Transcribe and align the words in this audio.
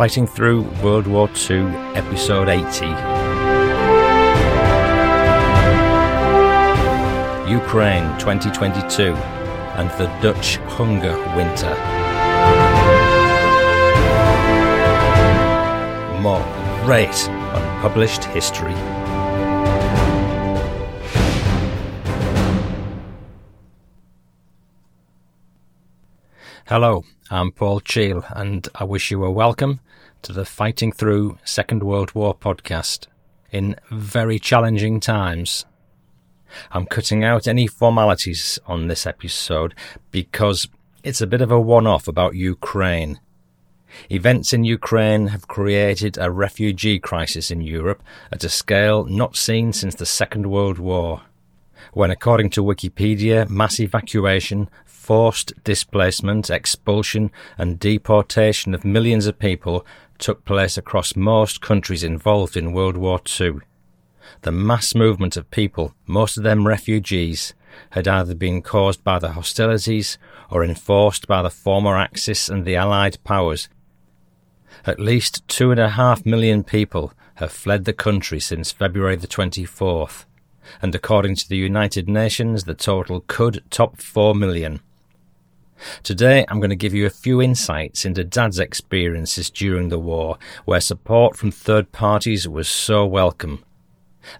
Fighting 0.00 0.26
Through 0.26 0.62
World 0.82 1.06
War 1.06 1.28
II, 1.28 1.60
Episode 1.94 2.48
80. 2.48 2.86
Ukraine 7.50 8.04
2022 8.18 9.12
and 9.76 9.90
the 9.98 10.06
Dutch 10.22 10.56
Hunger 10.68 11.16
Winter. 11.36 11.74
More 16.22 16.42
great 16.86 17.28
unpublished 17.28 18.24
history. 18.24 18.99
Hello, 26.70 27.02
I'm 27.32 27.50
Paul 27.50 27.80
Cheall, 27.80 28.22
and 28.30 28.68
I 28.76 28.84
wish 28.84 29.10
you 29.10 29.24
a 29.24 29.30
welcome 29.32 29.80
to 30.22 30.32
the 30.32 30.44
Fighting 30.44 30.92
Through 30.92 31.36
Second 31.42 31.82
World 31.82 32.14
War 32.14 32.32
podcast 32.32 33.08
in 33.50 33.74
very 33.90 34.38
challenging 34.38 35.00
times. 35.00 35.64
I'm 36.70 36.86
cutting 36.86 37.24
out 37.24 37.48
any 37.48 37.66
formalities 37.66 38.60
on 38.68 38.86
this 38.86 39.04
episode 39.04 39.74
because 40.12 40.68
it's 41.02 41.20
a 41.20 41.26
bit 41.26 41.40
of 41.40 41.50
a 41.50 41.60
one 41.60 41.88
off 41.88 42.06
about 42.06 42.36
Ukraine. 42.36 43.18
Events 44.08 44.52
in 44.52 44.62
Ukraine 44.62 45.26
have 45.26 45.48
created 45.48 46.18
a 46.18 46.30
refugee 46.30 47.00
crisis 47.00 47.50
in 47.50 47.62
Europe 47.62 48.00
at 48.30 48.44
a 48.44 48.48
scale 48.48 49.06
not 49.06 49.34
seen 49.34 49.72
since 49.72 49.96
the 49.96 50.06
Second 50.06 50.48
World 50.48 50.78
War, 50.78 51.22
when, 51.94 52.12
according 52.12 52.50
to 52.50 52.62
Wikipedia, 52.62 53.48
mass 53.48 53.80
evacuation, 53.80 54.70
forced 55.10 55.52
displacement, 55.64 56.48
expulsion, 56.50 57.32
and 57.58 57.80
deportation 57.80 58.76
of 58.76 58.84
millions 58.84 59.26
of 59.26 59.36
people 59.40 59.84
took 60.18 60.44
place 60.44 60.78
across 60.78 61.16
most 61.16 61.60
countries 61.60 62.04
involved 62.04 62.56
in 62.56 62.72
World 62.72 62.96
War 62.96 63.20
II. 63.40 63.54
The 64.42 64.52
mass 64.52 64.94
movement 64.94 65.36
of 65.36 65.50
people, 65.50 65.96
most 66.06 66.36
of 66.36 66.44
them 66.44 66.64
refugees, 66.64 67.54
had 67.90 68.06
either 68.06 68.36
been 68.36 68.62
caused 68.62 69.02
by 69.02 69.18
the 69.18 69.32
hostilities 69.32 70.16
or 70.48 70.62
enforced 70.62 71.26
by 71.26 71.42
the 71.42 71.50
former 71.50 71.96
Axis 71.96 72.48
and 72.48 72.64
the 72.64 72.76
Allied 72.76 73.18
powers. 73.24 73.68
At 74.86 75.00
least 75.00 75.42
two 75.48 75.72
and 75.72 75.80
a 75.80 75.88
half 75.88 76.24
million 76.24 76.62
people 76.62 77.12
have 77.34 77.50
fled 77.50 77.84
the 77.84 77.92
country 77.92 78.38
since 78.38 78.70
February 78.70 79.16
the 79.16 79.26
24th, 79.26 80.24
and 80.80 80.94
according 80.94 81.34
to 81.34 81.48
the 81.48 81.56
United 81.56 82.08
Nations, 82.08 82.62
the 82.62 82.74
total 82.74 83.24
could 83.26 83.64
top 83.70 84.00
four 84.00 84.36
million. 84.36 84.80
Today, 86.02 86.44
I'm 86.48 86.60
going 86.60 86.70
to 86.70 86.76
give 86.76 86.94
you 86.94 87.06
a 87.06 87.10
few 87.10 87.40
insights 87.40 88.04
into 88.04 88.24
Dad's 88.24 88.58
experiences 88.58 89.50
during 89.50 89.88
the 89.88 89.98
war, 89.98 90.38
where 90.64 90.80
support 90.80 91.36
from 91.36 91.50
third 91.50 91.92
parties 91.92 92.46
was 92.48 92.68
so 92.68 93.06
welcome. 93.06 93.64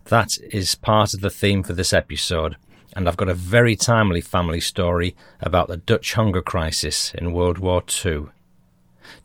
That 0.06 0.38
is 0.52 0.74
part 0.74 1.14
of 1.14 1.20
the 1.20 1.30
theme 1.30 1.62
for 1.62 1.72
this 1.72 1.92
episode, 1.92 2.56
and 2.94 3.08
I've 3.08 3.16
got 3.16 3.28
a 3.28 3.34
very 3.34 3.76
timely 3.76 4.20
family 4.20 4.60
story 4.60 5.16
about 5.40 5.68
the 5.68 5.76
Dutch 5.76 6.14
hunger 6.14 6.42
crisis 6.42 7.14
in 7.14 7.32
World 7.32 7.58
War 7.58 7.82
II. 8.04 8.26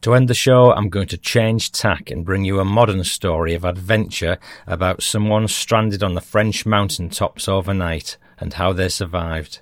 To 0.01 0.13
end 0.13 0.27
the 0.27 0.33
show, 0.33 0.71
I'm 0.71 0.89
going 0.89 1.07
to 1.07 1.17
change 1.17 1.71
tack 1.71 2.09
and 2.09 2.25
bring 2.25 2.43
you 2.43 2.59
a 2.59 2.65
modern 2.65 3.03
story 3.03 3.53
of 3.53 3.65
adventure 3.65 4.37
about 4.65 5.03
someone 5.03 5.47
stranded 5.47 6.03
on 6.03 6.15
the 6.15 6.21
French 6.21 6.65
mountain 6.65 7.09
tops 7.09 7.47
overnight 7.47 8.17
and 8.39 8.53
how 8.53 8.73
they 8.73 8.89
survived. 8.89 9.59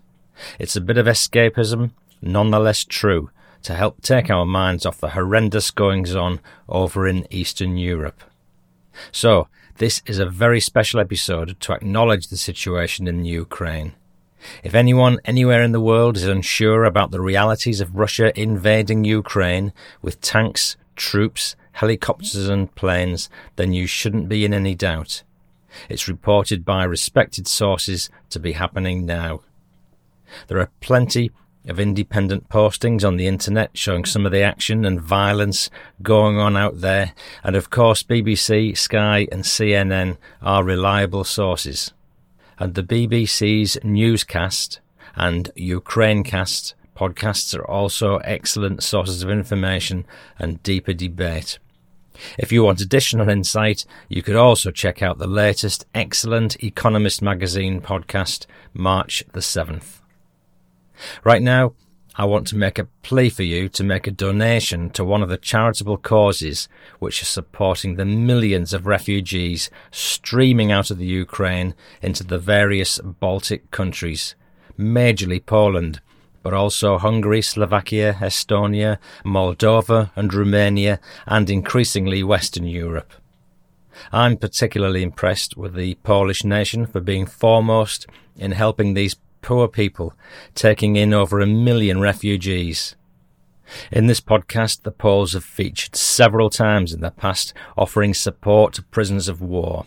It's 0.60 0.76
a 0.76 0.82
bit 0.82 0.98
of 0.98 1.06
escapism, 1.06 1.92
nonetheless 2.24 2.84
true, 2.84 3.30
to 3.64 3.76
help 3.76 4.02
take 4.02 4.30
our 4.30 4.46
minds 4.46 4.86
off 4.86 5.00
the 5.00 5.10
horrendous 5.10 5.72
goings 5.72 6.16
on 6.16 6.40
over 6.68 7.08
in 7.08 7.28
Eastern 7.32 7.78
Europe. 7.78 8.24
So, 9.12 9.48
this 9.78 10.02
is 10.06 10.20
a 10.20 10.26
very 10.26 10.60
special 10.60 11.00
episode 11.00 11.60
to 11.62 11.74
acknowledge 11.74 12.28
the 12.28 12.38
situation 12.38 13.08
in 13.08 13.26
Ukraine. 13.26 13.94
If 14.64 14.76
anyone 14.76 15.20
anywhere 15.26 15.64
in 15.64 15.72
the 15.72 15.82
world 15.82 16.18
is 16.18 16.28
unsure 16.28 16.84
about 16.84 17.12
the 17.12 17.22
realities 17.22 17.82
of 17.82 17.96
Russia 17.96 18.38
invading 18.40 19.06
Ukraine 19.06 19.74
with 20.02 20.22
tanks, 20.22 20.76
troops, 20.96 21.56
helicopters, 21.74 22.50
and 22.50 22.74
planes, 22.76 23.30
then 23.56 23.74
you 23.74 23.88
shouldn't 23.88 24.30
be 24.30 24.46
in 24.46 24.54
any 24.54 24.76
doubt. 24.76 25.24
It's 25.90 26.08
reported 26.08 26.64
by 26.66 26.84
respected 26.84 27.48
sources 27.48 28.10
to 28.30 28.40
be 28.40 28.52
happening 28.52 29.06
now. 29.06 29.42
There 30.48 30.60
are 30.60 30.72
plenty 30.82 31.32
of 31.68 31.80
independent 31.80 32.50
postings 32.50 33.06
on 33.06 33.18
the 33.18 33.28
internet 33.28 33.72
showing 33.74 34.06
some 34.06 34.26
of 34.26 34.32
the 34.32 34.42
action 34.42 34.86
and 34.86 35.00
violence 35.00 35.70
going 36.02 36.38
on 36.38 36.58
out 36.58 36.82
there, 36.82 37.14
and 37.44 37.56
of 37.56 37.70
course, 37.70 38.04
BBC, 38.04 38.78
Sky, 38.78 39.28
and 39.32 39.44
CNN 39.44 40.18
are 40.42 40.64
reliable 40.64 41.24
sources. 41.24 41.94
And 42.60 42.76
the 42.76 42.84
BBC's 42.84 43.78
newscast 43.84 44.80
and 45.16 45.52
Ukrainecast 45.58 46.74
podcasts 46.96 47.58
are 47.58 47.66
also 47.66 48.18
excellent 48.18 48.84
sources 48.84 49.24
of 49.24 49.30
information 49.30 50.06
and 50.38 50.62
deeper 50.64 50.94
debate. 50.94 51.60
If 52.38 52.52
you 52.52 52.64
want 52.64 52.80
additional 52.80 53.28
insight, 53.30 53.86
you 54.08 54.22
could 54.22 54.36
also 54.36 54.70
check 54.70 55.02
out 55.02 55.18
the 55.18 55.28
latest 55.28 55.86
excellent 55.96 56.64
Economist 56.64 57.22
magazine 57.22 57.82
podcast, 57.82 58.46
March 58.74 59.24
the 59.34 59.40
7th. 59.40 60.03
Right 61.24 61.42
now, 61.42 61.74
I 62.16 62.26
want 62.26 62.46
to 62.48 62.56
make 62.56 62.78
a 62.78 62.88
plea 63.02 63.30
for 63.30 63.42
you 63.42 63.68
to 63.70 63.84
make 63.84 64.06
a 64.06 64.12
donation 64.12 64.92
to 64.92 65.04
one 65.04 65.24
of 65.24 65.30
the 65.30 65.38
charitable 65.38 65.98
causes 65.98 66.70
which 67.00 67.24
are 67.24 67.26
supporting 67.26 67.96
the 67.96 68.06
millions 68.06 68.72
of 68.72 68.86
refugees 68.86 69.72
streaming 69.90 70.72
out 70.72 70.92
of 70.92 71.00
the 71.00 71.08
Ukraine 71.08 71.74
into 72.04 72.24
the 72.24 72.38
various 72.38 73.00
Baltic 73.00 73.72
countries, 73.72 74.36
majorly 74.78 75.44
Poland, 75.44 76.02
but 76.44 76.54
also 76.54 77.00
Hungary, 77.00 77.42
Slovakia, 77.42 78.14
Estonia, 78.20 79.00
Moldova, 79.26 80.12
and 80.16 80.32
Romania, 80.32 81.00
and 81.26 81.50
increasingly 81.50 82.22
Western 82.22 82.68
Europe. 82.68 83.12
I'm 84.12 84.38
particularly 84.38 85.02
impressed 85.02 85.58
with 85.58 85.74
the 85.74 85.96
Polish 86.04 86.44
nation 86.44 86.86
for 86.86 87.00
being 87.00 87.26
foremost 87.26 88.06
in 88.36 88.52
helping 88.52 88.94
these 88.94 89.16
poor 89.44 89.68
people, 89.68 90.14
taking 90.56 90.96
in 90.96 91.14
over 91.14 91.40
a 91.40 91.46
million 91.46 92.00
refugees. 92.00 92.96
In 93.92 94.08
this 94.08 94.22
podcast, 94.22 94.82
the 94.82 94.92
Poles 94.92 95.34
have 95.34 95.44
featured 95.44 95.96
several 95.96 96.50
times 96.50 96.94
in 96.94 97.02
the 97.02 97.12
past, 97.12 97.54
offering 97.78 98.16
support 98.16 98.74
to 98.74 98.84
prisoners 98.84 99.28
of 99.28 99.42
war. 99.42 99.86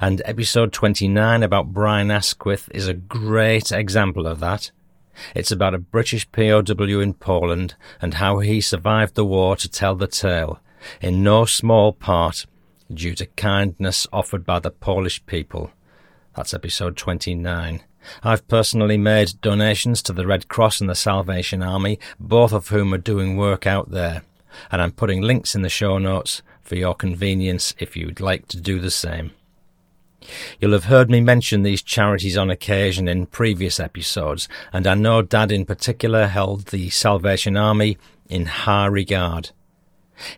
And 0.00 0.22
episode 0.24 0.72
29 0.72 1.42
about 1.42 1.72
Brian 1.72 2.10
Asquith 2.10 2.68
is 2.72 2.86
a 2.86 2.94
great 2.94 3.72
example 3.72 4.26
of 4.26 4.40
that. 4.40 4.70
It's 5.34 5.50
about 5.50 5.74
a 5.74 5.78
British 5.78 6.30
POW 6.30 7.00
in 7.00 7.14
Poland 7.14 7.74
and 8.00 8.14
how 8.14 8.38
he 8.38 8.60
survived 8.60 9.14
the 9.14 9.24
war 9.24 9.56
to 9.56 9.68
tell 9.68 9.96
the 9.96 10.06
tale, 10.06 10.60
in 11.00 11.24
no 11.24 11.44
small 11.44 11.92
part 11.92 12.46
due 12.92 13.14
to 13.14 13.26
kindness 13.26 14.06
offered 14.12 14.44
by 14.44 14.58
the 14.58 14.70
Polish 14.70 15.24
people. 15.26 15.72
That's 16.34 16.54
episode 16.54 16.96
29. 16.96 17.82
I've 18.22 18.46
personally 18.48 18.96
made 18.96 19.40
donations 19.40 20.02
to 20.02 20.12
the 20.12 20.26
Red 20.26 20.48
Cross 20.48 20.80
and 20.80 20.88
the 20.88 20.94
Salvation 20.94 21.62
Army, 21.62 21.98
both 22.18 22.52
of 22.52 22.68
whom 22.68 22.92
are 22.94 22.98
doing 22.98 23.36
work 23.36 23.66
out 23.66 23.90
there, 23.90 24.22
and 24.70 24.80
I'm 24.80 24.92
putting 24.92 25.22
links 25.22 25.54
in 25.54 25.62
the 25.62 25.68
show 25.68 25.98
notes 25.98 26.42
for 26.62 26.76
your 26.76 26.94
convenience 26.94 27.74
if 27.78 27.96
you'd 27.96 28.20
like 28.20 28.46
to 28.48 28.60
do 28.60 28.78
the 28.78 28.90
same. 28.90 29.32
You'll 30.60 30.72
have 30.72 30.84
heard 30.84 31.10
me 31.10 31.20
mention 31.20 31.62
these 31.62 31.82
charities 31.82 32.36
on 32.36 32.50
occasion 32.50 33.08
in 33.08 33.26
previous 33.26 33.80
episodes, 33.80 34.48
and 34.72 34.86
I 34.86 34.94
know 34.94 35.22
Dad 35.22 35.52
in 35.52 35.64
particular 35.64 36.26
held 36.26 36.66
the 36.66 36.90
Salvation 36.90 37.56
Army 37.56 37.96
in 38.28 38.46
high 38.46 38.86
regard. 38.86 39.50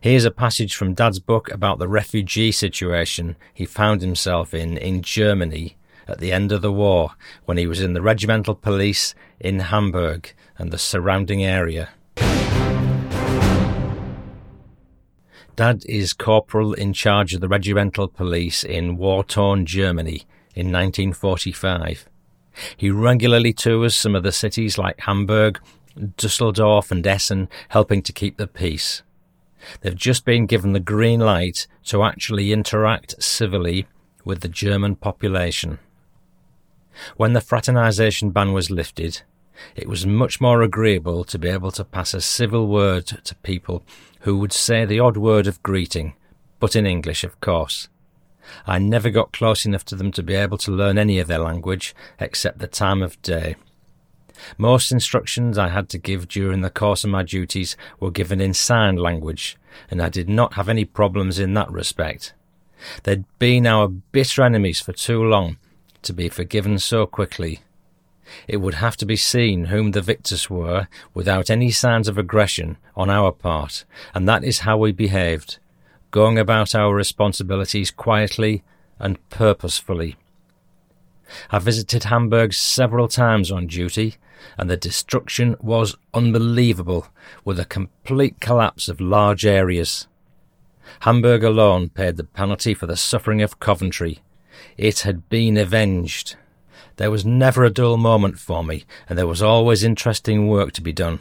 Here's 0.00 0.26
a 0.26 0.30
passage 0.30 0.74
from 0.74 0.94
Dad's 0.94 1.18
book 1.18 1.50
about 1.50 1.78
the 1.78 1.88
refugee 1.88 2.52
situation 2.52 3.36
he 3.54 3.64
found 3.64 4.02
himself 4.02 4.52
in 4.52 4.76
in 4.76 5.02
Germany 5.02 5.76
at 6.06 6.18
the 6.18 6.32
end 6.32 6.52
of 6.52 6.62
the 6.62 6.72
war 6.72 7.12
when 7.44 7.56
he 7.56 7.66
was 7.66 7.80
in 7.80 7.92
the 7.92 8.02
regimental 8.02 8.54
police 8.54 9.14
in 9.38 9.60
Hamburg 9.60 10.32
and 10.58 10.70
the 10.70 10.78
surrounding 10.78 11.44
area. 11.44 11.90
Dad 15.56 15.82
is 15.86 16.12
corporal 16.12 16.72
in 16.72 16.92
charge 16.92 17.34
of 17.34 17.40
the 17.40 17.48
regimental 17.48 18.08
police 18.08 18.64
in 18.64 18.96
war 18.96 19.22
torn 19.22 19.66
Germany 19.66 20.22
in 20.54 20.72
1945. 20.72 22.08
He 22.76 22.90
regularly 22.90 23.52
tours 23.52 23.94
some 23.94 24.14
of 24.14 24.22
the 24.22 24.32
cities 24.32 24.78
like 24.78 25.00
Hamburg, 25.00 25.60
Dusseldorf, 26.16 26.90
and 26.90 27.06
Essen, 27.06 27.48
helping 27.68 28.02
to 28.02 28.12
keep 28.12 28.36
the 28.36 28.46
peace. 28.46 29.02
They've 29.80 29.94
just 29.94 30.24
been 30.24 30.46
given 30.46 30.72
the 30.72 30.80
green 30.80 31.20
light 31.20 31.66
to 31.84 32.02
actually 32.02 32.52
interact 32.52 33.22
civilly 33.22 33.86
with 34.24 34.40
the 34.40 34.48
German 34.48 34.96
population. 34.96 35.78
When 37.16 37.32
the 37.32 37.40
fraternization 37.40 38.30
ban 38.30 38.52
was 38.52 38.70
lifted, 38.70 39.22
It 39.76 39.88
was 39.88 40.06
much 40.06 40.40
more 40.40 40.62
agreeable 40.62 41.24
to 41.24 41.38
be 41.38 41.48
able 41.48 41.70
to 41.72 41.84
pass 41.84 42.14
a 42.14 42.20
civil 42.20 42.66
word 42.66 43.06
to 43.06 43.34
people 43.36 43.82
who 44.20 44.38
would 44.38 44.52
say 44.52 44.84
the 44.84 45.00
odd 45.00 45.16
word 45.16 45.46
of 45.46 45.62
greeting, 45.62 46.14
but 46.58 46.76
in 46.76 46.86
English, 46.86 47.24
of 47.24 47.40
course. 47.40 47.88
I 48.66 48.78
never 48.78 49.10
got 49.10 49.32
close 49.32 49.64
enough 49.64 49.84
to 49.86 49.96
them 49.96 50.10
to 50.12 50.22
be 50.22 50.34
able 50.34 50.58
to 50.58 50.72
learn 50.72 50.98
any 50.98 51.18
of 51.18 51.28
their 51.28 51.38
language 51.38 51.94
except 52.18 52.58
the 52.58 52.66
time 52.66 53.02
of 53.02 53.20
day. 53.22 53.56
Most 54.56 54.90
instructions 54.90 55.58
I 55.58 55.68
had 55.68 55.88
to 55.90 55.98
give 55.98 56.26
during 56.26 56.62
the 56.62 56.70
course 56.70 57.04
of 57.04 57.10
my 57.10 57.22
duties 57.22 57.76
were 58.00 58.10
given 58.10 58.40
in 58.40 58.54
sign 58.54 58.96
language, 58.96 59.56
and 59.90 60.02
I 60.02 60.08
did 60.08 60.28
not 60.28 60.54
have 60.54 60.68
any 60.68 60.84
problems 60.84 61.38
in 61.38 61.54
that 61.54 61.70
respect. 61.70 62.34
They'd 63.04 63.24
been 63.38 63.66
our 63.66 63.88
bitter 63.88 64.42
enemies 64.42 64.80
for 64.80 64.92
too 64.92 65.22
long 65.22 65.58
to 66.02 66.12
be 66.12 66.28
forgiven 66.28 66.78
so 66.78 67.06
quickly. 67.06 67.60
It 68.46 68.58
would 68.58 68.74
have 68.74 68.96
to 68.98 69.06
be 69.06 69.16
seen 69.16 69.66
whom 69.66 69.90
the 69.90 70.00
victors 70.00 70.48
were 70.48 70.88
without 71.14 71.50
any 71.50 71.70
signs 71.70 72.08
of 72.08 72.16
aggression 72.16 72.76
on 72.96 73.10
our 73.10 73.32
part, 73.32 73.84
and 74.14 74.28
that 74.28 74.44
is 74.44 74.60
how 74.60 74.78
we 74.78 74.92
behaved, 74.92 75.58
going 76.10 76.38
about 76.38 76.74
our 76.74 76.94
responsibilities 76.94 77.90
quietly 77.90 78.62
and 78.98 79.18
purposefully. 79.30 80.16
I 81.50 81.58
visited 81.58 82.04
Hamburg 82.04 82.54
several 82.54 83.08
times 83.08 83.50
on 83.50 83.66
duty, 83.66 84.16
and 84.56 84.68
the 84.68 84.76
destruction 84.76 85.56
was 85.60 85.96
unbelievable, 86.14 87.06
with 87.44 87.58
a 87.58 87.64
complete 87.64 88.40
collapse 88.40 88.88
of 88.88 89.00
large 89.00 89.46
areas. 89.46 90.06
Hamburg 91.00 91.44
alone 91.44 91.88
paid 91.88 92.16
the 92.16 92.24
penalty 92.24 92.74
for 92.74 92.86
the 92.86 92.96
suffering 92.96 93.42
of 93.42 93.60
Coventry. 93.60 94.20
It 94.76 95.00
had 95.00 95.28
been 95.28 95.56
avenged. 95.56 96.36
There 96.96 97.10
was 97.10 97.24
never 97.24 97.64
a 97.64 97.70
dull 97.70 97.96
moment 97.96 98.38
for 98.38 98.62
me, 98.62 98.84
and 99.08 99.18
there 99.18 99.26
was 99.26 99.42
always 99.42 99.82
interesting 99.82 100.48
work 100.48 100.72
to 100.72 100.82
be 100.82 100.92
done. 100.92 101.20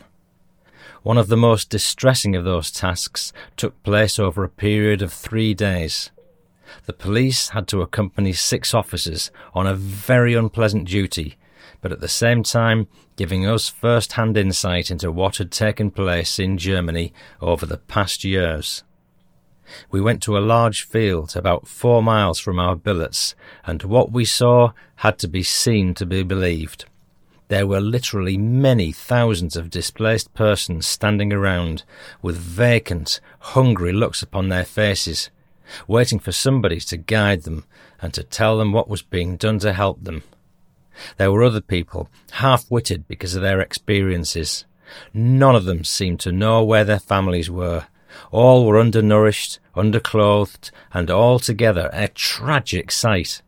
One 1.03 1.17
of 1.17 1.29
the 1.29 1.37
most 1.37 1.69
distressing 1.69 2.35
of 2.35 2.43
those 2.43 2.71
tasks 2.71 3.31
took 3.55 3.81
place 3.83 4.19
over 4.19 4.43
a 4.43 4.49
period 4.49 5.01
of 5.01 5.13
three 5.13 5.53
days. 5.53 6.11
The 6.85 6.93
police 6.93 7.49
had 7.49 7.67
to 7.69 7.81
accompany 7.81 8.33
six 8.33 8.73
officers 8.73 9.31
on 9.53 9.65
a 9.65 9.75
very 9.75 10.33
unpleasant 10.33 10.87
duty, 10.87 11.37
but 11.81 11.91
at 11.91 12.01
the 12.01 12.07
same 12.07 12.43
time 12.43 12.87
giving 13.15 13.45
us 13.45 13.69
first 13.69 14.13
hand 14.13 14.37
insight 14.37 14.91
into 14.91 15.11
what 15.11 15.37
had 15.37 15.51
taken 15.51 15.91
place 15.91 16.39
in 16.39 16.57
Germany 16.57 17.13
over 17.41 17.65
the 17.65 17.77
past 17.77 18.23
years. 18.23 18.83
We 19.91 20.01
went 20.01 20.21
to 20.23 20.37
a 20.37 20.39
large 20.39 20.83
field 20.83 21.35
about 21.35 21.67
four 21.67 22.01
miles 22.01 22.39
from 22.39 22.59
our 22.59 22.75
billets, 22.75 23.35
and 23.65 23.83
what 23.83 24.11
we 24.11 24.25
saw 24.25 24.71
had 24.97 25.17
to 25.19 25.27
be 25.27 25.43
seen 25.43 25.93
to 25.95 26.05
be 26.05 26.23
believed. 26.23 26.85
There 27.49 27.65
were 27.65 27.81
literally 27.81 28.37
many 28.37 28.91
thousands 28.91 29.55
of 29.55 29.71
displaced 29.71 30.33
persons 30.35 30.85
standing 30.85 31.33
around, 31.33 31.83
with 32.21 32.37
vacant, 32.37 33.19
hungry 33.39 33.91
looks 33.91 34.21
upon 34.21 34.49
their 34.49 34.65
faces, 34.65 35.31
waiting 35.87 36.19
for 36.19 36.31
somebody 36.31 36.79
to 36.79 36.97
guide 36.97 37.43
them 37.43 37.65
and 38.01 38.13
to 38.13 38.23
tell 38.23 38.57
them 38.57 38.71
what 38.71 38.87
was 38.87 39.01
being 39.01 39.35
done 39.35 39.59
to 39.59 39.73
help 39.73 40.03
them. 40.03 40.23
There 41.17 41.31
were 41.31 41.43
other 41.43 41.61
people, 41.61 42.09
half 42.33 42.69
witted 42.69 43.07
because 43.07 43.35
of 43.35 43.41
their 43.41 43.61
experiences. 43.61 44.65
None 45.13 45.55
of 45.55 45.65
them 45.65 45.83
seemed 45.83 46.19
to 46.21 46.31
know 46.31 46.63
where 46.63 46.83
their 46.83 46.99
families 46.99 47.49
were. 47.49 47.87
All 48.31 48.65
were 48.65 48.79
undernourished, 48.79 49.59
underclothed, 49.75 50.71
and 50.93 51.09
altogether 51.11 51.89
a 51.93 52.07
tragic 52.07 52.91
sight. 52.91 53.41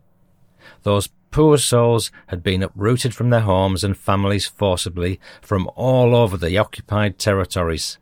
Those 0.82 1.08
poor 1.30 1.56
souls 1.56 2.10
had 2.28 2.42
been 2.42 2.62
uprooted 2.62 3.14
from 3.14 3.30
their 3.30 3.40
homes 3.40 3.82
and 3.82 3.96
families 3.96 4.46
forcibly 4.46 5.18
from 5.40 5.70
all 5.74 6.14
over 6.14 6.36
the 6.36 6.58
occupied 6.58 7.18
territories 7.18 7.98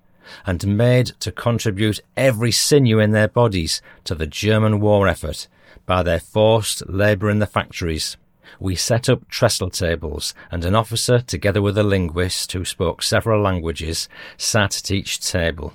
and 0.47 0.77
made 0.77 1.07
to 1.21 1.33
contribute 1.33 2.01
every 2.17 2.53
sinew 2.53 2.99
in 2.99 3.13
their 3.13 3.29
bodies 3.29 3.83
to 4.05 4.15
the 4.15 4.27
German 4.27 4.81
war 4.81 5.09
effort 5.09 5.49
by 5.87 6.03
their 6.03 6.21
forced 6.21 6.89
labour 6.89 7.31
in 7.31 7.39
the 7.39 7.47
factories. 7.47 8.17
We 8.59 8.77
set 8.77 9.09
up 9.09 9.29
trestle 9.29 9.71
tables, 9.71 10.35
and 10.51 10.65
an 10.65 10.75
officer, 10.75 11.21
together 11.21 11.63
with 11.63 11.79
a 11.79 11.85
linguist 11.85 12.51
who 12.53 12.65
spoke 12.65 13.03
several 13.03 13.41
languages, 13.41 14.09
sat 14.37 14.77
at 14.77 14.91
each 14.91 15.21
table. 15.21 15.75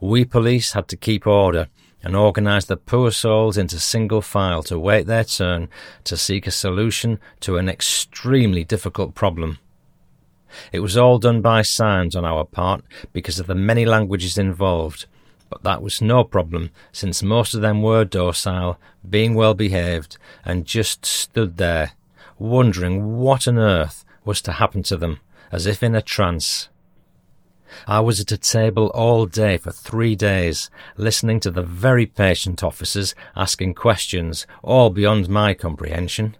We 0.00 0.24
police 0.24 0.72
had 0.72 0.88
to 0.88 0.96
keep 0.96 1.26
order 1.26 1.68
and 2.02 2.14
organise 2.14 2.66
the 2.66 2.76
poor 2.76 3.10
souls 3.10 3.56
into 3.56 3.80
single 3.80 4.22
file 4.22 4.62
to 4.64 4.78
wait 4.78 5.06
their 5.06 5.24
turn 5.24 5.68
to 6.04 6.16
seek 6.16 6.46
a 6.46 6.50
solution 6.50 7.18
to 7.40 7.56
an 7.56 7.68
extremely 7.68 8.62
difficult 8.62 9.14
problem. 9.14 9.58
It 10.72 10.80
was 10.80 10.96
all 10.96 11.18
done 11.18 11.40
by 11.42 11.62
signs 11.62 12.14
on 12.14 12.24
our 12.24 12.44
part 12.44 12.84
because 13.12 13.40
of 13.40 13.46
the 13.46 13.54
many 13.54 13.84
languages 13.84 14.38
involved, 14.38 15.06
but 15.50 15.62
that 15.64 15.82
was 15.82 16.00
no 16.00 16.24
problem 16.24 16.70
since 16.92 17.22
most 17.22 17.54
of 17.54 17.60
them 17.60 17.82
were 17.82 18.04
docile, 18.04 18.78
being 19.08 19.34
well 19.34 19.54
behaved, 19.54 20.18
and 20.44 20.64
just 20.64 21.04
stood 21.04 21.56
there, 21.56 21.92
wondering 22.38 23.16
what 23.16 23.48
on 23.48 23.58
earth 23.58 24.04
was 24.24 24.40
to 24.42 24.52
happen 24.52 24.82
to 24.84 24.96
them, 24.96 25.20
as 25.50 25.66
if 25.66 25.82
in 25.82 25.94
a 25.94 26.02
trance. 26.02 26.68
I 27.86 28.00
was 28.00 28.20
at 28.20 28.32
a 28.32 28.38
table 28.38 28.88
all 28.88 29.26
day 29.26 29.56
for 29.56 29.70
three 29.70 30.14
days, 30.14 30.70
listening 30.96 31.40
to 31.40 31.50
the 31.50 31.62
very 31.62 32.06
patient 32.06 32.62
officers 32.62 33.14
asking 33.34 33.74
questions, 33.74 34.46
all 34.62 34.90
beyond 34.90 35.28
my 35.28 35.54
comprehension. 35.54 36.36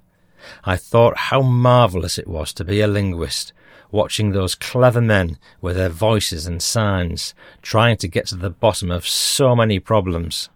I 0.65 0.77
thought 0.77 1.17
how 1.17 1.43
marvellous 1.43 2.19
it 2.19 2.29
was 2.29 2.53
to 2.55 2.65
be 2.65 2.81
a 2.81 2.87
linguist, 2.87 3.53
watching 3.91 4.33
those 4.33 4.55
clever 4.55 5.01
men 5.01 5.39
with 5.61 5.77
their 5.77 5.89
voices 5.89 6.47
and 6.47 6.63
signs, 6.63 7.35
trying 7.63 7.97
to 7.99 8.09
get 8.09 8.27
to 8.29 8.37
the 8.37 8.51
bottom 8.51 8.91
of 8.91 9.07
so 9.07 9.57
many 9.57 9.79
problems. 9.79 10.49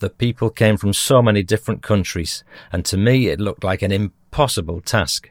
The 0.00 0.10
people 0.10 0.50
came 0.50 0.76
from 0.76 0.92
so 0.92 1.22
many 1.22 1.42
different 1.42 1.82
countries, 1.82 2.44
and 2.72 2.84
to 2.86 2.96
me 2.96 3.28
it 3.28 3.40
looked 3.40 3.64
like 3.64 3.82
an 3.82 3.92
impossible 3.92 4.80
task. 4.80 5.30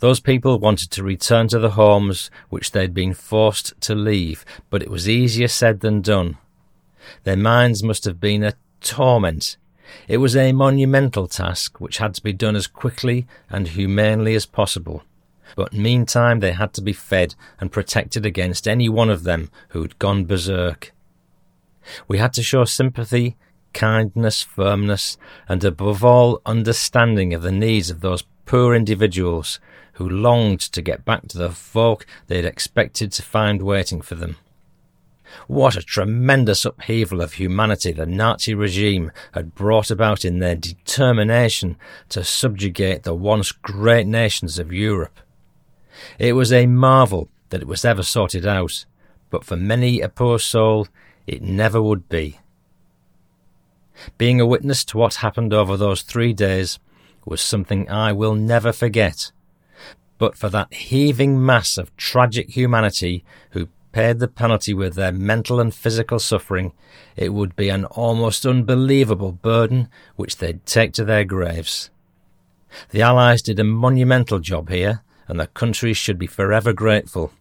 Those 0.00 0.20
people 0.20 0.58
wanted 0.58 0.90
to 0.92 1.02
return 1.02 1.48
to 1.48 1.58
the 1.58 1.70
homes 1.70 2.30
which 2.48 2.72
they'd 2.72 2.94
been 2.94 3.14
forced 3.14 3.80
to 3.82 3.94
leave, 3.94 4.44
but 4.70 4.82
it 4.82 4.90
was 4.90 5.08
easier 5.08 5.48
said 5.48 5.80
than 5.80 6.00
done. 6.00 6.38
Their 7.24 7.36
minds 7.36 7.82
must 7.82 8.04
have 8.04 8.20
been 8.20 8.44
a 8.44 8.54
torment. 8.80 9.56
It 10.06 10.18
was 10.18 10.36
a 10.36 10.52
monumental 10.52 11.26
task 11.26 11.80
which 11.80 11.98
had 11.98 12.14
to 12.14 12.22
be 12.22 12.32
done 12.32 12.56
as 12.56 12.66
quickly 12.66 13.26
and 13.48 13.68
humanely 13.68 14.34
as 14.34 14.46
possible. 14.46 15.02
But 15.56 15.72
meantime 15.72 16.40
they 16.40 16.52
had 16.52 16.74
to 16.74 16.82
be 16.82 16.92
fed 16.92 17.34
and 17.58 17.72
protected 17.72 18.26
against 18.26 18.68
any 18.68 18.88
one 18.88 19.10
of 19.10 19.24
them 19.24 19.50
who'd 19.70 19.98
gone 19.98 20.26
berserk. 20.26 20.92
We 22.06 22.18
had 22.18 22.34
to 22.34 22.42
show 22.42 22.64
sympathy, 22.64 23.36
kindness, 23.72 24.42
firmness, 24.42 25.16
and 25.48 25.64
above 25.64 26.04
all 26.04 26.42
understanding 26.44 27.32
of 27.32 27.42
the 27.42 27.52
needs 27.52 27.90
of 27.90 28.00
those 28.00 28.24
poor 28.44 28.74
individuals 28.74 29.58
who 29.98 30.08
longed 30.08 30.60
to 30.60 30.80
get 30.80 31.04
back 31.04 31.26
to 31.26 31.36
the 31.36 31.50
folk 31.50 32.06
they 32.28 32.36
had 32.36 32.44
expected 32.44 33.10
to 33.10 33.20
find 33.20 33.60
waiting 33.60 34.00
for 34.00 34.14
them. 34.14 34.36
What 35.48 35.74
a 35.74 35.82
tremendous 35.82 36.64
upheaval 36.64 37.20
of 37.20 37.34
humanity 37.34 37.90
the 37.90 38.06
Nazi 38.06 38.54
regime 38.54 39.10
had 39.32 39.56
brought 39.56 39.90
about 39.90 40.24
in 40.24 40.38
their 40.38 40.54
determination 40.54 41.76
to 42.10 42.22
subjugate 42.22 43.02
the 43.02 43.12
once 43.12 43.50
great 43.50 44.06
nations 44.06 44.60
of 44.60 44.72
Europe. 44.72 45.18
It 46.16 46.34
was 46.34 46.52
a 46.52 46.66
marvel 46.66 47.28
that 47.48 47.60
it 47.60 47.66
was 47.66 47.84
ever 47.84 48.04
sorted 48.04 48.46
out, 48.46 48.86
but 49.30 49.44
for 49.44 49.56
many 49.56 50.00
a 50.00 50.08
poor 50.08 50.38
soul 50.38 50.86
it 51.26 51.42
never 51.42 51.82
would 51.82 52.08
be. 52.08 52.38
Being 54.16 54.40
a 54.40 54.46
witness 54.46 54.84
to 54.84 54.96
what 54.96 55.16
happened 55.16 55.52
over 55.52 55.76
those 55.76 56.02
three 56.02 56.32
days 56.32 56.78
was 57.24 57.40
something 57.40 57.90
I 57.90 58.12
will 58.12 58.36
never 58.36 58.72
forget. 58.72 59.32
But 60.18 60.36
for 60.36 60.48
that 60.48 60.72
heaving 60.74 61.44
mass 61.44 61.78
of 61.78 61.96
tragic 61.96 62.50
humanity 62.50 63.24
who 63.50 63.68
paid 63.92 64.18
the 64.18 64.28
penalty 64.28 64.74
with 64.74 64.94
their 64.94 65.12
mental 65.12 65.60
and 65.60 65.74
physical 65.74 66.18
suffering, 66.18 66.72
it 67.16 67.32
would 67.32 67.56
be 67.56 67.68
an 67.68 67.84
almost 67.86 68.44
unbelievable 68.44 69.32
burden 69.32 69.88
which 70.16 70.36
they'd 70.36 70.64
take 70.66 70.92
to 70.92 71.04
their 71.04 71.24
graves. 71.24 71.90
The 72.90 73.02
Allies 73.02 73.42
did 73.42 73.58
a 73.58 73.64
monumental 73.64 74.38
job 74.40 74.68
here, 74.68 75.02
and 75.26 75.40
the 75.40 75.46
country 75.46 75.94
should 75.94 76.18
be 76.18 76.26
forever 76.26 76.72
grateful. 76.72 77.32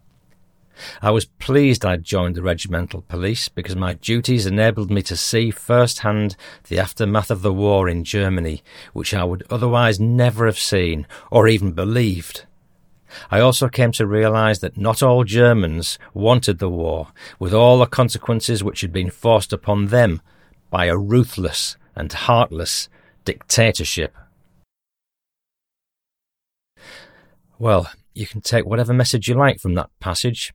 I 1.02 1.12
was 1.12 1.26
pleased 1.26 1.86
I'd 1.86 2.04
joined 2.04 2.36
the 2.36 2.42
regimental 2.42 3.02
police 3.02 3.50
because 3.50 3.76
my 3.76 3.94
duties 3.94 4.46
enabled 4.46 4.92
me 4.92 5.02
to 5.04 5.18
see 5.18 5.52
firsthand 5.52 6.36
the 6.70 6.80
aftermath 6.80 7.32
of 7.32 7.42
the 7.42 7.54
war 7.54 7.90
in 7.90 8.04
Germany, 8.04 8.64
which 8.94 9.14
I 9.14 9.24
would 9.24 9.44
otherwise 9.50 10.00
never 10.00 10.46
have 10.46 10.60
seen 10.60 11.08
or 11.32 11.48
even 11.48 11.72
believed. 11.72 12.47
I 13.32 13.40
also 13.40 13.70
came 13.70 13.92
to 13.94 14.06
realize 14.08 14.60
that 14.60 14.78
not 14.78 15.02
all 15.02 15.24
Germans 15.24 15.98
wanted 16.14 16.60
the 16.60 16.70
war, 16.70 17.08
with 17.40 17.54
all 17.54 17.80
the 17.80 17.86
consequences 17.86 18.64
which 18.64 18.82
had 18.82 18.92
been 18.92 19.10
forced 19.10 19.54
upon 19.54 19.88
them 19.88 20.22
by 20.70 20.86
a 20.86 20.98
ruthless 20.98 21.78
and 21.96 22.12
heartless 22.12 22.90
dictatorship. 23.26 24.16
Well, 27.60 27.90
you 28.14 28.28
can 28.28 28.42
take 28.42 28.66
whatever 28.66 28.94
message 28.94 29.28
you 29.28 29.36
like 29.36 29.60
from 29.60 29.74
that 29.76 29.90
passage. 30.00 30.54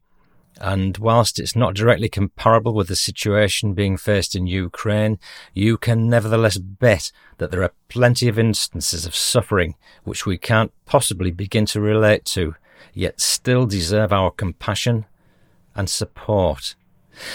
And 0.62 0.97
whilst 0.99 1.40
it's 1.40 1.57
not 1.57 1.75
directly 1.75 2.09
comparable 2.09 2.73
with 2.73 2.87
the 2.87 2.95
situation 2.95 3.75
being 3.75 3.97
faced 3.97 4.37
in 4.37 4.47
Ukraine, 4.47 5.19
you 5.54 5.76
can 5.76 6.09
nevertheless 6.09 6.57
bet 6.57 7.11
that 7.38 7.50
there 7.50 7.64
are 7.64 7.73
plenty 7.88 8.28
of 8.28 8.38
instances 8.38 9.04
of 9.04 9.16
suffering 9.16 9.75
which 10.04 10.25
we 10.25 10.38
can't 10.38 10.73
possibly 10.87 11.33
begin 11.33 11.66
to 11.66 11.81
relate 11.81 12.25
to, 12.26 12.54
yet 12.95 13.21
still 13.21 13.66
deserve 13.66 14.12
our 14.12 14.31
compassion 14.31 15.04
and 15.75 15.90
support. 15.90 16.76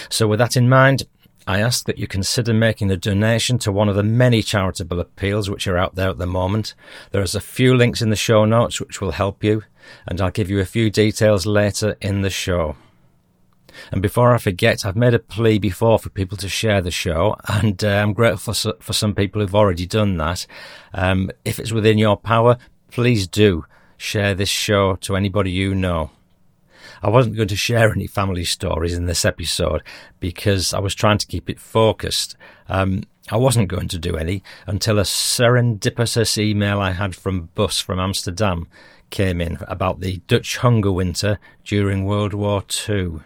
So 0.09 0.25
with 0.25 0.39
that 0.39 0.55
in 0.55 0.69
mind, 0.69 1.03
I 1.45 1.59
ask 1.59 1.85
that 1.85 1.97
you 1.97 2.07
consider 2.07 2.53
making 2.53 2.91
a 2.91 2.97
donation 2.97 3.59
to 3.59 3.73
one 3.73 3.89
of 3.89 3.95
the 3.97 4.03
many 4.03 4.41
charitable 4.41 5.01
appeals 5.01 5.49
which 5.49 5.67
are 5.67 5.77
out 5.77 5.95
there 5.95 6.09
at 6.09 6.17
the 6.17 6.25
moment. 6.25 6.75
There 7.11 7.21
is 7.21 7.35
a 7.35 7.41
few 7.41 7.75
links 7.75 8.01
in 8.01 8.09
the 8.09 8.15
show 8.15 8.45
notes 8.45 8.79
which 8.79 9.01
will 9.01 9.11
help 9.11 9.43
you, 9.43 9.63
and 10.07 10.21
I'll 10.21 10.31
give 10.31 10.49
you 10.49 10.61
a 10.61 10.65
few 10.65 10.89
details 10.89 11.45
later 11.45 11.97
in 11.99 12.21
the 12.21 12.29
show. 12.29 12.77
And 13.91 14.01
before 14.01 14.33
I 14.33 14.37
forget, 14.37 14.85
I've 14.85 14.95
made 14.95 15.13
a 15.13 15.19
plea 15.19 15.59
before 15.59 15.99
for 15.99 16.09
people 16.09 16.37
to 16.37 16.49
share 16.49 16.81
the 16.81 16.91
show, 16.91 17.35
and 17.47 17.83
uh, 17.83 17.87
I'm 17.87 18.13
grateful 18.13 18.53
for, 18.53 18.73
for 18.79 18.93
some 18.93 19.15
people 19.15 19.41
who've 19.41 19.55
already 19.55 19.85
done 19.85 20.17
that. 20.17 20.45
Um, 20.93 21.31
if 21.45 21.59
it's 21.59 21.71
within 21.71 21.97
your 21.97 22.17
power, 22.17 22.57
please 22.91 23.27
do 23.27 23.65
share 23.97 24.33
this 24.33 24.49
show 24.49 24.95
to 24.97 25.15
anybody 25.15 25.51
you 25.51 25.73
know. 25.73 26.11
I 27.01 27.09
wasn't 27.09 27.35
going 27.35 27.49
to 27.49 27.55
share 27.55 27.91
any 27.91 28.07
family 28.07 28.45
stories 28.45 28.95
in 28.95 29.05
this 29.05 29.25
episode 29.25 29.83
because 30.19 30.73
I 30.73 30.79
was 30.79 30.95
trying 30.95 31.17
to 31.19 31.27
keep 31.27 31.49
it 31.49 31.59
focused. 31.59 32.35
Um, 32.69 33.03
I 33.29 33.37
wasn't 33.37 33.67
going 33.67 33.89
to 33.89 33.99
do 33.99 34.15
any 34.15 34.41
until 34.65 34.99
a 34.99 35.03
serendipitous 35.03 36.37
email 36.37 36.79
I 36.79 36.91
had 36.91 37.15
from 37.15 37.49
Bus 37.55 37.79
from 37.79 37.99
Amsterdam 37.99 38.67
came 39.09 39.41
in 39.41 39.57
about 39.67 39.99
the 39.99 40.17
Dutch 40.27 40.57
hunger 40.57 40.91
winter 40.91 41.39
during 41.63 42.05
World 42.05 42.33
War 42.33 42.63
II. 42.87 43.19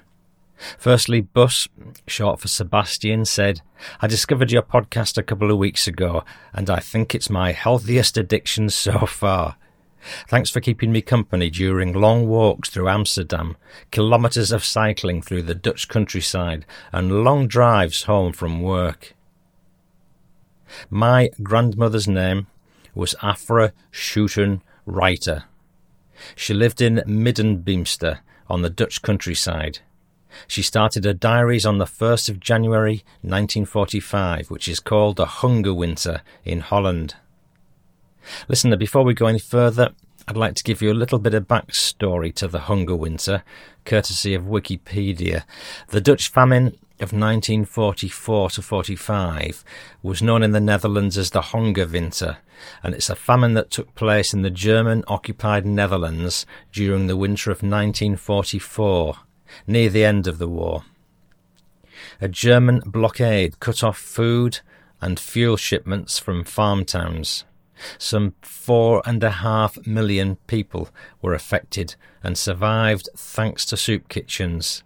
Firstly, 0.77 1.21
Bus, 1.21 1.67
short 2.07 2.39
for 2.39 2.47
Sebastian, 2.47 3.25
said, 3.25 3.61
I 4.01 4.07
discovered 4.07 4.51
your 4.51 4.61
podcast 4.61 5.17
a 5.17 5.23
couple 5.23 5.51
of 5.51 5.57
weeks 5.57 5.87
ago, 5.87 6.23
and 6.53 6.69
I 6.69 6.79
think 6.79 7.13
it's 7.15 7.29
my 7.29 7.51
healthiest 7.51 8.17
addiction 8.17 8.69
so 8.69 9.05
far. 9.05 9.57
Thanks 10.27 10.49
for 10.49 10.61
keeping 10.61 10.91
me 10.91 11.01
company 11.01 11.49
during 11.49 11.93
long 11.93 12.27
walks 12.27 12.69
through 12.69 12.89
Amsterdam, 12.89 13.55
kilometres 13.91 14.51
of 14.51 14.65
cycling 14.65 15.21
through 15.21 15.43
the 15.43 15.55
Dutch 15.55 15.87
countryside, 15.87 16.65
and 16.91 17.23
long 17.23 17.47
drives 17.47 18.03
home 18.03 18.33
from 18.33 18.61
work. 18.61 19.13
My 20.89 21.29
grandmother's 21.43 22.07
name 22.07 22.47
was 22.95 23.15
Afra 23.21 23.73
Schouten 23.91 24.61
Reiter. 24.85 25.43
She 26.35 26.53
lived 26.53 26.81
in 26.81 27.03
Middenbeemster 27.07 28.19
on 28.49 28.61
the 28.61 28.69
Dutch 28.69 29.01
countryside. 29.01 29.79
She 30.47 30.61
started 30.61 31.05
her 31.05 31.13
diaries 31.13 31.65
on 31.65 31.77
the 31.77 31.85
1st 31.85 32.29
of 32.29 32.39
January 32.39 33.03
1945, 33.21 34.49
which 34.49 34.67
is 34.67 34.79
called 34.79 35.17
the 35.17 35.25
Hunger 35.25 35.73
Winter 35.73 36.21
in 36.45 36.61
Holland. 36.61 37.15
Listener, 38.47 38.77
before 38.77 39.03
we 39.03 39.13
go 39.13 39.27
any 39.27 39.39
further, 39.39 39.89
I'd 40.27 40.37
like 40.37 40.55
to 40.55 40.63
give 40.63 40.81
you 40.81 40.91
a 40.91 40.93
little 40.93 41.19
bit 41.19 41.33
of 41.33 41.47
backstory 41.47 42.33
to 42.35 42.47
the 42.47 42.61
Hunger 42.61 42.95
Winter, 42.95 43.43
courtesy 43.85 44.33
of 44.33 44.43
Wikipedia. 44.43 45.43
The 45.87 46.01
Dutch 46.01 46.29
famine 46.29 46.77
of 47.01 47.11
1944 47.11 48.51
to 48.51 48.61
45 48.61 49.63
was 50.03 50.21
known 50.21 50.43
in 50.43 50.51
the 50.51 50.59
Netherlands 50.59 51.17
as 51.17 51.31
the 51.31 51.41
Hunger 51.41 51.87
Winter, 51.87 52.37
and 52.83 52.93
it's 52.93 53.09
a 53.09 53.15
famine 53.15 53.55
that 53.55 53.71
took 53.71 53.95
place 53.95 54.33
in 54.33 54.43
the 54.43 54.51
German 54.51 55.03
occupied 55.07 55.65
Netherlands 55.65 56.45
during 56.71 57.07
the 57.07 57.17
winter 57.17 57.49
of 57.49 57.63
1944, 57.63 59.17
near 59.67 59.89
the 59.89 60.05
end 60.05 60.27
of 60.27 60.37
the 60.37 60.47
war. 60.47 60.83
A 62.19 62.27
German 62.27 62.81
blockade 62.85 63.59
cut 63.59 63.83
off 63.83 63.97
food 63.97 64.59
and 65.01 65.19
fuel 65.19 65.57
shipments 65.57 66.19
from 66.19 66.43
farm 66.43 66.85
towns. 66.85 67.45
Some 67.97 68.35
four 68.41 69.01
and 69.05 69.23
a 69.23 69.31
half 69.31 69.85
million 69.87 70.35
people 70.47 70.89
were 71.21 71.33
affected 71.33 71.95
and 72.23 72.37
survived 72.37 73.09
thanks 73.15 73.65
to 73.65 73.77
soup 73.77 74.07
kitchens, 74.07 74.83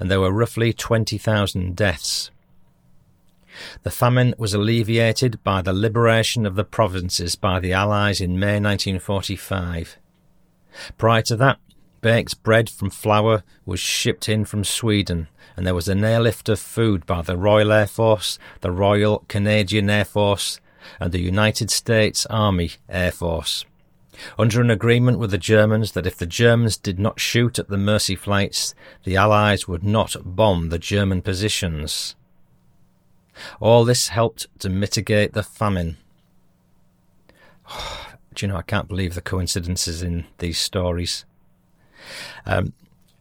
and 0.00 0.10
there 0.10 0.20
were 0.20 0.32
roughly 0.32 0.72
20,000 0.72 1.76
deaths. 1.76 2.30
The 3.82 3.90
famine 3.90 4.34
was 4.38 4.54
alleviated 4.54 5.42
by 5.44 5.62
the 5.62 5.72
liberation 5.72 6.46
of 6.46 6.56
the 6.56 6.64
provinces 6.64 7.36
by 7.36 7.60
the 7.60 7.72
Allies 7.72 8.20
in 8.20 8.40
May 8.40 8.58
1945. 8.58 9.98
Prior 10.96 11.22
to 11.22 11.36
that, 11.36 11.58
baked 12.02 12.42
bread 12.42 12.68
from 12.68 12.90
flour 12.90 13.42
was 13.64 13.80
shipped 13.80 14.28
in 14.28 14.44
from 14.44 14.64
Sweden, 14.64 15.28
and 15.56 15.66
there 15.66 15.74
was 15.74 15.88
an 15.88 16.04
airlift 16.04 16.50
of 16.50 16.58
food 16.58 17.06
by 17.06 17.22
the 17.22 17.36
Royal 17.38 17.72
Air 17.72 17.86
Force, 17.86 18.38
the 18.60 18.70
Royal 18.70 19.24
Canadian 19.28 19.88
Air 19.88 20.04
Force, 20.04 20.60
and 21.00 21.12
the 21.12 21.20
United 21.20 21.70
States 21.70 22.26
Army 22.26 22.72
Air 22.88 23.12
Force. 23.12 23.64
Under 24.38 24.60
an 24.60 24.70
agreement 24.70 25.18
with 25.18 25.30
the 25.30 25.38
Germans 25.38 25.92
that 25.92 26.06
if 26.06 26.18
the 26.18 26.26
Germans 26.26 26.76
did 26.76 26.98
not 26.98 27.20
shoot 27.20 27.58
at 27.58 27.68
the 27.68 27.78
Mercy 27.78 28.14
flights, 28.14 28.74
the 29.04 29.16
Allies 29.16 29.66
would 29.66 29.82
not 29.82 30.16
bomb 30.24 30.68
the 30.68 30.78
German 30.78 31.22
positions. 31.22 32.14
All 33.60 33.84
this 33.84 34.08
helped 34.08 34.46
to 34.58 34.68
mitigate 34.68 35.32
the 35.32 35.42
famine. 35.42 35.96
Do 38.34 38.46
you 38.46 38.52
know, 38.52 38.56
I 38.56 38.62
can't 38.62 38.88
believe 38.88 39.14
the 39.14 39.20
coincidences 39.20 40.02
in 40.02 40.24
these 40.38 40.58
stories. 40.58 41.26
Um, 42.46 42.72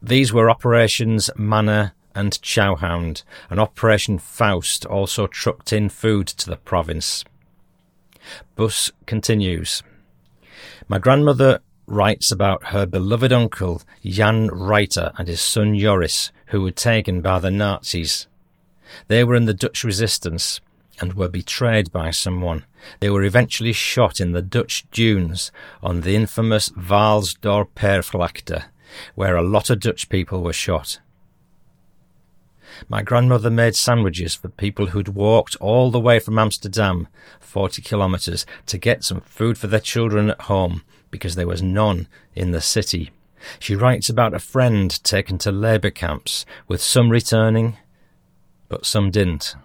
these 0.01 0.33
were 0.33 0.50
Operations 0.50 1.29
Manna 1.35 1.93
and 2.15 2.33
Chowhound, 2.41 3.23
and 3.50 3.59
Operation 3.59 4.17
Faust 4.17 4.85
also 4.85 5.27
trucked 5.27 5.71
in 5.71 5.89
food 5.89 6.27
to 6.27 6.50
the 6.50 6.57
province. 6.57 7.23
Bus 8.55 8.91
continues. 9.05 9.83
My 10.88 11.00
grandmother 11.00 11.59
writes 11.88 12.31
about 12.31 12.67
her 12.67 12.85
beloved 12.85 13.31
uncle 13.31 13.81
Jan 14.03 14.47
Reiter 14.47 15.11
and 15.17 15.27
his 15.27 15.41
son 15.41 15.77
Joris, 15.77 16.31
who 16.47 16.61
were 16.61 16.71
taken 16.71 17.21
by 17.21 17.39
the 17.39 17.51
Nazis. 17.51 18.27
They 19.07 19.23
were 19.23 19.35
in 19.35 19.45
the 19.45 19.53
Dutch 19.53 19.83
resistance 19.83 20.59
and 21.00 21.13
were 21.13 21.29
betrayed 21.29 21.91
by 21.91 22.12
someone. 22.12 22.65
They 23.00 23.10
were 23.10 23.24
eventually 23.24 23.74
shot 23.74 24.19
in 24.19 24.31
the 24.31 24.41
Dutch 24.41 24.86
dunes 24.91 25.51
on 25.81 26.01
the 26.01 26.15
infamous 26.15 26.69
Waalsdorpervlakte, 26.69 28.63
where 29.15 29.36
a 29.36 29.43
lot 29.43 29.69
of 29.69 29.79
Dutch 29.79 30.10
people 30.10 30.43
were 30.43 30.53
shot. 30.53 31.00
My 32.89 33.01
grandmother 33.03 33.50
made 33.50 33.75
sandwiches 33.75 34.33
for 34.33 34.50
people 34.50 34.88
who'd 34.88 35.10
walked 35.10 35.55
all 35.57 35.91
the 35.91 36.00
way 36.00 36.19
from 36.19 36.39
Amsterdam, 36.39 37.07
40 37.39 37.81
kilometres, 37.81 38.45
to 38.67 38.77
get 38.77 39.03
some 39.03 39.21
food 39.21 39.57
for 39.57 39.67
their 39.67 39.79
children 39.79 40.29
at 40.29 40.41
home 40.41 40.83
because 41.12 41.36
there 41.36 41.48
was 41.48 41.62
none 41.62 42.07
in 42.33 42.51
the 42.51 42.62
city. 42.62 43.12
She 43.60 43.75
writes 43.75 44.10
about 44.10 44.33
a 44.33 44.39
friend 44.39 45.03
taken 45.03 45.38
to 45.39 45.51
labour 45.51 45.89
camps, 45.89 46.45
with 46.67 46.81
some 46.81 47.10
returning, 47.10 47.77
but 48.69 48.86
some 48.86 49.12
didn't. 49.12 49.55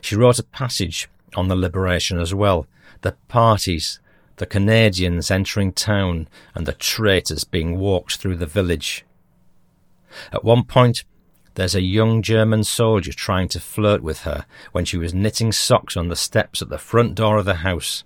She 0.00 0.16
wrote 0.16 0.38
a 0.38 0.44
passage 0.44 1.08
on 1.34 1.48
the 1.48 1.56
liberation 1.56 2.20
as 2.20 2.34
well, 2.34 2.66
the 3.02 3.12
parties, 3.28 4.00
the 4.36 4.46
Canadians 4.46 5.30
entering 5.30 5.72
town, 5.72 6.28
and 6.54 6.66
the 6.66 6.72
traitors 6.72 7.44
being 7.44 7.78
walked 7.78 8.16
through 8.16 8.36
the 8.36 8.46
village. 8.46 9.04
At 10.32 10.44
one 10.44 10.64
point, 10.64 11.04
there's 11.54 11.74
a 11.74 11.82
young 11.82 12.22
German 12.22 12.64
soldier 12.64 13.12
trying 13.12 13.48
to 13.48 13.60
flirt 13.60 14.02
with 14.02 14.22
her 14.22 14.44
when 14.72 14.84
she 14.84 14.96
was 14.96 15.14
knitting 15.14 15.52
socks 15.52 15.96
on 15.96 16.08
the 16.08 16.16
steps 16.16 16.60
at 16.60 16.68
the 16.68 16.78
front 16.78 17.14
door 17.14 17.38
of 17.38 17.44
the 17.44 17.56
house. 17.56 18.04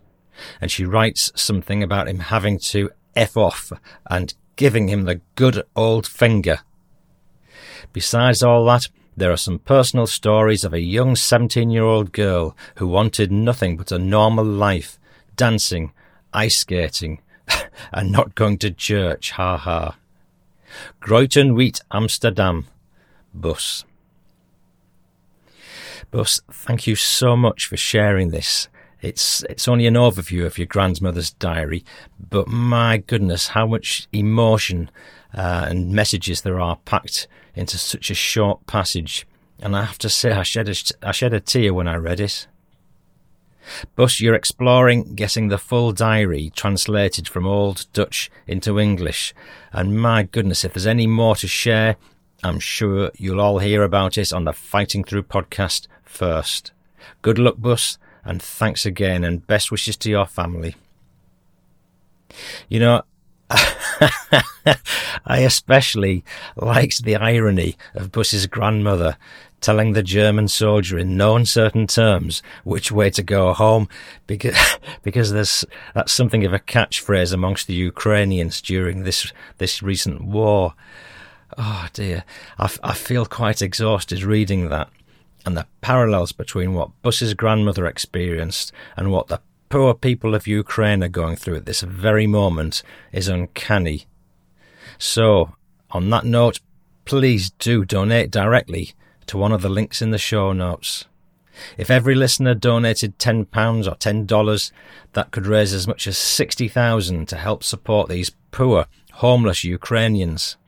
And 0.61 0.71
she 0.71 0.85
writes 0.85 1.33
something 1.35 1.83
about 1.83 2.09
him 2.09 2.19
having 2.19 2.59
to 2.59 2.91
F 3.17 3.37
off 3.37 3.73
and 4.07 4.35
giving 4.57 4.89
him 4.89 5.05
the 5.05 5.21
good 5.35 5.63
old 5.75 6.07
finger. 6.07 6.61
Besides 7.93 8.43
all 8.43 8.65
that, 8.67 8.89
there 9.19 9.33
are 9.33 9.37
some 9.37 9.59
personal 9.59 10.07
stories 10.07 10.65
of 10.65 10.73
a 10.73 10.81
young 10.81 11.17
17 11.17 11.71
year 11.71 11.83
old 11.83 12.13
girl 12.13 12.57
who 12.77 12.87
wanted 12.87 13.33
nothing 13.33 13.77
but 13.77 13.91
a 13.91 13.99
normal 13.99 14.45
life, 14.45 14.99
dancing, 15.37 15.93
ice 16.33 16.59
skating, 16.59 17.21
and 17.93 18.13
not 18.13 18.35
going 18.35 18.59
to 18.59 18.71
church, 18.71 19.33
ha 19.33 19.57
ha. 19.57 19.97
Groyten 21.01 21.55
Wheat, 21.55 21.81
Amsterdam, 21.91 22.67
Bus. 23.35 23.85
Bus, 26.11 26.41
thank 26.51 26.87
you 26.87 26.95
so 26.95 27.37
much 27.37 27.67
for 27.67 27.77
sharing 27.77 28.31
this. 28.31 28.69
It's 29.01 29.45
it's 29.49 29.69
only 29.69 29.87
an 29.87 29.95
overview 29.95 30.45
of 30.45 30.59
your 30.59 30.67
grandmother's 30.67 31.31
diary, 31.31 31.85
but 32.19 32.49
my 32.49 32.99
goodness, 32.99 33.49
how 33.49 33.67
much 33.67 34.09
emotion 34.13 34.91
uh, 35.35 35.67
and 35.69 35.93
messages 35.93 36.43
there 36.43 36.61
are 36.61 36.77
packed 36.85 37.29
into 37.55 37.79
such 37.79 38.11
a 38.11 38.15
short 38.15 38.67
passage. 38.67 39.27
And 39.61 39.77
I 39.77 39.85
have 39.85 39.99
to 39.99 40.09
say, 40.09 40.33
I 40.33 40.43
shed 40.43 40.69
a, 40.69 40.75
I 41.03 41.13
shed 41.13 41.35
a 41.35 41.41
tear 41.41 41.75
when 41.75 41.89
I 41.89 41.97
read 41.97 42.21
it. 42.21 42.47
Bus, 43.97 44.21
you're 44.21 44.35
exploring 44.35 45.15
getting 45.15 45.49
the 45.49 45.59
full 45.59 45.93
diary 45.93 46.51
translated 46.55 47.29
from 47.29 47.47
Old 47.47 47.87
Dutch 47.93 48.31
into 48.47 48.79
English. 48.79 49.35
And 49.73 50.01
my 50.01 50.23
goodness, 50.23 50.65
if 50.65 50.73
there's 50.75 50.87
any 50.87 51.07
more 51.07 51.37
to 51.37 51.49
share, 51.49 51.97
I'm 52.43 52.61
sure 52.61 53.11
you'll 53.17 53.41
all 53.41 53.59
hear 53.59 53.83
about 53.83 54.17
it 54.17 54.33
on 54.33 54.45
the 54.45 54.53
Fighting 54.53 55.05
Through 55.05 55.25
podcast 55.25 55.89
first. 56.05 56.73
Good 57.21 57.39
luck, 57.39 57.57
Bus, 57.59 57.99
and 58.29 58.43
thanks 58.43 58.85
again, 58.85 59.25
and 59.25 59.47
best 59.47 59.71
wishes 59.73 59.97
to 59.97 60.11
your 60.11 60.27
family. 60.27 60.77
You 62.69 62.81
know, 62.81 63.03
I 63.51 65.39
especially 65.39 66.25
liked 66.55 67.05
the 67.05 67.17
irony 67.17 67.77
of 67.95 68.13
Bus's 68.13 68.47
grandmother 68.47 69.17
telling 69.61 69.93
the 69.93 70.03
German 70.03 70.47
soldier 70.47 70.99
in 70.99 71.17
no 71.17 71.35
uncertain 71.35 71.87
terms 71.87 72.43
which 72.65 72.93
way 72.93 73.11
to 73.11 73.23
go 73.23 73.55
home, 73.55 73.89
because 74.27 74.57
because 75.03 75.33
there's 75.33 75.65
that's 75.95 76.13
something 76.13 76.45
of 76.45 76.53
a 76.53 76.59
catchphrase 76.59 77.33
amongst 77.33 77.67
the 77.67 77.75
Ukrainians 77.75 78.61
during 78.61 79.05
this 79.05 79.33
this 79.57 79.83
recent 79.83 80.23
war. 80.23 80.75
Oh 81.57 81.87
dear, 81.95 82.25
I, 82.59 82.71
I 82.83 82.93
feel 82.93 83.25
quite 83.25 83.63
exhausted 83.63 84.23
reading 84.23 84.69
that, 84.69 84.91
and 85.49 85.57
the 85.57 85.67
parallels 85.81 86.31
between 86.33 86.75
what 86.75 86.91
Bus's 87.01 87.33
grandmother 87.33 87.87
experienced 87.87 88.71
and 88.99 89.11
what 89.11 89.29
the 89.29 89.41
poor 89.71 89.95
people 89.95 90.35
of 90.35 90.47
Ukraine 90.47 91.03
are 91.03 91.09
going 91.09 91.37
through 91.37 91.57
at 91.57 91.65
this 91.65 91.81
very 91.81 92.27
moment 92.27 92.83
is 93.13 93.29
uncanny. 93.29 94.05
So, 94.99 95.55
on 95.91 96.11
that 96.11 96.27
note, 96.27 96.61
please 97.07 97.49
do 97.49 97.87
donate 97.87 98.31
directly 98.31 98.93
to 99.29 99.39
one 99.39 99.53
of 99.53 99.63
the 99.63 99.71
links 99.71 100.03
in 100.03 100.11
the 100.11 100.19
show 100.19 100.53
notes. 100.53 101.07
If 101.79 101.91
every 101.91 102.15
listener 102.15 102.53
donated 102.53 103.19
£10 103.19 103.47
or 103.87 103.97
$10, 103.97 104.73
that 105.15 105.31
could 105.31 105.47
raise 105.47 105.73
as 105.73 105.89
much 105.89 106.07
as 106.07 106.19
60000 106.19 107.27
to 107.27 107.37
help 107.37 107.65
support 107.65 108.11
these 108.11 108.33
poor, 108.51 108.85
homeless 109.13 109.65
Ukrainians. 109.65 110.59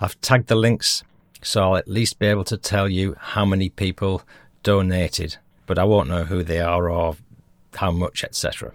I've 0.00 0.20
tagged 0.20 0.48
the 0.48 0.56
links, 0.56 1.04
so 1.44 1.62
I'll 1.62 1.76
at 1.76 1.86
least 1.86 2.18
be 2.18 2.26
able 2.26 2.44
to 2.44 2.56
tell 2.56 2.88
you 2.88 3.16
how 3.18 3.44
many 3.44 3.68
people 3.68 4.22
donated, 4.62 5.36
but 5.66 5.78
I 5.78 5.84
won't 5.84 6.08
know 6.08 6.24
who 6.24 6.42
they 6.42 6.60
are 6.60 6.90
or 6.90 7.16
how 7.76 7.90
much, 7.90 8.24
etc. 8.24 8.72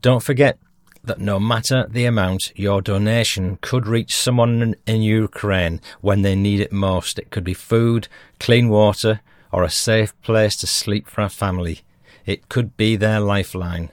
Don't 0.00 0.22
forget 0.22 0.58
that 1.04 1.18
no 1.18 1.40
matter 1.40 1.86
the 1.88 2.04
amount, 2.04 2.52
your 2.56 2.80
donation 2.80 3.58
could 3.60 3.86
reach 3.86 4.14
someone 4.14 4.76
in 4.86 5.02
Ukraine 5.02 5.80
when 6.00 6.22
they 6.22 6.36
need 6.36 6.60
it 6.60 6.70
most. 6.70 7.18
It 7.18 7.30
could 7.30 7.44
be 7.44 7.54
food, 7.54 8.06
clean 8.38 8.68
water, 8.68 9.20
or 9.50 9.64
a 9.64 9.70
safe 9.70 10.18
place 10.22 10.56
to 10.56 10.66
sleep 10.66 11.08
for 11.08 11.22
a 11.22 11.28
family. 11.28 11.80
It 12.24 12.48
could 12.48 12.76
be 12.76 12.94
their 12.94 13.20
lifeline. 13.20 13.90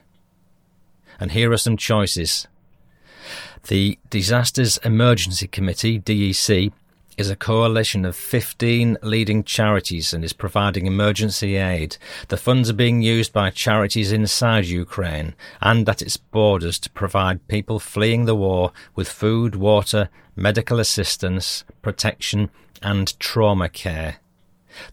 And 1.20 1.32
here 1.32 1.52
are 1.52 1.58
some 1.58 1.78
choices. 1.78 2.48
The 3.68 3.98
Disasters 4.10 4.78
Emergency 4.84 5.48
Committee, 5.48 6.00
DEC, 6.00 6.72
is 7.20 7.30
a 7.30 7.36
coalition 7.36 8.06
of 8.06 8.16
15 8.16 8.98
leading 9.04 9.44
charities 9.44 10.14
and 10.14 10.24
is 10.24 10.32
providing 10.32 10.86
emergency 10.86 11.58
aid. 11.58 11.98
The 12.30 12.38
funds 12.38 12.70
are 12.70 12.74
being 12.74 13.02
used 13.02 13.34
by 13.34 13.50
charities 13.50 14.14
inside 14.14 14.66
Ukraine 14.66 15.36
and 15.60 15.88
at 15.90 16.02
its 16.02 16.16
borders 16.16 16.80
to 16.80 16.90
provide 16.92 17.46
people 17.50 17.78
fleeing 17.78 18.24
the 18.24 18.36
war 18.36 18.72
with 18.96 19.10
food, 19.10 19.58
water, 19.58 20.08
medical 20.38 20.80
assistance, 20.80 21.66
protection, 21.82 22.50
and 22.82 23.20
trauma 23.20 23.68
care. 23.68 24.20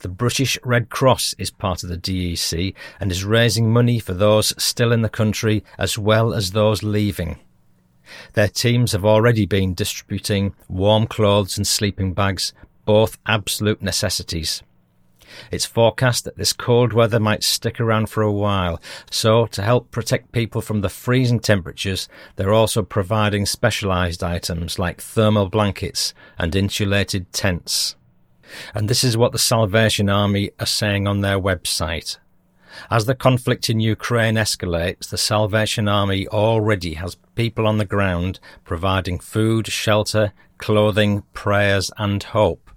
The 0.00 0.08
British 0.08 0.58
Red 0.64 0.90
Cross 0.90 1.36
is 1.38 1.52
part 1.52 1.84
of 1.84 1.90
the 1.90 1.96
DEC 1.96 2.74
and 2.98 3.12
is 3.12 3.24
raising 3.24 3.72
money 3.72 4.00
for 4.00 4.14
those 4.14 4.52
still 4.60 4.90
in 4.90 5.02
the 5.02 5.08
country 5.08 5.62
as 5.78 5.96
well 5.96 6.34
as 6.34 6.50
those 6.50 6.82
leaving. 6.82 7.38
Their 8.34 8.48
teams 8.48 8.92
have 8.92 9.04
already 9.04 9.46
been 9.46 9.74
distributing 9.74 10.54
warm 10.68 11.06
clothes 11.06 11.56
and 11.56 11.66
sleeping 11.66 12.12
bags, 12.12 12.52
both 12.84 13.18
absolute 13.26 13.82
necessities. 13.82 14.62
It's 15.50 15.64
forecast 15.64 16.24
that 16.24 16.36
this 16.36 16.52
cold 16.52 16.92
weather 16.92 17.20
might 17.20 17.42
stick 17.42 17.80
around 17.80 18.08
for 18.08 18.22
a 18.22 18.32
while, 18.32 18.80
so 19.10 19.46
to 19.46 19.62
help 19.62 19.90
protect 19.90 20.32
people 20.32 20.60
from 20.60 20.80
the 20.80 20.88
freezing 20.88 21.40
temperatures, 21.40 22.08
they're 22.36 22.54
also 22.54 22.82
providing 22.82 23.46
specialised 23.46 24.22
items 24.22 24.78
like 24.78 25.00
thermal 25.00 25.48
blankets 25.48 26.14
and 26.38 26.54
insulated 26.54 27.32
tents. 27.32 27.96
And 28.74 28.88
this 28.88 29.02
is 29.02 29.16
what 29.16 29.32
the 29.32 29.38
Salvation 29.38 30.08
Army 30.08 30.50
are 30.60 30.66
saying 30.66 31.06
on 31.06 31.20
their 31.20 31.38
website. 31.38 32.18
As 32.90 33.06
the 33.06 33.14
conflict 33.14 33.68
in 33.70 33.80
Ukraine 33.80 34.34
escalates, 34.34 35.08
the 35.08 35.18
Salvation 35.18 35.88
Army 35.88 36.26
already 36.28 36.94
has 36.94 37.16
people 37.34 37.66
on 37.66 37.78
the 37.78 37.84
ground 37.84 38.38
providing 38.64 39.18
food, 39.18 39.66
shelter, 39.66 40.32
clothing, 40.58 41.22
prayers, 41.32 41.90
and 41.98 42.22
hope. 42.22 42.70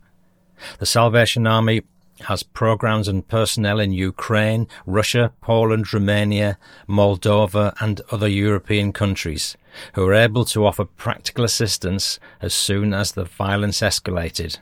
The 0.80 0.86
Salvation 0.86 1.48
Army 1.48 1.84
has 2.22 2.44
programs 2.44 3.08
and 3.08 3.28
personnel 3.28 3.80
in 3.80 3.94
Ukraine, 3.94 4.68
Russia, 4.86 5.32
Poland, 5.42 5.94
Romania, 5.94 6.58
Moldova, 6.88 7.74
and 7.80 8.02
other 8.12 8.28
European 8.28 8.92
countries 8.92 9.56
who 9.94 10.06
are 10.06 10.14
able 10.14 10.46
to 10.46 10.66
offer 10.66 10.86
practical 10.86 11.46
assistance 11.46 12.20
as 12.42 12.54
soon 12.54 12.94
as 12.94 13.14
the 13.14 13.24
violence 13.24 13.80
escalated. 13.80 14.60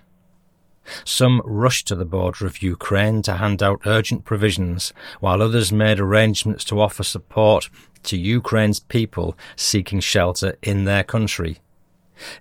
Some 1.03 1.41
rushed 1.45 1.87
to 1.87 1.95
the 1.95 2.05
border 2.05 2.45
of 2.45 2.61
Ukraine 2.61 3.21
to 3.23 3.37
hand 3.37 3.61
out 3.61 3.81
urgent 3.85 4.25
provisions, 4.25 4.93
while 5.19 5.41
others 5.41 5.71
made 5.71 5.99
arrangements 5.99 6.63
to 6.65 6.79
offer 6.79 7.03
support 7.03 7.69
to 8.03 8.17
Ukraine's 8.17 8.79
people 8.79 9.37
seeking 9.55 9.99
shelter 9.99 10.55
in 10.61 10.85
their 10.85 11.03
country. 11.03 11.59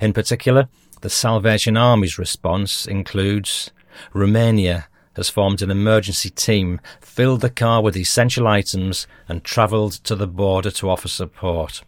In 0.01 0.13
particular, 0.13 0.69
the 1.01 1.11
Salvation 1.11 1.77
Army's 1.77 2.19
response 2.19 2.87
includes 2.87 3.71
Romania 4.13 4.89
has 5.17 5.31
formed 5.31 5.63
an 5.63 5.71
emergency 5.71 6.29
team, 6.29 6.81
filled 7.01 7.41
the 7.41 7.51
car 7.51 7.83
with 7.83 7.97
essential 7.97 8.47
items, 8.47 9.07
and 9.29 9.43
travelled 9.43 9.93
to 9.93 10.15
the 10.15 10.27
border 10.27 10.71
to 10.71 10.91
offer 10.91 11.09
support. 11.09 11.83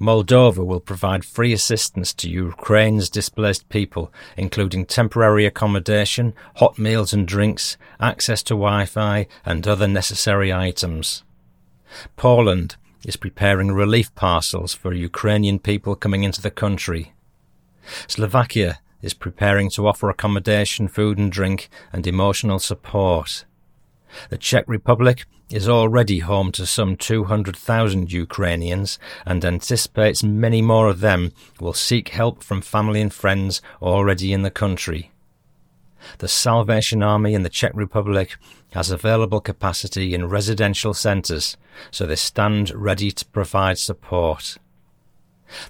Moldova 0.00 0.64
will 0.64 0.80
provide 0.80 1.24
free 1.24 1.52
assistance 1.52 2.12
to 2.14 2.30
Ukraine's 2.30 3.08
displaced 3.08 3.68
people, 3.68 4.12
including 4.36 4.86
temporary 4.86 5.46
accommodation, 5.46 6.34
hot 6.56 6.78
meals 6.78 7.12
and 7.12 7.26
drinks, 7.26 7.76
access 8.00 8.42
to 8.44 8.54
Wi-Fi, 8.54 9.26
and 9.44 9.66
other 9.66 9.88
necessary 9.88 10.52
items. 10.52 11.22
Poland 12.16 12.76
is 13.04 13.16
preparing 13.16 13.72
relief 13.72 14.14
parcels 14.14 14.74
for 14.74 14.92
Ukrainian 14.92 15.58
people 15.58 15.94
coming 15.94 16.24
into 16.24 16.42
the 16.42 16.50
country. 16.50 17.12
Slovakia 18.06 18.80
is 19.00 19.14
preparing 19.14 19.70
to 19.70 19.86
offer 19.86 20.10
accommodation, 20.10 20.88
food 20.88 21.18
and 21.18 21.30
drink, 21.30 21.68
and 21.92 22.06
emotional 22.06 22.58
support. 22.58 23.44
The 24.30 24.38
Czech 24.38 24.64
Republic 24.66 25.26
is 25.50 25.68
already 25.68 26.18
home 26.20 26.52
to 26.52 26.66
some 26.66 26.96
200,000 26.96 28.12
Ukrainians 28.12 28.98
and 29.24 29.44
anticipates 29.44 30.22
many 30.22 30.62
more 30.62 30.88
of 30.88 31.00
them 31.00 31.32
will 31.60 31.72
seek 31.72 32.10
help 32.10 32.42
from 32.42 32.60
family 32.60 33.00
and 33.00 33.12
friends 33.12 33.62
already 33.80 34.32
in 34.32 34.42
the 34.42 34.50
country. 34.50 35.10
The 36.18 36.28
Salvation 36.28 37.02
Army 37.02 37.34
in 37.34 37.42
the 37.42 37.48
Czech 37.48 37.72
Republic 37.74 38.36
has 38.72 38.90
available 38.90 39.40
capacity 39.40 40.14
in 40.14 40.28
residential 40.28 40.94
centres, 40.94 41.56
so 41.90 42.06
they 42.06 42.16
stand 42.16 42.70
ready 42.70 43.10
to 43.10 43.24
provide 43.26 43.78
support. 43.78 44.58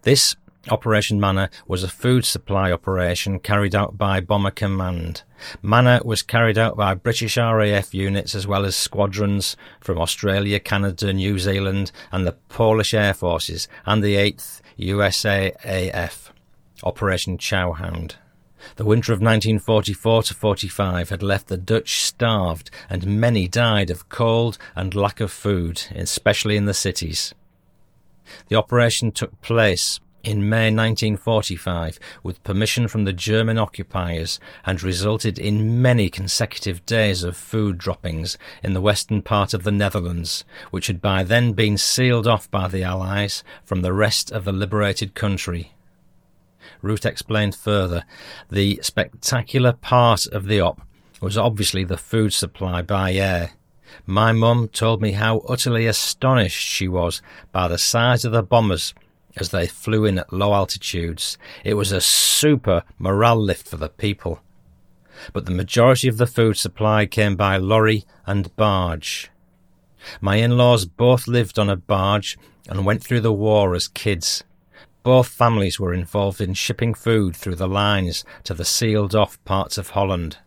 This 0.00 0.34
Operation 0.70 1.20
Manna 1.20 1.50
was 1.66 1.82
a 1.82 1.88
food 1.88 2.24
supply 2.24 2.72
operation 2.72 3.38
carried 3.38 3.74
out 3.74 3.98
by 3.98 4.18
Bomber 4.18 4.52
Command. 4.52 5.22
Manna 5.60 6.00
was 6.06 6.22
carried 6.22 6.56
out 6.56 6.78
by 6.78 6.94
British 6.94 7.36
RAF 7.36 7.92
units 7.92 8.34
as 8.34 8.46
well 8.46 8.64
as 8.64 8.74
squadrons 8.74 9.58
from 9.80 9.98
Australia, 9.98 10.58
Canada, 10.58 11.12
New 11.12 11.38
Zealand, 11.38 11.92
and 12.10 12.26
the 12.26 12.32
Polish 12.48 12.94
Air 12.94 13.12
Forces 13.12 13.68
and 13.84 14.02
the 14.02 14.14
8th 14.14 14.62
USAAF, 14.78 16.23
Operation 16.84 17.38
Chowhound. 17.38 18.16
The 18.76 18.84
winter 18.84 19.12
of 19.12 19.20
1944 19.20 20.22
to 20.24 20.34
45 20.34 21.10
had 21.10 21.22
left 21.22 21.48
the 21.48 21.56
Dutch 21.56 22.02
starved, 22.02 22.70
and 22.88 23.20
many 23.20 23.48
died 23.48 23.90
of 23.90 24.08
cold 24.08 24.58
and 24.76 24.94
lack 24.94 25.20
of 25.20 25.32
food, 25.32 25.82
especially 25.94 26.56
in 26.56 26.66
the 26.66 26.74
cities. 26.74 27.34
The 28.48 28.56
operation 28.56 29.12
took 29.12 29.40
place 29.42 30.00
in 30.22 30.48
May 30.48 30.66
1945 30.66 31.98
with 32.22 32.42
permission 32.42 32.88
from 32.88 33.04
the 33.04 33.12
German 33.12 33.58
occupiers 33.58 34.40
and 34.64 34.82
resulted 34.82 35.38
in 35.38 35.82
many 35.82 36.08
consecutive 36.08 36.84
days 36.86 37.22
of 37.22 37.36
food 37.36 37.76
droppings 37.76 38.38
in 38.62 38.72
the 38.72 38.80
western 38.80 39.20
part 39.20 39.52
of 39.52 39.64
the 39.64 39.72
Netherlands, 39.72 40.44
which 40.70 40.86
had 40.86 41.02
by 41.02 41.22
then 41.22 41.52
been 41.52 41.76
sealed 41.76 42.26
off 42.26 42.50
by 42.50 42.68
the 42.68 42.82
Allies 42.82 43.44
from 43.64 43.82
the 43.82 43.92
rest 43.92 44.32
of 44.32 44.44
the 44.44 44.52
liberated 44.52 45.14
country. 45.14 45.72
Ruth 46.82 47.06
explained 47.06 47.54
further, 47.54 48.04
the 48.50 48.80
spectacular 48.82 49.72
part 49.72 50.26
of 50.26 50.46
the 50.46 50.60
op 50.60 50.80
was 51.20 51.38
obviously 51.38 51.84
the 51.84 51.96
food 51.96 52.32
supply 52.32 52.82
by 52.82 53.12
air. 53.12 53.52
My 54.06 54.32
mum 54.32 54.68
told 54.68 55.00
me 55.00 55.12
how 55.12 55.38
utterly 55.48 55.86
astonished 55.86 56.60
she 56.60 56.88
was 56.88 57.22
by 57.52 57.68
the 57.68 57.78
size 57.78 58.24
of 58.24 58.32
the 58.32 58.42
bombers 58.42 58.92
as 59.36 59.50
they 59.50 59.66
flew 59.66 60.04
in 60.04 60.18
at 60.18 60.32
low 60.32 60.52
altitudes. 60.52 61.38
It 61.64 61.74
was 61.74 61.92
a 61.92 62.00
super 62.00 62.82
morale 62.98 63.40
lift 63.40 63.68
for 63.68 63.76
the 63.76 63.88
people. 63.88 64.40
But 65.32 65.46
the 65.46 65.52
majority 65.52 66.08
of 66.08 66.18
the 66.18 66.26
food 66.26 66.56
supply 66.56 67.06
came 67.06 67.36
by 67.36 67.56
lorry 67.56 68.04
and 68.26 68.54
barge. 68.56 69.30
My 70.20 70.36
in-laws 70.36 70.84
both 70.86 71.26
lived 71.26 71.58
on 71.58 71.70
a 71.70 71.76
barge 71.76 72.36
and 72.68 72.84
went 72.84 73.02
through 73.02 73.20
the 73.20 73.32
war 73.32 73.74
as 73.74 73.88
kids. 73.88 74.44
Both 75.04 75.28
families 75.28 75.78
were 75.78 75.92
involved 75.92 76.40
in 76.40 76.54
shipping 76.54 76.94
food 76.94 77.36
through 77.36 77.56
the 77.56 77.68
lines 77.68 78.24
to 78.44 78.54
the 78.54 78.64
sealed 78.64 79.14
off 79.14 79.42
parts 79.44 79.76
of 79.76 79.90
Holland. 79.90 80.38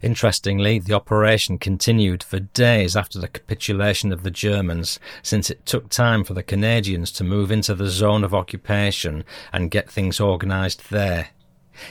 Interestingly, 0.00 0.78
the 0.78 0.92
operation 0.92 1.58
continued 1.58 2.22
for 2.22 2.38
days 2.38 2.94
after 2.94 3.18
the 3.18 3.26
capitulation 3.26 4.12
of 4.12 4.22
the 4.22 4.30
Germans, 4.30 5.00
since 5.20 5.50
it 5.50 5.66
took 5.66 5.88
time 5.88 6.22
for 6.22 6.32
the 6.32 6.44
Canadians 6.44 7.10
to 7.12 7.24
move 7.24 7.50
into 7.50 7.74
the 7.74 7.88
zone 7.88 8.22
of 8.22 8.32
occupation 8.32 9.24
and 9.52 9.70
get 9.70 9.90
things 9.90 10.20
organised 10.20 10.90
there. 10.90 11.30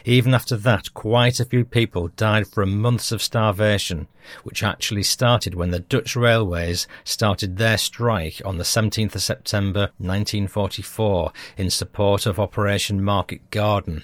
Even 0.04 0.34
after 0.34 0.56
that, 0.58 0.94
quite 0.94 1.40
a 1.40 1.46
few 1.46 1.66
people 1.66 2.10
died 2.10 2.48
from 2.48 2.82
months 2.82 3.12
of 3.12 3.22
starvation, 3.22 4.08
which 4.44 4.64
actually 4.64 5.04
started 5.04 5.56
when 5.56 5.72
the 5.72 5.80
Dutch 5.80 6.16
railways 6.16 6.88
started 7.04 7.58
their 7.58 7.78
strike 7.78 8.42
on 8.46 8.58
the 8.58 8.64
17th 8.64 9.16
of 9.16 9.22
September 9.22 9.92
1944 9.98 11.32
in 11.58 11.70
support 11.70 12.26
of 12.26 12.40
Operation 12.40 13.04
Market 13.04 13.50
Garden. 13.52 14.04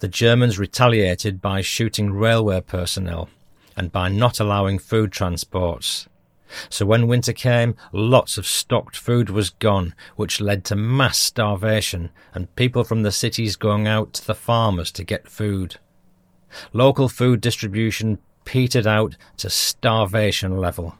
The 0.00 0.08
Germans 0.08 0.58
retaliated 0.58 1.40
by 1.40 1.60
shooting 1.60 2.12
railway 2.12 2.60
personnel 2.60 3.28
and 3.76 3.92
by 3.92 4.08
not 4.08 4.40
allowing 4.40 4.78
food 4.78 5.12
transports. 5.12 6.08
So 6.68 6.86
when 6.86 7.06
winter 7.06 7.32
came, 7.32 7.76
lots 7.92 8.38
of 8.38 8.46
stocked 8.46 8.96
food 8.96 9.30
was 9.30 9.50
gone, 9.50 9.94
which 10.16 10.40
led 10.40 10.64
to 10.66 10.76
mass 10.76 11.18
starvation 11.18 12.10
and 12.34 12.54
people 12.56 12.84
from 12.84 13.02
the 13.02 13.12
cities 13.12 13.56
going 13.56 13.86
out 13.86 14.12
to 14.14 14.26
the 14.26 14.34
farmers 14.34 14.90
to 14.92 15.04
get 15.04 15.28
food. 15.28 15.76
Local 16.72 17.08
food 17.08 17.40
distribution 17.40 18.18
petered 18.44 18.86
out 18.86 19.16
to 19.36 19.50
starvation 19.50 20.56
level. 20.56 20.96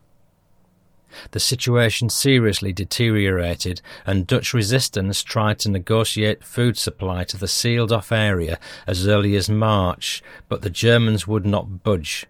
The 1.31 1.41
situation 1.41 2.11
seriously 2.11 2.73
deteriorated, 2.73 3.81
and 4.05 4.27
Dutch 4.27 4.53
resistance 4.53 5.23
tried 5.23 5.59
to 5.61 5.71
negotiate 5.71 6.45
food 6.45 6.77
supply 6.77 7.25
to 7.25 7.39
the 7.39 7.49
sealed 7.49 7.93
off 7.93 8.13
area 8.13 8.59
as 8.87 9.09
early 9.09 9.35
as 9.35 9.49
March, 9.49 10.23
but 10.49 10.61
the 10.61 10.71
Germans 10.71 11.27
would 11.27 11.47
not 11.47 11.83
budge. 11.83 12.27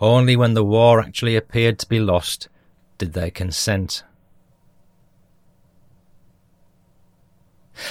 Only 0.00 0.36
when 0.36 0.54
the 0.54 0.64
war 0.64 1.00
actually 1.00 1.36
appeared 1.36 1.78
to 1.80 1.88
be 1.88 2.00
lost 2.00 2.48
did 2.98 3.12
they 3.12 3.30
consent. 3.30 4.02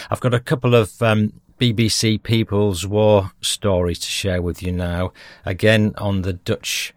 I've 0.09 0.19
got 0.19 0.33
a 0.33 0.39
couple 0.39 0.75
of 0.75 1.01
um, 1.01 1.33
BBC 1.59 2.21
People's 2.21 2.85
War 2.85 3.31
stories 3.41 3.99
to 3.99 4.07
share 4.07 4.41
with 4.41 4.61
you 4.61 4.71
now, 4.71 5.13
again 5.45 5.93
on 5.97 6.23
the 6.23 6.33
Dutch 6.33 6.93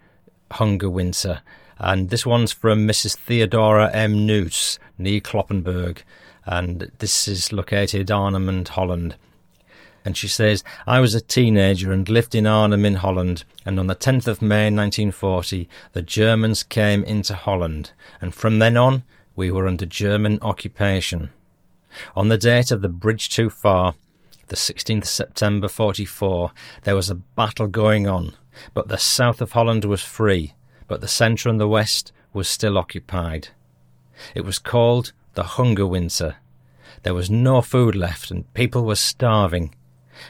hunger 0.51 0.91
winter 0.91 1.43
and 1.81 2.11
this 2.11 2.27
one's 2.27 2.53
from 2.53 2.87
Mrs. 2.87 3.17
Theodora 3.17 3.91
M. 3.95 4.27
Noos, 4.27 4.79
near 4.99 5.19
Kloppenburg. 5.21 6.03
and 6.45 6.91
this 6.99 7.27
is 7.27 7.53
located 7.53 8.11
Arnhem 8.11 8.49
and 8.51 8.69
Holland. 8.69 9.17
And 10.05 10.17
she 10.17 10.29
says, 10.29 10.65
I 10.87 11.01
was 11.01 11.15
a 11.15 11.21
teenager 11.21 11.93
and 11.93 12.09
lived 12.09 12.35
in 12.35 12.47
Arnhem 12.47 12.85
in 12.85 12.97
Holland, 12.97 13.45
and 13.67 13.79
on 13.79 13.87
the 13.87 13.95
10th 13.95 14.27
of 14.27 14.41
May 14.41 14.65
1940 14.65 15.69
the 15.93 16.03
Germans 16.03 16.63
came 16.63 17.05
into 17.05 17.35
Holland, 17.35 17.93
and 18.21 18.35
from 18.35 18.59
then 18.59 18.77
on 18.77 19.03
we 19.37 19.51
were 19.51 19.69
under 19.69 19.87
German 19.87 20.39
occupation. 20.43 21.31
On 22.17 22.29
the 22.29 22.39
date 22.39 22.71
of 22.71 22.83
the 22.83 22.89
bridge 22.89 23.29
too 23.29 23.51
far, 23.51 23.95
the 24.49 24.57
16th 24.57 25.07
September 25.07 25.69
44, 25.69 26.53
there 26.83 26.97
was 26.97 27.11
a 27.11 27.15
battle 27.15 27.67
going 27.67 28.07
on, 28.07 28.35
but 28.75 28.89
the 28.89 28.99
south 28.99 29.41
of 29.41 29.53
Holland 29.53 29.85
was 29.85 30.03
free, 30.03 30.55
but 30.89 31.01
the 31.01 31.09
centre 31.09 31.49
and 31.49 31.61
the 31.61 31.69
west 31.69 32.13
was 32.33 32.49
still 32.49 32.79
occupied. 32.79 33.49
It 34.35 34.45
was 34.45 34.59
called 34.59 35.13
the 35.35 35.43
Hunger 35.43 35.87
Winter. 35.87 36.37
There 37.03 37.15
was 37.15 37.31
no 37.31 37.63
food 37.63 37.95
left 37.95 38.31
and 38.31 38.53
people 38.55 38.85
were 38.85 38.97
starving. 38.97 39.75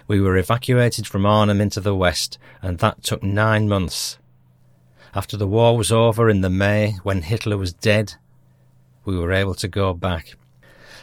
We 0.07 0.21
were 0.21 0.37
evacuated 0.37 1.07
from 1.07 1.27
Arnhem 1.27 1.61
into 1.61 1.81
the 1.81 1.95
west, 1.95 2.39
and 2.63 2.79
that 2.79 3.03
took 3.03 3.23
nine 3.23 3.69
months. 3.69 4.19
After 5.15 5.37
the 5.37 5.47
war 5.47 5.77
was 5.77 5.91
over 5.91 6.29
in 6.29 6.41
the 6.41 6.51
May, 6.51 6.97
when 7.03 7.23
Hitler 7.23 7.57
was 7.57 7.73
dead, 7.73 8.15
we 9.05 9.19
were 9.19 9.33
able 9.33 9.55
to 9.55 9.69
go 9.69 9.93
back. 9.95 10.35